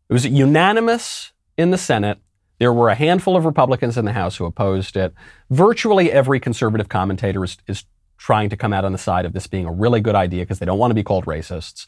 It 0.09 0.13
was 0.13 0.25
unanimous 0.25 1.31
in 1.57 1.71
the 1.71 1.77
Senate. 1.77 2.19
There 2.59 2.73
were 2.73 2.89
a 2.89 2.95
handful 2.95 3.35
of 3.35 3.45
Republicans 3.45 3.97
in 3.97 4.05
the 4.05 4.13
House 4.13 4.35
who 4.35 4.45
opposed 4.45 4.97
it. 4.97 5.13
Virtually 5.49 6.11
every 6.11 6.39
conservative 6.39 6.89
commentator 6.89 7.43
is, 7.43 7.57
is 7.67 7.85
trying 8.17 8.49
to 8.49 8.57
come 8.57 8.73
out 8.73 8.85
on 8.85 8.91
the 8.91 8.97
side 8.97 9.25
of 9.25 9.33
this 9.33 9.47
being 9.47 9.65
a 9.65 9.71
really 9.71 10.01
good 10.01 10.15
idea 10.15 10.43
because 10.43 10.59
they 10.59 10.65
don't 10.65 10.77
want 10.77 10.91
to 10.91 10.95
be 10.95 11.03
called 11.03 11.25
racists. 11.25 11.87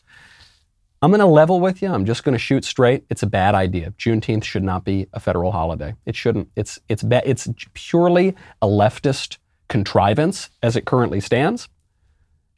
I'm 1.01 1.09
going 1.09 1.19
to 1.19 1.25
level 1.25 1.59
with 1.59 1.81
you. 1.81 1.91
I'm 1.91 2.05
just 2.05 2.23
going 2.23 2.33
to 2.33 2.39
shoot 2.39 2.63
straight. 2.63 3.05
It's 3.09 3.23
a 3.23 3.27
bad 3.27 3.55
idea. 3.55 3.91
Juneteenth 3.97 4.43
should 4.43 4.63
not 4.63 4.85
be 4.85 5.07
a 5.13 5.19
federal 5.19 5.51
holiday. 5.51 5.95
It 6.05 6.15
shouldn't. 6.15 6.49
It's 6.55 6.79
it's 6.87 7.03
ba- 7.03 7.27
it's 7.27 7.49
purely 7.73 8.35
a 8.61 8.67
leftist 8.67 9.37
contrivance 9.67 10.51
as 10.61 10.75
it 10.75 10.85
currently 10.85 11.19
stands, 11.19 11.67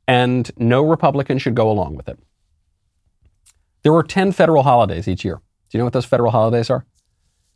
and 0.07 0.51
no 0.57 0.83
Republican 0.83 1.37
should 1.37 1.55
go 1.55 1.71
along 1.71 1.95
with 1.95 2.09
it. 2.09 2.19
There 3.83 3.93
are 3.93 4.03
10 4.03 4.33
federal 4.33 4.63
holidays 4.63 5.07
each 5.07 5.23
year. 5.23 5.35
Do 5.69 5.77
you 5.77 5.79
know 5.79 5.85
what 5.85 5.93
those 5.93 6.05
federal 6.05 6.31
holidays 6.31 6.69
are? 6.69 6.85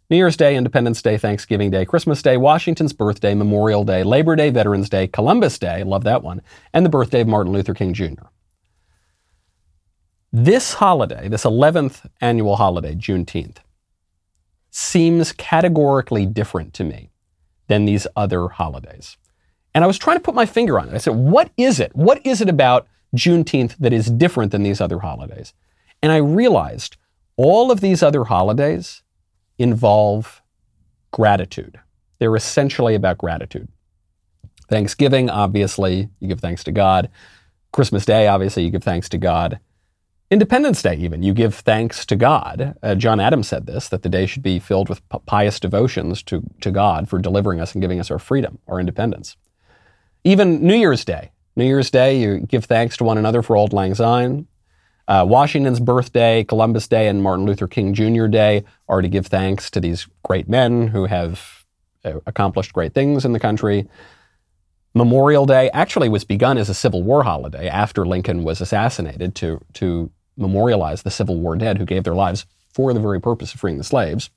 New 0.10 0.16
Year's 0.16 0.38
Day, 0.38 0.56
Independence 0.56 1.02
Day, 1.02 1.18
Thanksgiving 1.18 1.70
Day, 1.70 1.84
Christmas 1.84 2.22
Day, 2.22 2.38
Washington's 2.38 2.94
birthday, 2.94 3.34
Memorial 3.34 3.84
Day, 3.84 4.04
Labor 4.04 4.38
Day, 4.38 4.50
Veterans 4.50 4.90
Day, 4.90 5.06
Columbus 5.06 5.60
Day, 5.60 5.84
love 5.84 6.06
that 6.06 6.24
one, 6.24 6.42
and 6.74 6.86
the 6.86 6.90
birthday 6.90 7.20
of 7.20 7.28
Martin 7.28 7.52
Luther 7.52 7.74
King 7.74 7.94
Jr. 7.94 8.28
This 10.32 10.76
holiday, 10.76 11.28
this 11.28 11.44
11th 11.44 12.10
annual 12.22 12.56
holiday, 12.56 12.96
Juneteenth, 12.96 13.58
seems 14.72 15.34
categorically 15.34 16.26
different 16.26 16.74
to 16.76 16.86
me 16.86 17.12
than 17.68 17.84
these 17.84 18.08
other 18.16 18.48
holidays. 18.48 19.18
And 19.76 19.84
I 19.84 19.88
was 19.88 19.98
trying 19.98 20.18
to 20.18 20.24
put 20.24 20.36
my 20.36 20.46
finger 20.46 20.80
on 20.80 20.88
it. 20.88 20.94
I 20.94 21.00
said, 21.00 21.16
what 21.16 21.52
is 21.58 21.82
it? 21.82 21.94
What 21.94 22.26
is 22.26 22.40
it 22.40 22.48
about 22.48 22.88
Juneteenth 23.14 23.76
that 23.78 23.92
is 23.92 24.10
different 24.10 24.54
than 24.54 24.64
these 24.64 24.80
other 24.80 25.00
holidays? 25.00 25.54
And 26.02 26.14
I 26.14 26.18
realized 26.18 26.96
all 27.36 27.72
of 27.72 27.82
these 27.82 28.02
other 28.02 28.24
holidays 28.26 29.04
involve 29.58 30.42
gratitude. 31.12 31.80
They're 32.20 32.36
essentially 32.36 32.96
about 32.96 33.18
gratitude. 33.18 33.68
Thanksgiving, 34.70 35.30
obviously, 35.30 36.10
you 36.20 36.28
give 36.28 36.42
thanks 36.42 36.64
to 36.66 36.72
God. 36.72 37.10
Christmas 37.72 38.06
Day, 38.06 38.28
obviously, 38.28 38.64
you 38.64 38.72
give 38.72 38.84
thanks 38.84 39.08
to 39.10 39.18
God. 39.18 39.60
Independence 40.30 40.82
Day, 40.82 40.96
even, 40.96 41.24
you 41.24 41.34
give 41.34 41.56
thanks 41.56 42.06
to 42.06 42.16
God. 42.16 42.76
Uh, 42.84 42.96
John 42.96 43.20
Adams 43.20 43.48
said 43.48 43.66
this 43.66 43.88
that 43.90 44.04
the 44.04 44.10
day 44.10 44.26
should 44.26 44.44
be 44.44 44.60
filled 44.60 44.90
with 44.90 45.02
pious 45.26 45.60
devotions 45.60 46.22
to, 46.24 46.44
to 46.62 46.70
God 46.70 47.08
for 47.08 47.18
delivering 47.18 47.62
us 47.62 47.74
and 47.74 47.82
giving 47.82 48.00
us 48.00 48.12
our 48.12 48.20
freedom, 48.20 48.60
our 48.68 48.80
independence. 48.80 49.38
Even 50.26 50.62
New 50.62 50.76
Year's 50.76 51.06
Day. 51.06 51.32
New 51.56 51.66
Year's 51.66 51.90
Day, 51.90 52.20
you 52.20 52.40
give 52.42 52.66
thanks 52.66 52.98
to 52.98 53.06
one 53.06 53.18
another 53.18 53.42
for 53.42 53.56
Auld 53.56 53.72
Lang 53.72 53.96
Syne. 53.96 54.48
Uh, 55.08 55.26
Washington's 55.28 55.80
birthday, 55.80 56.44
Columbus 56.44 56.88
Day, 56.88 57.08
and 57.08 57.24
Martin 57.24 57.46
Luther 57.46 57.68
King 57.68 57.94
Jr. 57.94 58.28
Day 58.28 58.66
are 58.90 59.02
to 59.02 59.08
give 59.08 59.28
thanks 59.28 59.72
to 59.72 59.80
these 59.80 60.08
great 60.24 60.50
men 60.50 60.88
who 60.88 61.06
have 61.06 61.66
uh, 62.04 62.20
accomplished 62.26 62.74
great 62.74 62.94
things 62.94 63.24
in 63.24 63.32
the 63.32 63.40
country. 63.40 63.88
Memorial 64.94 65.46
Day 65.46 65.70
actually 65.74 66.10
was 66.10 66.24
begun 66.24 66.58
as 66.58 66.70
a 66.70 66.74
Civil 66.74 67.04
War 67.04 67.24
holiday 67.24 67.70
after 67.70 68.06
Lincoln 68.06 68.44
was 68.44 68.60
assassinated 68.60 69.36
to, 69.36 69.64
to 69.74 70.12
memorialize 70.36 71.04
the 71.04 71.12
Civil 71.12 71.40
War 71.40 71.56
dead 71.56 71.78
who 71.78 71.86
gave 71.86 72.04
their 72.04 72.16
lives 72.16 72.46
for 72.74 72.94
the 72.94 73.00
very 73.00 73.22
purpose 73.22 73.54
of 73.54 73.60
freeing 73.60 73.78
the 73.78 73.84
slaves. 73.84 74.30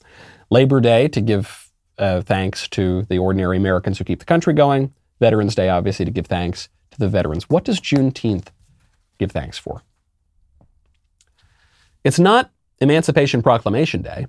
Labor 0.51 0.81
Day 0.81 1.09
to 1.09 1.21
give 1.21 1.71
uh, 1.99 2.21
thanks 2.23 2.69
to 2.69 3.03
the 3.05 3.19
ordinary 3.19 3.57
Americans 3.57 3.99
who 3.99 4.05
keep 4.05 4.21
the 4.21 4.25
country 4.25 4.55
going. 4.55 4.93
Veterans 5.19 5.55
Day, 5.55 5.69
obviously, 5.69 6.05
to 6.05 6.11
give 6.11 6.27
thanks 6.27 6.69
to 6.93 6.99
the 6.99 7.09
veterans. 7.09 7.51
What 7.51 7.65
does 7.65 7.81
Juneteenth 7.81 8.49
give 9.19 9.33
thanks 9.33 9.59
for? 9.59 9.83
It's 12.05 12.19
not 12.19 12.51
Emancipation 12.81 13.43
Proclamation 13.43 14.03
Day. 14.03 14.27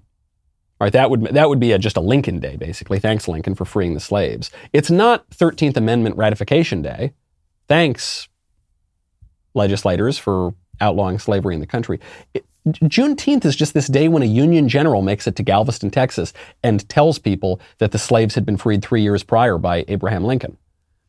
Right, 0.80 0.93
that 0.93 1.11
would 1.11 1.26
that 1.26 1.47
would 1.47 1.59
be 1.59 1.74
a, 1.74 1.78
just 1.78 1.95
a 1.95 2.01
Lincoln 2.01 2.39
Day, 2.39 2.55
basically. 2.55 2.97
Thanks, 2.97 3.28
Lincoln, 3.28 3.53
for 3.53 3.65
freeing 3.65 3.93
the 3.93 3.99
slaves. 3.99 4.49
It's 4.74 4.89
not 4.89 5.28
Thirteenth 5.30 5.78
Amendment 5.78 6.17
Ratification 6.17 6.82
Day. 6.82 7.13
Thanks, 7.67 8.28
legislators, 9.53 10.17
for 10.17 10.55
outlawing 10.80 11.19
slavery 11.19 11.53
in 11.53 11.61
the 11.61 11.67
country. 11.67 11.99
It, 12.34 12.45
Juneteenth 12.67 13.45
is 13.45 13.55
just 13.55 13.74
this 13.74 13.88
day 13.88 14.07
when 14.07 14.24
a 14.24 14.28
Union 14.28 14.69
general 14.69 15.01
makes 15.01 15.28
it 15.28 15.36
to 15.36 15.43
Galveston, 15.43 15.89
Texas, 15.89 16.34
and 16.63 16.88
tells 16.89 17.17
people 17.17 17.59
that 17.78 17.91
the 17.91 17.99
slaves 17.99 18.36
had 18.36 18.45
been 18.45 18.57
freed 18.57 18.84
three 18.84 19.01
years 19.01 19.24
prior 19.24 19.57
by 19.57 19.86
Abraham 19.88 20.24
Lincoln. 20.24 20.57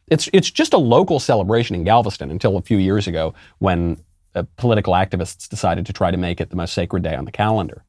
It's 0.08 0.28
it's 0.34 0.50
just 0.50 0.74
a 0.74 0.78
local 0.78 1.18
celebration 1.18 1.76
in 1.76 1.84
Galveston 1.84 2.30
until 2.30 2.58
a 2.58 2.62
few 2.62 2.76
years 2.76 3.06
ago 3.06 3.34
when 3.58 4.02
uh, 4.34 4.44
political 4.56 4.94
activists 4.94 5.48
decided 5.48 5.86
to 5.86 5.92
try 5.92 6.10
to 6.10 6.16
make 6.16 6.40
it 6.40 6.50
the 6.50 6.56
most 6.56 6.74
sacred 6.74 7.02
day 7.02 7.14
on 7.14 7.24
the 7.24 7.32
calendar. 7.32 7.84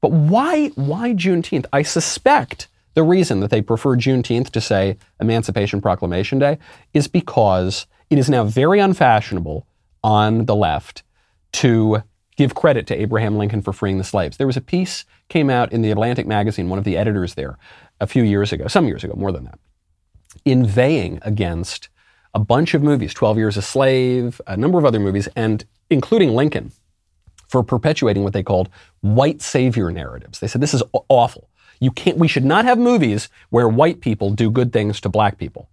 But 0.00 0.12
why, 0.12 0.68
why 0.68 1.14
Juneteenth? 1.14 1.66
I 1.72 1.82
suspect 1.82 2.68
the 2.94 3.02
reason 3.02 3.40
that 3.40 3.50
they 3.50 3.62
prefer 3.62 3.96
Juneteenth 3.96 4.50
to, 4.50 4.60
say, 4.60 4.98
Emancipation 5.20 5.80
Proclamation 5.80 6.38
Day 6.38 6.58
is 6.92 7.08
because 7.08 7.86
it 8.10 8.18
is 8.18 8.28
now 8.28 8.44
very 8.44 8.80
unfashionable 8.80 9.66
on 10.02 10.44
the 10.44 10.54
left 10.54 11.02
to 11.52 12.02
give 12.36 12.54
credit 12.54 12.86
to 12.88 13.00
Abraham 13.00 13.36
Lincoln 13.36 13.62
for 13.62 13.72
freeing 13.72 13.98
the 13.98 14.04
slaves. 14.04 14.36
There 14.36 14.46
was 14.46 14.56
a 14.56 14.60
piece 14.60 15.04
came 15.28 15.48
out 15.48 15.72
in 15.72 15.82
the 15.82 15.90
Atlantic 15.90 16.26
magazine, 16.26 16.68
one 16.68 16.78
of 16.78 16.84
the 16.84 16.96
editors 16.96 17.34
there, 17.34 17.56
a 18.00 18.06
few 18.06 18.22
years 18.22 18.52
ago, 18.52 18.66
some 18.66 18.86
years 18.86 19.04
ago, 19.04 19.14
more 19.16 19.32
than 19.32 19.44
that, 19.44 19.58
inveighing 20.44 21.18
against 21.22 21.88
a 22.34 22.38
bunch 22.38 22.74
of 22.74 22.82
movies 22.82 23.14
12 23.14 23.38
Years 23.38 23.56
a 23.56 23.62
Slave, 23.62 24.40
a 24.46 24.56
number 24.56 24.78
of 24.78 24.84
other 24.84 25.00
movies, 25.00 25.28
and 25.36 25.64
including 25.88 26.30
Lincoln, 26.30 26.72
for 27.48 27.62
perpetuating 27.62 28.24
what 28.24 28.32
they 28.32 28.42
called 28.42 28.68
white 29.00 29.40
savior 29.40 29.90
narratives. 29.90 30.40
They 30.40 30.48
said 30.48 30.60
this 30.60 30.74
is 30.74 30.82
awful. 31.08 31.48
You 31.80 31.90
can't, 31.90 32.18
we 32.18 32.28
should 32.28 32.44
not 32.44 32.64
have 32.64 32.78
movies 32.78 33.28
where 33.50 33.68
white 33.68 34.00
people 34.00 34.30
do 34.30 34.50
good 34.50 34.72
things 34.72 35.00
to 35.02 35.08
black 35.08 35.38
people 35.38 35.68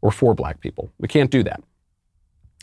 or 0.00 0.10
for 0.10 0.34
black 0.34 0.60
people. 0.60 0.90
We 0.98 1.08
can't 1.08 1.30
do 1.30 1.42
that. 1.42 1.62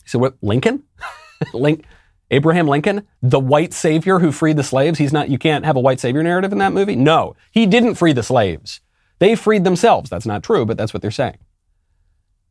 So 0.05 0.19
what, 0.19 0.35
Lincoln? 0.41 0.83
Link, 1.53 1.85
Abraham 2.31 2.67
Lincoln, 2.67 3.07
the 3.21 3.39
white 3.39 3.73
savior 3.73 4.19
who 4.19 4.31
freed 4.31 4.57
the 4.57 4.63
slaves, 4.63 4.97
he's 4.97 5.13
not, 5.13 5.29
you 5.29 5.37
can't 5.37 5.65
have 5.65 5.75
a 5.75 5.79
white 5.79 5.99
savior 5.99 6.23
narrative 6.23 6.51
in 6.51 6.57
that 6.59 6.73
movie? 6.73 6.95
No, 6.95 7.35
he 7.51 7.65
didn't 7.65 7.95
free 7.95 8.13
the 8.13 8.23
slaves. 8.23 8.81
They 9.19 9.35
freed 9.35 9.63
themselves. 9.63 10.09
That's 10.09 10.25
not 10.25 10.43
true, 10.43 10.65
but 10.65 10.77
that's 10.77 10.93
what 10.93 11.01
they're 11.01 11.11
saying. 11.11 11.37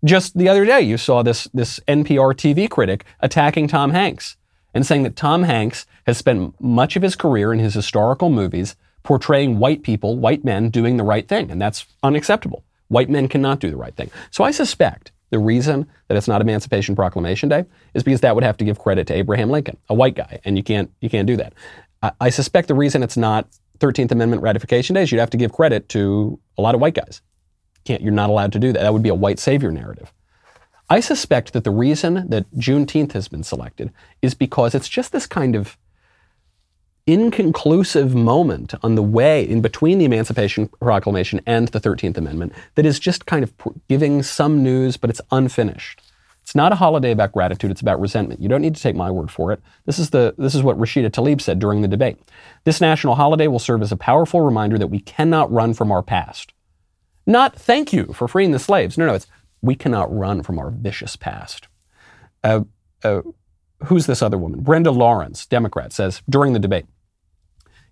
Just 0.04 0.36
the 0.36 0.48
other 0.50 0.66
day, 0.66 0.82
you 0.82 0.98
saw 0.98 1.22
this, 1.22 1.44
this 1.54 1.80
NPR 1.88 2.34
TV 2.34 2.68
critic 2.68 3.06
attacking 3.20 3.68
Tom 3.68 3.90
Hanks 3.90 4.36
and 4.74 4.84
saying 4.84 5.02
that 5.04 5.16
Tom 5.16 5.44
Hanks 5.44 5.86
has 6.06 6.18
spent 6.18 6.60
much 6.60 6.94
of 6.94 7.02
his 7.02 7.16
career 7.16 7.54
in 7.54 7.58
his 7.58 7.72
historical 7.72 8.28
movies 8.28 8.76
portraying 9.02 9.58
white 9.58 9.82
people, 9.82 10.18
white 10.18 10.44
men 10.44 10.68
doing 10.68 10.98
the 10.98 11.04
right 11.04 11.26
thing, 11.26 11.50
and 11.50 11.60
that's 11.60 11.86
unacceptable. 12.02 12.64
White 12.88 13.08
men 13.08 13.28
cannot 13.28 13.60
do 13.60 13.70
the 13.70 13.76
right 13.78 13.94
thing. 13.96 14.10
So 14.30 14.44
I 14.44 14.50
suspect 14.50 15.10
the 15.30 15.38
reason 15.38 15.86
that 16.08 16.16
it's 16.18 16.28
not 16.28 16.42
Emancipation 16.42 16.94
Proclamation 16.94 17.48
Day 17.48 17.64
is 17.94 18.02
because 18.02 18.20
that 18.20 18.34
would 18.34 18.44
have 18.44 18.58
to 18.58 18.64
give 18.64 18.78
credit 18.78 19.06
to 19.06 19.14
Abraham 19.14 19.48
Lincoln, 19.48 19.78
a 19.88 19.94
white 19.94 20.14
guy, 20.14 20.38
and 20.44 20.58
you 20.58 20.62
can't 20.62 20.90
you 21.00 21.08
can't 21.08 21.26
do 21.26 21.36
that. 21.38 21.54
I, 22.02 22.12
I 22.20 22.30
suspect 22.30 22.68
the 22.68 22.74
reason 22.74 23.02
it's 23.02 23.16
not 23.16 23.48
13th 23.78 24.12
Amendment 24.12 24.42
ratification 24.42 24.94
day 24.94 25.02
is 25.02 25.12
you'd 25.12 25.18
have 25.18 25.30
to 25.30 25.38
give 25.38 25.52
credit 25.52 25.88
to 25.90 26.38
a 26.58 26.62
lot 26.62 26.74
of 26.74 26.80
white 26.80 26.94
guys 26.94 27.22
can't, 27.84 28.02
you're 28.02 28.12
not 28.12 28.30
allowed 28.30 28.52
to 28.52 28.58
do 28.58 28.72
that. 28.72 28.82
That 28.82 28.92
would 28.92 29.02
be 29.02 29.08
a 29.08 29.14
white 29.14 29.38
savior 29.38 29.70
narrative. 29.70 30.12
I 30.90 31.00
suspect 31.00 31.52
that 31.54 31.64
the 31.64 31.70
reason 31.70 32.28
that 32.28 32.50
Juneteenth 32.54 33.12
has 33.12 33.28
been 33.28 33.42
selected 33.42 33.92
is 34.20 34.34
because 34.34 34.74
it's 34.74 34.88
just 34.88 35.12
this 35.12 35.26
kind 35.26 35.56
of 35.56 35.78
inconclusive 37.06 38.14
moment 38.14 38.74
on 38.82 38.94
the 38.94 39.02
way 39.02 39.46
in 39.46 39.60
between 39.60 39.98
the 39.98 40.04
Emancipation 40.04 40.68
Proclamation 40.80 41.40
and 41.46 41.68
the 41.68 41.80
13th 41.80 42.16
Amendment 42.16 42.52
that 42.76 42.86
is 42.86 42.98
just 42.98 43.26
kind 43.26 43.44
of 43.44 43.52
giving 43.88 44.22
some 44.22 44.62
news, 44.62 44.96
but 44.96 45.10
it's 45.10 45.20
unfinished. 45.30 46.00
It's 46.42 46.54
not 46.54 46.72
a 46.72 46.76
holiday 46.76 47.10
about 47.10 47.32
gratitude, 47.32 47.70
it's 47.70 47.80
about 47.80 48.00
resentment. 48.00 48.40
You 48.40 48.50
don't 48.50 48.60
need 48.60 48.76
to 48.76 48.82
take 48.82 48.96
my 48.96 49.10
word 49.10 49.30
for 49.30 49.52
it. 49.52 49.60
This 49.86 49.98
is, 49.98 50.10
the, 50.10 50.34
this 50.36 50.54
is 50.54 50.62
what 50.62 50.78
Rashida 50.78 51.10
Tlaib 51.10 51.40
said 51.40 51.58
during 51.58 51.80
the 51.80 51.88
debate. 51.88 52.18
This 52.64 52.82
national 52.82 53.14
holiday 53.14 53.48
will 53.48 53.58
serve 53.58 53.80
as 53.80 53.92
a 53.92 53.96
powerful 53.96 54.42
reminder 54.42 54.76
that 54.76 54.88
we 54.88 55.00
cannot 55.00 55.50
run 55.50 55.72
from 55.72 55.90
our 55.90 56.02
past. 56.02 56.52
Not 57.26 57.56
thank 57.56 57.92
you 57.92 58.12
for 58.12 58.28
freeing 58.28 58.50
the 58.50 58.58
slaves. 58.58 58.98
No, 58.98 59.06
no, 59.06 59.14
it's 59.14 59.26
we 59.62 59.74
cannot 59.74 60.14
run 60.14 60.42
from 60.42 60.58
our 60.58 60.70
vicious 60.70 61.16
past. 61.16 61.68
Uh, 62.42 62.64
uh, 63.02 63.22
who's 63.84 64.06
this 64.06 64.22
other 64.22 64.36
woman? 64.36 64.60
Brenda 64.60 64.90
Lawrence, 64.90 65.46
Democrat, 65.46 65.92
says 65.92 66.22
during 66.28 66.52
the 66.52 66.58
debate, 66.58 66.84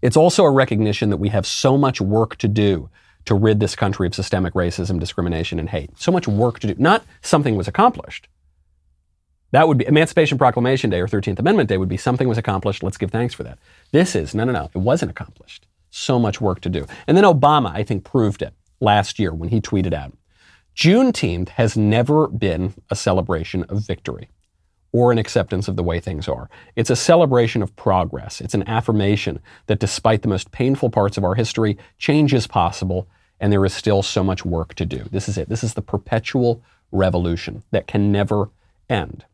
it's 0.03 0.16
also 0.16 0.45
a 0.45 0.51
recognition 0.51 1.11
that 1.11 1.16
we 1.16 1.30
have 1.30 1.47
so 1.47 1.78
much 1.78 2.01
work 2.01 2.37
to 2.37 2.49
do 2.49 2.91
to 3.24 3.35
rid 3.35 3.61
this 3.61 3.76
country 3.76 4.07
of 4.07 4.14
systemic 4.14 4.53
racism, 4.53 4.99
discrimination, 4.99 5.59
and 5.59 5.70
hate. 5.70 5.91
So 5.97 6.11
much 6.11 6.26
work 6.26 6.59
to 6.61 6.66
do. 6.66 6.74
Not 6.76 7.05
something 7.22 7.57
was 7.57 7.68
accomplished. 7.68 8.28
That 9.53 9.68
would 9.68 9.78
be 9.78 9.87
Emancipation 9.87 10.39
Proclamation 10.39 10.91
Day 10.91 11.01
or 11.01 11.07
13th 11.07 11.39
Amendment 11.39 11.68
Day 11.68 11.78
would 11.78 11.89
be 11.89 11.97
something 11.97 12.28
was 12.28 12.39
accomplished. 12.39 12.83
Let's 12.83 12.97
give 12.97 13.11
thanks 13.11 13.35
for 13.35 13.45
that. 13.45 13.59
This 13.93 14.16
is, 14.16 14.35
no, 14.35 14.45
no, 14.45 14.53
no, 14.53 14.70
it 14.74 14.78
wasn't 14.78 15.11
accomplished. 15.11 15.66
So 15.91 16.18
much 16.18 16.41
work 16.41 16.61
to 16.62 16.68
do. 16.68 16.87
And 17.07 17.16
then 17.16 17.24
Obama, 17.24 17.70
I 17.72 17.85
think, 17.85 18.03
proved 18.03 18.43
it 18.43 18.55
last 18.83 19.18
year 19.18 19.33
when 19.33 19.49
he 19.49 19.61
tweeted 19.61 19.95
out 19.95 20.12
Juneteenth 20.76 21.51
has 21.51 21.76
never 21.76 22.28
been 22.28 22.74
a 22.91 22.97
celebration 22.97 23.64
of 23.64 23.87
victory. 23.87 24.28
or 24.93 25.11
an 25.11 25.18
acceptance 25.18 25.68
of 25.68 25.76
the 25.76 25.83
way 25.83 25.99
things 26.01 26.28
are. 26.28 26.51
It's 26.76 26.91
a 26.91 26.97
celebration 26.97 27.62
of 27.62 27.74
progress. 27.76 28.41
It's 28.43 28.55
an 28.55 28.68
affirmation 28.68 29.41
that 29.66 29.80
despite 29.80 30.22
the 30.22 30.28
most 30.28 30.53
painful 30.53 30.91
parts 30.91 31.16
of 31.16 31.24
our 31.24 31.35
history, 31.35 31.78
change 31.99 32.35
is 32.35 32.47
possible 32.47 33.09
and 33.41 33.53
there 33.53 33.64
is 33.64 33.74
still 33.74 34.03
so 34.03 34.22
much 34.22 34.45
work 34.45 34.74
to 34.74 34.85
do. 34.87 35.05
This 35.11 35.28
is 35.28 35.39
it. 35.39 35.49
This 35.49 35.64
is 35.64 35.74
the 35.74 35.83
perpetual 35.83 36.62
revolution 36.93 37.62
that 37.70 37.87
can 37.87 38.12
never 38.12 38.51
end. 38.89 39.24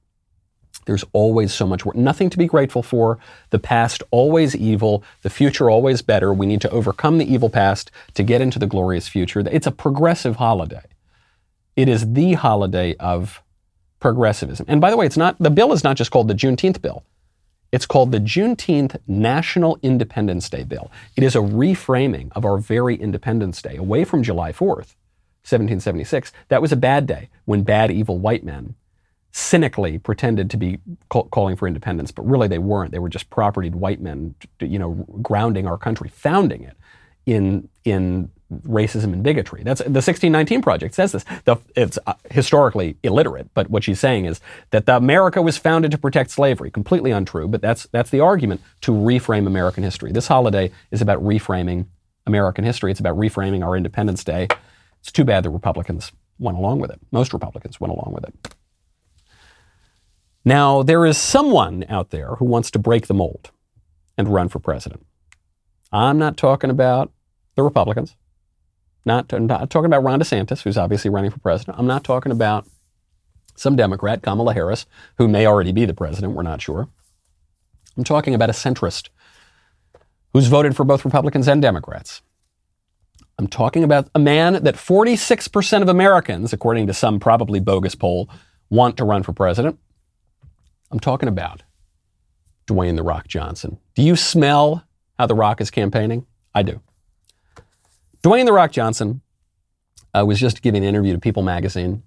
There's 0.88 1.04
always 1.12 1.52
so 1.52 1.66
much 1.66 1.84
work. 1.84 1.96
Nothing 1.96 2.30
to 2.30 2.38
be 2.38 2.46
grateful 2.46 2.82
for. 2.82 3.18
The 3.50 3.58
past 3.58 4.02
always 4.10 4.56
evil, 4.56 5.04
the 5.20 5.28
future 5.28 5.68
always 5.68 6.00
better. 6.00 6.32
We 6.32 6.46
need 6.46 6.62
to 6.62 6.70
overcome 6.70 7.18
the 7.18 7.30
evil 7.30 7.50
past 7.50 7.90
to 8.14 8.22
get 8.22 8.40
into 8.40 8.58
the 8.58 8.66
glorious 8.66 9.06
future. 9.06 9.40
It's 9.40 9.66
a 9.66 9.70
progressive 9.70 10.36
holiday. 10.36 10.80
It 11.76 11.90
is 11.90 12.14
the 12.14 12.32
holiday 12.32 12.96
of 12.96 13.42
progressivism. 14.00 14.64
And 14.66 14.80
by 14.80 14.88
the 14.90 14.96
way, 14.96 15.04
it's 15.04 15.18
not 15.18 15.36
the 15.38 15.50
bill 15.50 15.74
is 15.74 15.84
not 15.84 15.98
just 15.98 16.10
called 16.10 16.28
the 16.28 16.34
Juneteenth 16.34 16.80
bill. 16.80 17.04
It's 17.70 17.84
called 17.84 18.10
the 18.10 18.18
Juneteenth 18.18 18.96
National 19.06 19.78
Independence 19.82 20.48
Day 20.48 20.64
bill. 20.64 20.90
It 21.16 21.22
is 21.22 21.36
a 21.36 21.40
reframing 21.40 22.32
of 22.34 22.46
our 22.46 22.56
very 22.56 22.96
Independence 22.96 23.60
Day 23.60 23.76
away 23.76 24.04
from 24.04 24.22
July 24.22 24.52
4th, 24.52 24.96
1776. 25.44 26.32
That 26.48 26.62
was 26.62 26.72
a 26.72 26.76
bad 26.76 27.06
day 27.06 27.28
when 27.44 27.62
bad, 27.62 27.90
evil 27.90 28.18
white 28.18 28.42
men 28.42 28.74
cynically 29.38 29.98
pretended 29.98 30.50
to 30.50 30.56
be 30.56 30.78
call, 31.08 31.24
calling 31.28 31.56
for 31.56 31.68
independence, 31.68 32.10
but 32.10 32.26
really 32.26 32.48
they 32.48 32.58
weren't. 32.58 32.90
They 32.90 32.98
were 32.98 33.08
just 33.08 33.30
propertied 33.30 33.74
white 33.74 34.00
men, 34.00 34.34
you 34.60 34.78
know, 34.78 35.06
grounding 35.22 35.66
our 35.66 35.78
country, 35.78 36.08
founding 36.08 36.64
it 36.64 36.76
in 37.24 37.68
in 37.84 38.30
racism 38.64 39.12
and 39.12 39.22
bigotry. 39.22 39.62
That's 39.62 39.80
the 39.80 40.00
1619 40.00 40.62
Project 40.62 40.94
says 40.94 41.12
this. 41.12 41.24
The, 41.44 41.56
it's 41.76 41.98
uh, 42.06 42.14
historically 42.30 42.96
illiterate, 43.02 43.50
but 43.54 43.68
what 43.68 43.84
she's 43.84 44.00
saying 44.00 44.24
is 44.24 44.40
that 44.70 44.86
the 44.86 44.96
America 44.96 45.42
was 45.42 45.58
founded 45.58 45.90
to 45.92 45.98
protect 45.98 46.30
slavery. 46.30 46.70
Completely 46.70 47.10
untrue, 47.10 47.46
but 47.46 47.60
that's 47.60 47.86
that's 47.92 48.10
the 48.10 48.20
argument 48.20 48.60
to 48.82 48.92
reframe 48.92 49.46
American 49.46 49.84
history. 49.84 50.10
This 50.10 50.26
holiday 50.26 50.72
is 50.90 51.00
about 51.00 51.22
reframing 51.22 51.86
American 52.26 52.64
history. 52.64 52.90
It's 52.90 53.00
about 53.00 53.16
reframing 53.16 53.64
our 53.64 53.76
Independence 53.76 54.24
Day. 54.24 54.48
It's 55.00 55.12
too 55.12 55.24
bad 55.24 55.44
the 55.44 55.50
Republicans 55.50 56.10
went 56.40 56.58
along 56.58 56.80
with 56.80 56.90
it. 56.90 57.00
Most 57.12 57.32
Republicans 57.32 57.80
went 57.80 57.92
along 57.92 58.12
with 58.14 58.24
it. 58.24 58.54
Now, 60.48 60.82
there 60.82 61.04
is 61.04 61.18
someone 61.18 61.84
out 61.90 62.08
there 62.08 62.36
who 62.36 62.46
wants 62.46 62.70
to 62.70 62.78
break 62.78 63.06
the 63.06 63.12
mold 63.12 63.50
and 64.16 64.32
run 64.32 64.48
for 64.48 64.58
president. 64.58 65.04
I'm 65.92 66.16
not 66.16 66.38
talking 66.38 66.70
about 66.70 67.12
the 67.54 67.62
Republicans. 67.62 68.16
Not, 69.04 69.30
not 69.30 69.68
talking 69.68 69.84
about 69.84 70.04
Ron 70.04 70.20
DeSantis, 70.20 70.62
who's 70.62 70.78
obviously 70.78 71.10
running 71.10 71.30
for 71.30 71.38
president. 71.38 71.78
I'm 71.78 71.86
not 71.86 72.02
talking 72.02 72.32
about 72.32 72.66
some 73.56 73.76
Democrat, 73.76 74.22
Kamala 74.22 74.54
Harris, 74.54 74.86
who 75.18 75.28
may 75.28 75.46
already 75.46 75.70
be 75.70 75.84
the 75.84 75.92
president. 75.92 76.32
We're 76.32 76.44
not 76.44 76.62
sure. 76.62 76.88
I'm 77.98 78.04
talking 78.04 78.34
about 78.34 78.48
a 78.48 78.54
centrist 78.54 79.10
who's 80.32 80.46
voted 80.46 80.74
for 80.74 80.84
both 80.84 81.04
Republicans 81.04 81.46
and 81.46 81.60
Democrats. 81.60 82.22
I'm 83.38 83.48
talking 83.48 83.84
about 83.84 84.08
a 84.14 84.18
man 84.18 84.62
that 84.64 84.76
46% 84.76 85.82
of 85.82 85.90
Americans, 85.90 86.54
according 86.54 86.86
to 86.86 86.94
some 86.94 87.20
probably 87.20 87.60
bogus 87.60 87.94
poll, 87.94 88.30
want 88.70 88.96
to 88.96 89.04
run 89.04 89.22
for 89.22 89.34
president. 89.34 89.78
I'm 90.90 91.00
talking 91.00 91.28
about 91.28 91.62
Dwayne 92.66 92.96
The 92.96 93.02
Rock 93.02 93.28
Johnson. 93.28 93.78
Do 93.94 94.02
you 94.02 94.16
smell 94.16 94.84
how 95.18 95.26
The 95.26 95.34
Rock 95.34 95.60
is 95.60 95.70
campaigning? 95.70 96.26
I 96.54 96.62
do. 96.62 96.80
Dwayne 98.22 98.46
The 98.46 98.52
Rock 98.52 98.72
Johnson 98.72 99.20
uh, 100.14 100.24
was 100.24 100.40
just 100.40 100.62
giving 100.62 100.82
an 100.82 100.88
interview 100.88 101.12
to 101.12 101.18
People 101.18 101.42
magazine. 101.42 102.02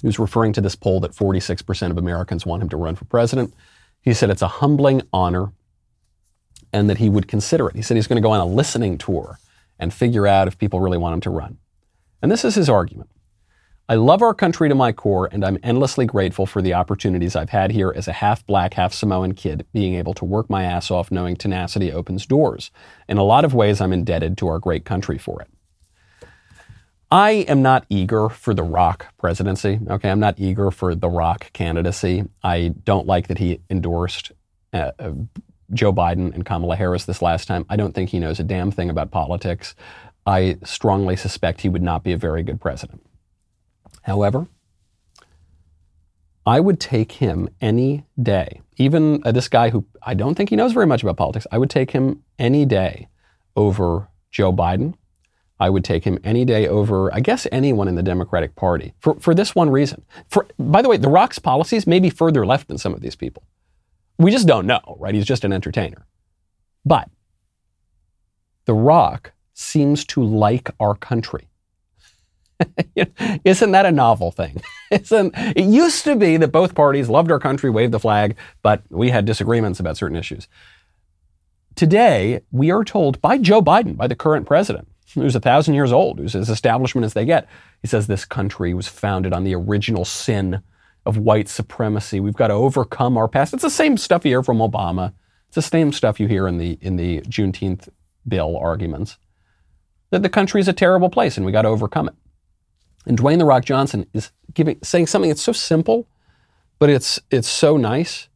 He 0.00 0.06
was 0.06 0.18
referring 0.18 0.52
to 0.54 0.60
this 0.60 0.76
poll 0.76 1.00
that 1.00 1.12
46% 1.12 1.90
of 1.90 1.98
Americans 1.98 2.44
want 2.44 2.62
him 2.62 2.68
to 2.70 2.76
run 2.76 2.94
for 2.94 3.04
president. 3.06 3.54
He 4.02 4.12
said 4.12 4.28
it's 4.28 4.42
a 4.42 4.48
humbling 4.48 5.02
honor 5.12 5.52
and 6.72 6.90
that 6.90 6.98
he 6.98 7.08
would 7.08 7.28
consider 7.28 7.68
it. 7.68 7.76
He 7.76 7.82
said 7.82 7.96
he's 7.96 8.06
going 8.06 8.20
to 8.20 8.26
go 8.26 8.32
on 8.32 8.40
a 8.40 8.46
listening 8.46 8.98
tour 8.98 9.38
and 9.78 9.94
figure 9.94 10.26
out 10.26 10.46
if 10.48 10.58
people 10.58 10.80
really 10.80 10.98
want 10.98 11.14
him 11.14 11.20
to 11.22 11.30
run. 11.30 11.58
And 12.20 12.30
this 12.30 12.44
is 12.44 12.54
his 12.54 12.68
argument. 12.68 13.10
I 13.86 13.96
love 13.96 14.22
our 14.22 14.32
country 14.32 14.70
to 14.70 14.74
my 14.74 14.92
core, 14.92 15.28
and 15.30 15.44
I'm 15.44 15.58
endlessly 15.62 16.06
grateful 16.06 16.46
for 16.46 16.62
the 16.62 16.72
opportunities 16.72 17.36
I've 17.36 17.50
had 17.50 17.70
here 17.70 17.92
as 17.94 18.08
a 18.08 18.14
half 18.14 18.46
black, 18.46 18.74
half 18.74 18.94
Samoan 18.94 19.34
kid, 19.34 19.66
being 19.74 19.94
able 19.94 20.14
to 20.14 20.24
work 20.24 20.48
my 20.48 20.64
ass 20.64 20.90
off 20.90 21.10
knowing 21.10 21.36
tenacity 21.36 21.92
opens 21.92 22.24
doors. 22.24 22.70
In 23.10 23.18
a 23.18 23.22
lot 23.22 23.44
of 23.44 23.52
ways, 23.52 23.82
I'm 23.82 23.92
indebted 23.92 24.38
to 24.38 24.48
our 24.48 24.58
great 24.58 24.86
country 24.86 25.18
for 25.18 25.42
it. 25.42 25.48
I 27.10 27.30
am 27.46 27.60
not 27.60 27.84
eager 27.90 28.30
for 28.30 28.54
the 28.54 28.62
Rock 28.62 29.12
presidency. 29.18 29.78
Okay, 29.90 30.10
I'm 30.10 30.18
not 30.18 30.40
eager 30.40 30.70
for 30.70 30.94
the 30.94 31.10
Rock 31.10 31.52
candidacy. 31.52 32.24
I 32.42 32.72
don't 32.84 33.06
like 33.06 33.28
that 33.28 33.36
he 33.36 33.60
endorsed 33.68 34.32
uh, 34.72 34.92
uh, 34.98 35.12
Joe 35.74 35.92
Biden 35.92 36.34
and 36.34 36.46
Kamala 36.46 36.76
Harris 36.76 37.04
this 37.04 37.20
last 37.20 37.46
time. 37.46 37.66
I 37.68 37.76
don't 37.76 37.94
think 37.94 38.08
he 38.08 38.18
knows 38.18 38.40
a 38.40 38.44
damn 38.44 38.70
thing 38.70 38.88
about 38.88 39.10
politics. 39.10 39.74
I 40.26 40.56
strongly 40.64 41.16
suspect 41.16 41.60
he 41.60 41.68
would 41.68 41.82
not 41.82 42.02
be 42.02 42.12
a 42.12 42.16
very 42.16 42.42
good 42.42 42.62
president. 42.62 43.02
However, 44.04 44.46
I 46.46 46.60
would 46.60 46.78
take 46.78 47.12
him 47.12 47.48
any 47.60 48.04
day. 48.22 48.60
Even 48.76 49.22
uh, 49.24 49.32
this 49.32 49.48
guy 49.48 49.70
who 49.70 49.86
I 50.02 50.12
don't 50.12 50.34
think 50.34 50.50
he 50.50 50.56
knows 50.56 50.72
very 50.72 50.86
much 50.86 51.02
about 51.02 51.16
politics, 51.16 51.46
I 51.50 51.56
would 51.56 51.70
take 51.70 51.92
him 51.92 52.22
any 52.38 52.66
day 52.66 53.08
over 53.56 54.08
Joe 54.30 54.52
Biden. 54.52 54.94
I 55.58 55.70
would 55.70 55.84
take 55.84 56.04
him 56.04 56.18
any 56.22 56.44
day 56.44 56.68
over, 56.68 57.14
I 57.14 57.20
guess, 57.20 57.46
anyone 57.50 57.88
in 57.88 57.94
the 57.94 58.02
Democratic 58.02 58.54
Party 58.56 58.92
for, 58.98 59.18
for 59.20 59.34
this 59.34 59.54
one 59.54 59.70
reason. 59.70 60.04
For, 60.28 60.46
by 60.58 60.82
the 60.82 60.88
way, 60.90 60.98
The 60.98 61.08
Rock's 61.08 61.38
policies 61.38 61.86
may 61.86 61.98
be 61.98 62.10
further 62.10 62.44
left 62.44 62.68
than 62.68 62.76
some 62.76 62.92
of 62.92 63.00
these 63.00 63.16
people. 63.16 63.44
We 64.18 64.30
just 64.30 64.46
don't 64.46 64.66
know, 64.66 64.98
right? 65.00 65.14
He's 65.14 65.24
just 65.24 65.44
an 65.44 65.52
entertainer. 65.52 66.06
But 66.84 67.08
The 68.66 68.74
Rock 68.74 69.32
seems 69.54 70.04
to 70.06 70.22
like 70.22 70.70
our 70.78 70.94
country. 70.94 71.48
Isn't 73.44 73.72
that 73.72 73.86
a 73.86 73.92
novel 73.92 74.30
thing? 74.30 74.62
Isn't, 74.90 75.32
it 75.36 75.64
used 75.64 76.04
to 76.04 76.16
be 76.16 76.36
that 76.36 76.52
both 76.52 76.74
parties 76.74 77.08
loved 77.08 77.30
our 77.30 77.38
country, 77.38 77.70
waved 77.70 77.92
the 77.92 78.00
flag, 78.00 78.36
but 78.62 78.82
we 78.90 79.10
had 79.10 79.24
disagreements 79.24 79.80
about 79.80 79.96
certain 79.96 80.16
issues. 80.16 80.48
Today, 81.74 82.40
we 82.52 82.70
are 82.70 82.84
told 82.84 83.20
by 83.20 83.38
Joe 83.38 83.60
Biden, 83.60 83.96
by 83.96 84.06
the 84.06 84.14
current 84.14 84.46
president, 84.46 84.88
who's 85.14 85.34
a 85.34 85.40
thousand 85.40 85.74
years 85.74 85.92
old, 85.92 86.18
who's 86.18 86.34
as 86.36 86.48
establishment 86.48 87.04
as 87.04 87.14
they 87.14 87.24
get, 87.24 87.48
he 87.82 87.88
says 87.88 88.06
this 88.06 88.24
country 88.24 88.74
was 88.74 88.88
founded 88.88 89.32
on 89.32 89.44
the 89.44 89.54
original 89.54 90.04
sin 90.04 90.62
of 91.04 91.18
white 91.18 91.48
supremacy. 91.48 92.20
We've 92.20 92.34
got 92.34 92.48
to 92.48 92.54
overcome 92.54 93.16
our 93.16 93.28
past. 93.28 93.52
It's 93.52 93.62
the 93.62 93.70
same 93.70 93.96
stuff 93.96 94.24
you 94.24 94.30
hear 94.30 94.42
from 94.42 94.58
Obama. 94.58 95.12
It's 95.48 95.56
the 95.56 95.62
same 95.62 95.92
stuff 95.92 96.18
you 96.18 96.26
hear 96.26 96.48
in 96.48 96.58
the 96.58 96.78
in 96.80 96.96
the 96.96 97.20
Juneteenth 97.22 97.88
bill 98.26 98.56
arguments. 98.56 99.18
That 100.10 100.22
the 100.22 100.28
country 100.28 100.60
is 100.60 100.68
a 100.68 100.72
terrible 100.72 101.10
place 101.10 101.36
and 101.36 101.44
we 101.44 101.52
got 101.52 101.62
to 101.62 101.68
overcome 101.68 102.08
it. 102.08 102.14
And 103.06 103.18
Dwayne 103.18 103.38
the 103.38 103.44
Rock 103.44 103.64
Johnson 103.64 104.06
is 104.12 104.30
giving 104.52 104.78
saying 104.82 105.06
something 105.06 105.28
that's 105.30 105.42
so 105.42 105.52
simple, 105.52 106.08
but 106.78 106.90
it's 106.90 107.20
it's 107.30 107.48
so 107.48 107.76
nice 107.76 108.28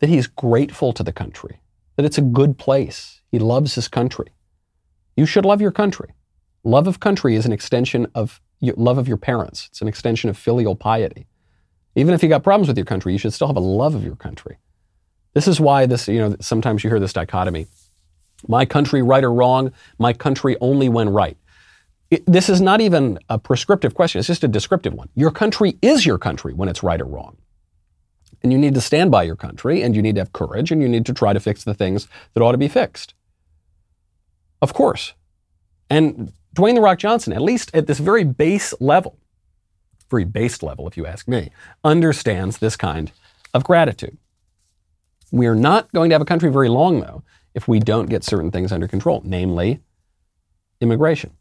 that 0.00 0.08
he's 0.08 0.26
grateful 0.26 0.92
to 0.94 1.02
the 1.02 1.12
country, 1.12 1.60
that 1.96 2.04
it's 2.04 2.18
a 2.18 2.22
good 2.22 2.58
place. 2.58 3.20
He 3.30 3.38
loves 3.38 3.74
his 3.74 3.86
country. 3.86 4.32
You 5.16 5.26
should 5.26 5.44
love 5.44 5.60
your 5.60 5.72
country. 5.72 6.14
Love 6.64 6.86
of 6.86 7.00
country 7.00 7.36
is 7.36 7.46
an 7.46 7.52
extension 7.52 8.06
of 8.14 8.40
love 8.60 8.98
of 8.98 9.08
your 9.08 9.16
parents. 9.16 9.68
It's 9.70 9.80
an 9.80 9.88
extension 9.88 10.28
of 10.30 10.36
filial 10.36 10.74
piety. 10.74 11.26
Even 11.94 12.14
if 12.14 12.22
you 12.22 12.28
got 12.28 12.42
problems 12.42 12.68
with 12.68 12.76
your 12.76 12.86
country, 12.86 13.12
you 13.12 13.18
should 13.18 13.32
still 13.32 13.46
have 13.46 13.56
a 13.56 13.60
love 13.60 13.94
of 13.94 14.04
your 14.04 14.16
country. 14.16 14.58
This 15.34 15.46
is 15.48 15.60
why 15.60 15.86
this, 15.86 16.08
you 16.08 16.18
know, 16.18 16.36
sometimes 16.40 16.82
you 16.82 16.90
hear 16.90 17.00
this 17.00 17.12
dichotomy. 17.12 17.66
My 18.48 18.64
country, 18.64 19.02
right 19.02 19.22
or 19.22 19.32
wrong, 19.32 19.72
my 19.98 20.12
country 20.12 20.56
only 20.60 20.88
when 20.88 21.08
right. 21.08 21.36
It, 22.10 22.26
this 22.26 22.48
is 22.48 22.60
not 22.60 22.80
even 22.80 23.18
a 23.28 23.38
prescriptive 23.38 23.94
question, 23.94 24.18
it's 24.18 24.26
just 24.26 24.42
a 24.42 24.48
descriptive 24.48 24.92
one. 24.92 25.08
Your 25.14 25.30
country 25.30 25.78
is 25.80 26.04
your 26.04 26.18
country 26.18 26.52
when 26.52 26.68
it's 26.68 26.82
right 26.82 27.00
or 27.00 27.04
wrong. 27.04 27.36
And 28.42 28.52
you 28.52 28.58
need 28.58 28.74
to 28.74 28.80
stand 28.80 29.10
by 29.10 29.22
your 29.22 29.36
country, 29.36 29.82
and 29.82 29.94
you 29.94 30.02
need 30.02 30.16
to 30.16 30.20
have 30.20 30.32
courage, 30.32 30.72
and 30.72 30.82
you 30.82 30.88
need 30.88 31.06
to 31.06 31.12
try 31.12 31.32
to 31.32 31.40
fix 31.40 31.62
the 31.62 31.74
things 31.74 32.08
that 32.34 32.42
ought 32.42 32.52
to 32.52 32.58
be 32.58 32.68
fixed. 32.68 33.14
Of 34.60 34.74
course. 34.74 35.12
And 35.88 36.32
Dwayne 36.56 36.74
The 36.74 36.80
Rock 36.80 36.98
Johnson, 36.98 37.32
at 37.32 37.42
least 37.42 37.70
at 37.74 37.86
this 37.86 37.98
very 37.98 38.24
base 38.24 38.74
level, 38.80 39.18
very 40.10 40.24
base 40.24 40.62
level, 40.62 40.88
if 40.88 40.96
you 40.96 41.06
ask 41.06 41.28
me, 41.28 41.50
understands 41.84 42.58
this 42.58 42.76
kind 42.76 43.12
of 43.54 43.62
gratitude. 43.62 44.16
We 45.30 45.46
are 45.46 45.54
not 45.54 45.92
going 45.92 46.10
to 46.10 46.14
have 46.14 46.22
a 46.22 46.26
country 46.26 46.50
very 46.50 46.68
long, 46.68 47.00
though, 47.00 47.22
if 47.54 47.68
we 47.68 47.78
don't 47.78 48.06
get 48.06 48.24
certain 48.24 48.50
things 48.50 48.72
under 48.72 48.88
control, 48.88 49.22
namely 49.24 49.80
immigration 50.80 51.36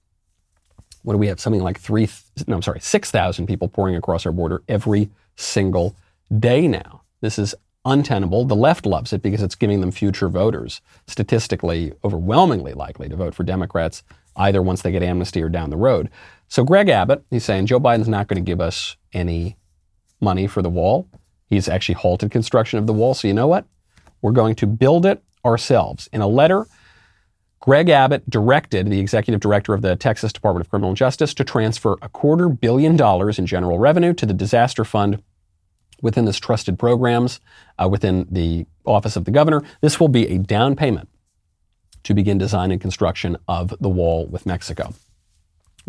what 1.03 1.13
do 1.13 1.17
we 1.17 1.27
have? 1.27 1.39
Something 1.39 1.63
like 1.63 1.79
three, 1.79 2.07
no, 2.47 2.55
I'm 2.55 2.61
sorry, 2.61 2.79
6,000 2.79 3.47
people 3.47 3.67
pouring 3.67 3.95
across 3.95 4.25
our 4.25 4.31
border 4.31 4.61
every 4.67 5.09
single 5.35 5.95
day 6.37 6.67
now. 6.67 7.01
This 7.21 7.39
is 7.39 7.55
untenable. 7.85 8.45
The 8.45 8.55
left 8.55 8.85
loves 8.85 9.13
it 9.13 9.21
because 9.21 9.41
it's 9.41 9.55
giving 9.55 9.81
them 9.81 9.91
future 9.91 10.29
voters, 10.29 10.81
statistically 11.07 11.93
overwhelmingly 12.03 12.73
likely 12.73 13.09
to 13.09 13.15
vote 13.15 13.33
for 13.33 13.43
Democrats, 13.43 14.03
either 14.35 14.61
once 14.61 14.81
they 14.81 14.91
get 14.91 15.03
amnesty 15.03 15.41
or 15.41 15.49
down 15.49 15.69
the 15.69 15.77
road. 15.77 16.09
So 16.47 16.63
Greg 16.63 16.89
Abbott, 16.89 17.23
he's 17.29 17.45
saying 17.45 17.67
Joe 17.67 17.79
Biden's 17.79 18.07
not 18.07 18.27
going 18.27 18.43
to 18.43 18.47
give 18.47 18.61
us 18.61 18.97
any 19.13 19.57
money 20.21 20.47
for 20.47 20.61
the 20.61 20.69
wall. 20.69 21.07
He's 21.47 21.69
actually 21.69 21.95
halted 21.95 22.31
construction 22.31 22.79
of 22.79 22.87
the 22.87 22.93
wall. 22.93 23.13
So, 23.13 23.27
you 23.27 23.33
know 23.33 23.47
what? 23.47 23.65
We're 24.21 24.31
going 24.31 24.55
to 24.55 24.67
build 24.67 25.05
it 25.05 25.23
ourselves. 25.45 26.09
In 26.11 26.21
a 26.21 26.27
letter, 26.27 26.67
Greg 27.61 27.89
Abbott 27.89 28.29
directed 28.29 28.87
the 28.87 28.99
executive 28.99 29.41
director 29.41 29.73
of 29.73 29.81
the 29.81 29.95
Texas 29.95 30.31
Department 30.31 30.65
of 30.65 30.69
Criminal 30.69 30.93
Justice 30.93 31.33
to 31.33 31.43
transfer 31.43 31.97
a 32.01 32.09
quarter 32.09 32.47
billion 32.47 32.95
dollars 32.95 33.37
in 33.37 33.45
general 33.45 33.77
revenue 33.77 34.13
to 34.13 34.25
the 34.25 34.33
disaster 34.33 34.85
fund 34.85 35.21
within 36.01 36.23
this 36.23 36.39
trusted 36.39 36.79
programs 36.79 37.41
uh, 37.77 37.87
within 37.89 38.25
the 38.31 38.65
office 38.85 39.17
of 39.17 39.25
the 39.25 39.31
governor. 39.31 39.61
This 39.81 39.99
will 39.99 40.07
be 40.07 40.27
a 40.27 40.37
down 40.37 40.77
payment 40.77 41.09
to 42.03 42.13
begin 42.13 42.37
design 42.37 42.71
and 42.71 42.79
construction 42.79 43.35
of 43.47 43.73
the 43.81 43.89
wall 43.89 44.25
with 44.27 44.45
Mexico. 44.45 44.93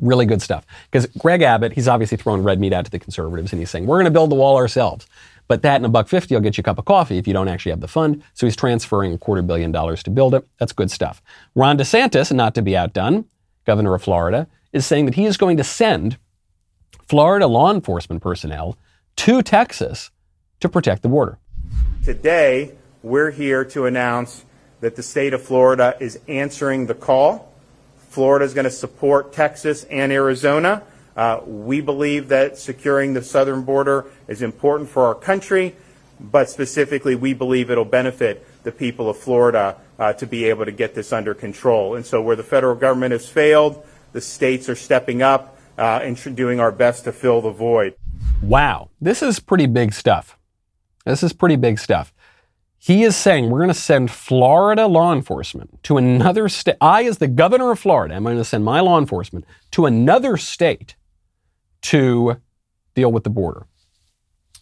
Really 0.00 0.26
good 0.26 0.42
stuff. 0.42 0.66
Because 0.90 1.06
Greg 1.18 1.42
Abbott, 1.42 1.74
he's 1.74 1.86
obviously 1.86 2.16
throwing 2.16 2.42
red 2.42 2.58
meat 2.58 2.72
out 2.72 2.84
to 2.86 2.90
the 2.90 2.98
conservatives 2.98 3.52
and 3.52 3.60
he's 3.60 3.70
saying, 3.70 3.86
we're 3.86 3.96
going 3.96 4.06
to 4.06 4.10
build 4.10 4.30
the 4.30 4.34
wall 4.36 4.56
ourselves. 4.56 5.06
But 5.51 5.62
that 5.62 5.74
and 5.74 5.86
a 5.86 5.88
buck 5.88 6.07
fifty 6.07 6.36
will 6.36 6.42
get 6.42 6.57
you 6.57 6.62
a 6.62 6.64
cup 6.64 6.78
of 6.78 6.84
coffee 6.84 7.18
if 7.18 7.26
you 7.26 7.32
don't 7.32 7.48
actually 7.48 7.70
have 7.70 7.80
the 7.80 7.88
fund. 7.88 8.22
So 8.34 8.46
he's 8.46 8.55
transferring 8.55 9.12
a 9.12 9.18
quarter 9.18 9.42
billion 9.42 9.72
dollars 9.72 10.01
to 10.05 10.11
build 10.11 10.32
it. 10.32 10.46
That's 10.61 10.70
good 10.72 10.92
stuff. 10.92 11.20
Ron 11.57 11.76
DeSantis, 11.76 12.30
not 12.32 12.55
to 12.55 12.62
be 12.62 12.76
outdone, 12.76 13.24
governor 13.66 13.96
of 13.96 14.03
Florida, 14.05 14.46
is 14.72 14.86
saying 14.86 15.07
that 15.07 15.16
he 15.16 15.24
is 15.24 15.36
going 15.36 15.57
to 15.57 15.64
send 15.64 16.18
Florida 17.09 17.48
law 17.48 17.72
enforcement 17.72 18.22
personnel 18.22 18.78
to 19.16 19.42
Texas 19.42 20.12
to 20.61 20.68
protect 20.68 21.03
the 21.03 21.09
border. 21.09 21.36
Today, 22.05 22.70
we're 23.03 23.32
here 23.32 23.64
to 23.64 23.86
announce 23.86 24.44
that 24.80 24.94
the 24.94 25.03
state 25.03 25.34
of 25.34 25.42
Florida 25.42 25.96
is 25.98 26.20
answering 26.28 26.86
the 26.86 26.94
call. 26.94 27.53
Florida 28.11 28.44
is 28.44 28.55
going 28.55 28.66
to 28.66 28.70
support 28.70 29.32
Texas 29.32 29.82
and 29.90 30.12
Arizona. 30.12 30.84
Uh, 31.20 31.38
we 31.44 31.82
believe 31.82 32.28
that 32.28 32.56
securing 32.56 33.12
the 33.12 33.20
southern 33.20 33.60
border 33.60 34.06
is 34.26 34.40
important 34.40 34.88
for 34.88 35.04
our 35.04 35.14
country, 35.14 35.76
but 36.18 36.48
specifically, 36.48 37.14
we 37.14 37.34
believe 37.34 37.70
it'll 37.70 37.84
benefit 37.84 38.46
the 38.62 38.72
people 38.72 39.10
of 39.10 39.18
Florida 39.18 39.76
uh, 39.98 40.14
to 40.14 40.26
be 40.26 40.46
able 40.46 40.64
to 40.64 40.72
get 40.72 40.94
this 40.94 41.12
under 41.12 41.34
control. 41.34 41.94
And 41.94 42.06
so, 42.06 42.22
where 42.22 42.36
the 42.36 42.42
federal 42.42 42.74
government 42.74 43.12
has 43.12 43.28
failed, 43.28 43.84
the 44.14 44.20
states 44.22 44.66
are 44.70 44.74
stepping 44.74 45.20
up 45.20 45.58
uh, 45.76 46.00
and 46.02 46.16
doing 46.34 46.58
our 46.58 46.72
best 46.72 47.04
to 47.04 47.12
fill 47.12 47.42
the 47.42 47.50
void. 47.50 47.94
Wow, 48.42 48.88
this 48.98 49.22
is 49.22 49.40
pretty 49.40 49.66
big 49.66 49.92
stuff. 49.92 50.38
This 51.04 51.22
is 51.22 51.34
pretty 51.34 51.56
big 51.56 51.78
stuff. 51.78 52.14
He 52.78 53.02
is 53.02 53.14
saying 53.14 53.50
we're 53.50 53.58
going 53.58 53.68
to 53.68 53.74
send 53.74 54.10
Florida 54.10 54.86
law 54.86 55.12
enforcement 55.12 55.82
to 55.82 55.98
another 55.98 56.48
state. 56.48 56.76
I, 56.80 57.04
as 57.04 57.18
the 57.18 57.28
governor 57.28 57.72
of 57.72 57.78
Florida, 57.78 58.14
am 58.14 58.22
going 58.22 58.38
to 58.38 58.44
send 58.44 58.64
my 58.64 58.80
law 58.80 58.98
enforcement 58.98 59.44
to 59.72 59.84
another 59.84 60.38
state 60.38 60.94
to 61.82 62.40
deal 62.94 63.10
with 63.12 63.24
the 63.24 63.30
border. 63.30 63.66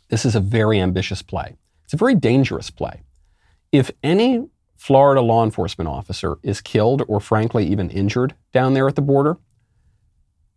This 0.08 0.24
is 0.24 0.34
a 0.34 0.40
very 0.40 0.80
ambitious 0.80 1.22
play. 1.22 1.56
It's 1.84 1.94
a 1.94 1.98
very 1.98 2.14
dangerous 2.14 2.70
play. 2.70 3.02
If 3.72 3.90
any 4.02 4.48
Florida 4.76 5.20
law 5.20 5.44
enforcement 5.44 5.88
officer 5.88 6.38
is 6.42 6.60
killed 6.60 7.02
or, 7.08 7.20
frankly, 7.20 7.66
even 7.66 7.90
injured 7.90 8.34
down 8.52 8.74
there 8.74 8.88
at 8.88 8.94
the 8.94 9.02
border, 9.02 9.36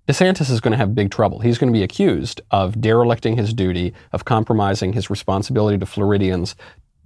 DeSantis 0.08 0.50
is 0.50 0.60
going 0.60 0.72
to 0.72 0.78
have 0.78 0.96
big 0.96 1.12
trouble. 1.12 1.40
He's 1.40 1.58
going 1.58 1.72
to 1.72 1.78
be 1.78 1.84
accused 1.84 2.42
of 2.52 2.82
derelicting 2.82 3.38
his 3.38 3.54
duty, 3.54 3.94
of 4.12 4.26
compromising 4.26 4.94
his 4.94 5.10
responsibility 5.10 5.78
to 5.78 5.86
Floridians 5.86 6.56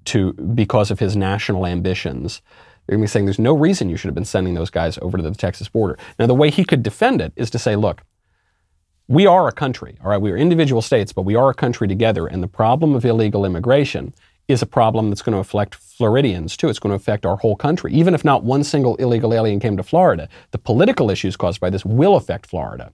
to, 0.05 0.33
because 0.33 0.91
of 0.91 0.99
his 0.99 1.15
national 1.15 1.65
ambitions. 1.65 2.41
They're 2.85 2.95
going 2.95 3.05
to 3.05 3.09
be 3.09 3.11
saying 3.11 3.25
there's 3.25 3.39
no 3.39 3.55
reason 3.55 3.89
you 3.89 3.97
should 3.97 4.07
have 4.07 4.15
been 4.15 4.25
sending 4.25 4.53
those 4.53 4.69
guys 4.69 4.97
over 5.01 5.17
to 5.17 5.23
the 5.23 5.31
Texas 5.31 5.67
border. 5.67 5.97
Now, 6.19 6.27
the 6.27 6.35
way 6.35 6.49
he 6.49 6.63
could 6.63 6.83
defend 6.83 7.21
it 7.21 7.33
is 7.35 7.49
to 7.51 7.59
say, 7.59 7.75
look, 7.75 8.01
we 9.07 9.27
are 9.27 9.47
a 9.47 9.51
country, 9.51 9.97
all 10.03 10.09
right? 10.09 10.21
We 10.21 10.31
are 10.31 10.37
individual 10.37 10.81
states, 10.81 11.13
but 11.13 11.23
we 11.23 11.35
are 11.35 11.49
a 11.49 11.53
country 11.53 11.87
together. 11.87 12.27
And 12.27 12.41
the 12.41 12.47
problem 12.47 12.95
of 12.95 13.05
illegal 13.05 13.45
immigration 13.45 14.13
is 14.47 14.61
a 14.61 14.65
problem 14.65 15.09
that's 15.09 15.21
going 15.21 15.33
to 15.33 15.39
affect 15.39 15.75
Floridians 15.75 16.55
too. 16.55 16.69
It's 16.69 16.79
going 16.79 16.91
to 16.91 16.95
affect 16.95 17.25
our 17.25 17.37
whole 17.37 17.55
country. 17.55 17.93
Even 17.93 18.13
if 18.13 18.23
not 18.23 18.43
one 18.43 18.63
single 18.63 18.95
illegal 18.97 19.33
alien 19.33 19.59
came 19.59 19.77
to 19.77 19.83
Florida, 19.83 20.29
the 20.51 20.57
political 20.57 21.09
issues 21.09 21.35
caused 21.35 21.59
by 21.59 21.69
this 21.69 21.85
will 21.85 22.15
affect 22.15 22.45
Florida. 22.45 22.91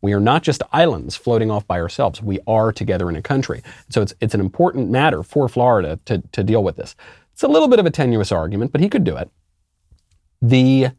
We 0.00 0.12
are 0.12 0.20
not 0.20 0.42
just 0.42 0.62
islands 0.72 1.16
floating 1.16 1.50
off 1.50 1.66
by 1.66 1.80
ourselves. 1.80 2.20
We 2.20 2.38
are 2.46 2.72
together 2.72 3.08
in 3.08 3.16
a 3.16 3.22
country. 3.22 3.62
So 3.88 4.02
it's, 4.02 4.14
it's 4.20 4.34
an 4.34 4.40
important 4.40 4.90
matter 4.90 5.22
for 5.22 5.48
Florida 5.48 5.98
to, 6.04 6.22
to 6.32 6.44
deal 6.44 6.62
with 6.62 6.76
this. 6.76 6.94
It's 7.32 7.42
a 7.42 7.48
little 7.48 7.68
bit 7.68 7.78
of 7.78 7.86
a 7.86 7.90
tenuous 7.90 8.30
argument, 8.30 8.70
but 8.72 8.82
he 8.82 8.88
could 8.90 9.04
do 9.04 9.16
it. 9.16 9.30
The 10.42 10.90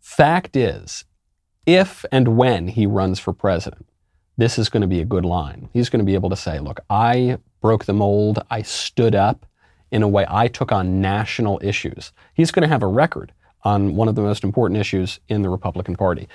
fact 0.00 0.56
is, 0.56 1.04
if 1.68 2.06
and 2.10 2.38
when 2.38 2.68
he 2.68 2.86
runs 2.86 3.20
for 3.20 3.34
president, 3.34 3.84
this 4.38 4.58
is 4.58 4.70
going 4.70 4.80
to 4.80 4.86
be 4.86 5.02
a 5.02 5.04
good 5.04 5.26
line. 5.26 5.68
He's 5.74 5.90
going 5.90 6.00
to 6.00 6.06
be 6.06 6.14
able 6.14 6.30
to 6.30 6.36
say, 6.36 6.58
look, 6.60 6.80
I 6.88 7.36
broke 7.60 7.84
the 7.84 7.92
mold. 7.92 8.42
I 8.50 8.62
stood 8.62 9.14
up 9.14 9.44
in 9.90 10.02
a 10.02 10.08
way 10.08 10.24
I 10.30 10.48
took 10.48 10.72
on 10.72 11.02
national 11.02 11.60
issues. 11.62 12.12
He's 12.32 12.50
going 12.50 12.62
to 12.62 12.72
have 12.72 12.82
a 12.82 12.86
record 12.86 13.32
on 13.64 13.96
one 13.96 14.08
of 14.08 14.14
the 14.14 14.22
most 14.22 14.44
important 14.44 14.80
issues 14.80 15.20
in 15.28 15.42
the 15.42 15.50
Republican 15.50 15.94
Party. 15.94 16.26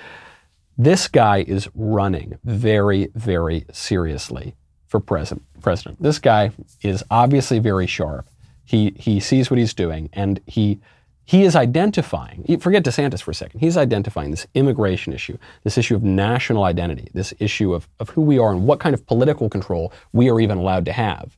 This 0.78 1.08
guy 1.08 1.38
is 1.42 1.68
running 1.74 2.38
very, 2.44 3.08
very 3.16 3.66
seriously 3.72 4.54
for 4.86 5.00
president. 5.00 5.46
president. 5.60 6.00
This 6.00 6.20
guy 6.20 6.52
is 6.82 7.02
obviously 7.10 7.58
very 7.58 7.88
sharp. 7.88 8.28
He, 8.64 8.94
he 8.96 9.18
sees 9.18 9.50
what 9.50 9.58
he's 9.58 9.74
doing 9.74 10.10
and 10.12 10.40
he 10.46 10.78
he 11.26 11.44
is 11.44 11.56
identifying, 11.56 12.44
forget 12.60 12.84
DeSantis 12.84 13.22
for 13.22 13.30
a 13.30 13.34
second, 13.34 13.60
he's 13.60 13.76
identifying 13.76 14.30
this 14.30 14.46
immigration 14.54 15.12
issue, 15.12 15.38
this 15.62 15.78
issue 15.78 15.94
of 15.94 16.02
national 16.02 16.64
identity, 16.64 17.08
this 17.14 17.32
issue 17.38 17.72
of, 17.72 17.88
of 17.98 18.10
who 18.10 18.20
we 18.20 18.38
are 18.38 18.52
and 18.52 18.66
what 18.66 18.78
kind 18.78 18.94
of 18.94 19.06
political 19.06 19.48
control 19.48 19.92
we 20.12 20.30
are 20.30 20.38
even 20.38 20.58
allowed 20.58 20.84
to 20.84 20.92
have. 20.92 21.36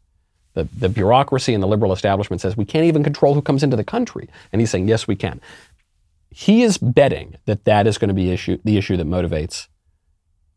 The, 0.55 0.65
the 0.77 0.89
bureaucracy 0.89 1.55
and 1.55 1.63
the 1.63 1.69
liberal 1.69 1.93
establishment 1.93 2.41
says 2.41 2.57
we 2.57 2.65
can't 2.65 2.87
even 2.87 3.05
control 3.05 3.35
who 3.35 3.43
comes 3.43 3.63
into 3.63 3.77
the 3.77 3.85
country. 3.85 4.29
And 4.53 4.61
he's 4.61 4.71
saying, 4.71 4.89
yes, 4.89 5.07
we 5.07 5.15
can. 5.15 5.41
He 6.31 6.63
is 6.63 6.79
betting 6.79 7.37
that 7.45 7.65
that 7.65 7.87
is 7.87 7.99
going 7.99 8.09
to 8.09 8.15
be 8.15 8.33
issue, 8.33 8.59
the 8.65 8.79
issue 8.79 8.97
that 8.97 9.07
motivates 9.07 9.69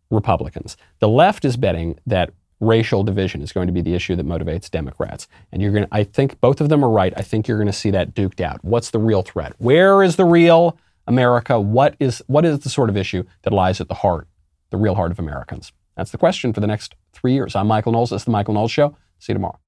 Republicans. 0.09 0.75
The 0.99 1.09
left 1.09 1.45
is 1.45 1.55
betting 1.55 1.99
that 2.07 2.31
racial 2.59 3.03
division 3.03 3.41
is 3.41 3.51
going 3.51 3.67
to 3.67 3.73
be 3.73 3.81
the 3.81 3.93
issue 3.93 4.15
that 4.15 4.25
motivates 4.25 4.69
Democrats. 4.69 5.27
And 5.51 5.61
you're 5.61 5.71
going 5.71 5.85
to, 5.85 5.89
I 5.91 6.03
think 6.03 6.39
both 6.41 6.61
of 6.61 6.69
them 6.69 6.83
are 6.83 6.89
right. 6.89 7.13
I 7.15 7.21
think 7.21 7.47
you're 7.47 7.57
going 7.57 7.67
to 7.67 7.73
see 7.73 7.91
that 7.91 8.13
duked 8.13 8.41
out. 8.41 8.63
What's 8.63 8.91
the 8.91 8.99
real 8.99 9.21
threat? 9.21 9.53
Where 9.57 10.03
is 10.03 10.15
the 10.15 10.25
real 10.25 10.77
America? 11.07 11.59
What 11.59 11.95
is, 11.99 12.21
what 12.27 12.45
is 12.45 12.59
the 12.59 12.69
sort 12.69 12.89
of 12.89 12.97
issue 12.97 13.23
that 13.43 13.53
lies 13.53 13.79
at 13.81 13.87
the 13.87 13.95
heart, 13.95 14.27
the 14.69 14.77
real 14.77 14.95
heart 14.95 15.11
of 15.11 15.19
Americans? 15.19 15.71
That's 15.95 16.11
the 16.11 16.17
question 16.17 16.53
for 16.53 16.59
the 16.59 16.67
next 16.67 16.95
three 17.13 17.33
years. 17.33 17.55
I'm 17.55 17.67
Michael 17.67 17.91
Knowles. 17.91 18.11
This 18.11 18.21
is 18.21 18.25
the 18.25 18.31
Michael 18.31 18.53
Knowles 18.53 18.71
Show. 18.71 18.95
See 19.19 19.33
you 19.33 19.35
tomorrow. 19.35 19.59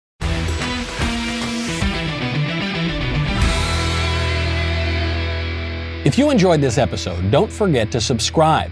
If 6.04 6.18
you 6.18 6.32
enjoyed 6.32 6.62
this 6.62 6.78
episode, 6.80 7.30
don't 7.30 7.52
forget 7.52 7.92
to 7.92 8.02
subscribe. 8.02 8.72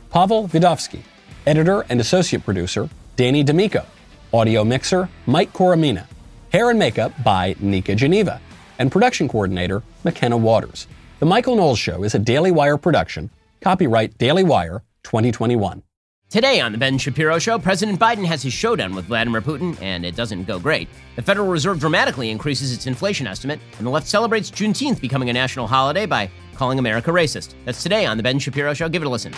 Pavel 0.11 0.45
Vidovsky. 0.49 0.99
Editor 1.47 1.85
and 1.87 2.01
associate 2.01 2.43
producer, 2.43 2.89
Danny 3.15 3.43
D'Amico. 3.43 3.85
Audio 4.33 4.65
mixer, 4.65 5.07
Mike 5.25 5.53
Coromina. 5.53 6.05
Hair 6.51 6.71
and 6.71 6.79
makeup 6.79 7.13
by 7.23 7.55
Nika 7.61 7.95
Geneva. 7.95 8.41
And 8.77 8.91
production 8.91 9.29
coordinator, 9.29 9.83
McKenna 10.03 10.35
Waters. 10.35 10.87
The 11.21 11.25
Michael 11.25 11.55
Knowles 11.55 11.79
Show 11.79 12.03
is 12.03 12.13
a 12.13 12.19
Daily 12.19 12.51
Wire 12.51 12.75
production. 12.75 13.29
Copyright 13.61 14.17
Daily 14.17 14.43
Wire 14.43 14.83
2021. 15.03 15.81
Today 16.29 16.59
on 16.59 16.73
The 16.73 16.77
Ben 16.77 16.97
Shapiro 16.97 17.39
Show, 17.39 17.57
President 17.57 17.97
Biden 17.97 18.25
has 18.25 18.43
his 18.43 18.51
showdown 18.51 18.93
with 18.95 19.05
Vladimir 19.05 19.41
Putin, 19.41 19.81
and 19.81 20.05
it 20.05 20.17
doesn't 20.17 20.43
go 20.43 20.59
great. 20.59 20.89
The 21.15 21.21
Federal 21.21 21.47
Reserve 21.47 21.79
dramatically 21.79 22.29
increases 22.29 22.73
its 22.73 22.85
inflation 22.85 23.27
estimate, 23.27 23.61
and 23.77 23.87
the 23.87 23.91
left 23.91 24.07
celebrates 24.07 24.51
Juneteenth 24.51 24.99
becoming 24.99 25.29
a 25.29 25.33
national 25.33 25.67
holiday 25.67 26.05
by 26.05 26.29
calling 26.61 26.77
America 26.77 27.09
racist. 27.09 27.55
That's 27.65 27.81
today 27.81 28.05
on 28.05 28.17
The 28.17 28.23
Ben 28.23 28.37
Shapiro 28.37 28.75
Show. 28.75 28.87
Give 28.87 29.01
it 29.01 29.07
a 29.07 29.09
listen. 29.09 29.33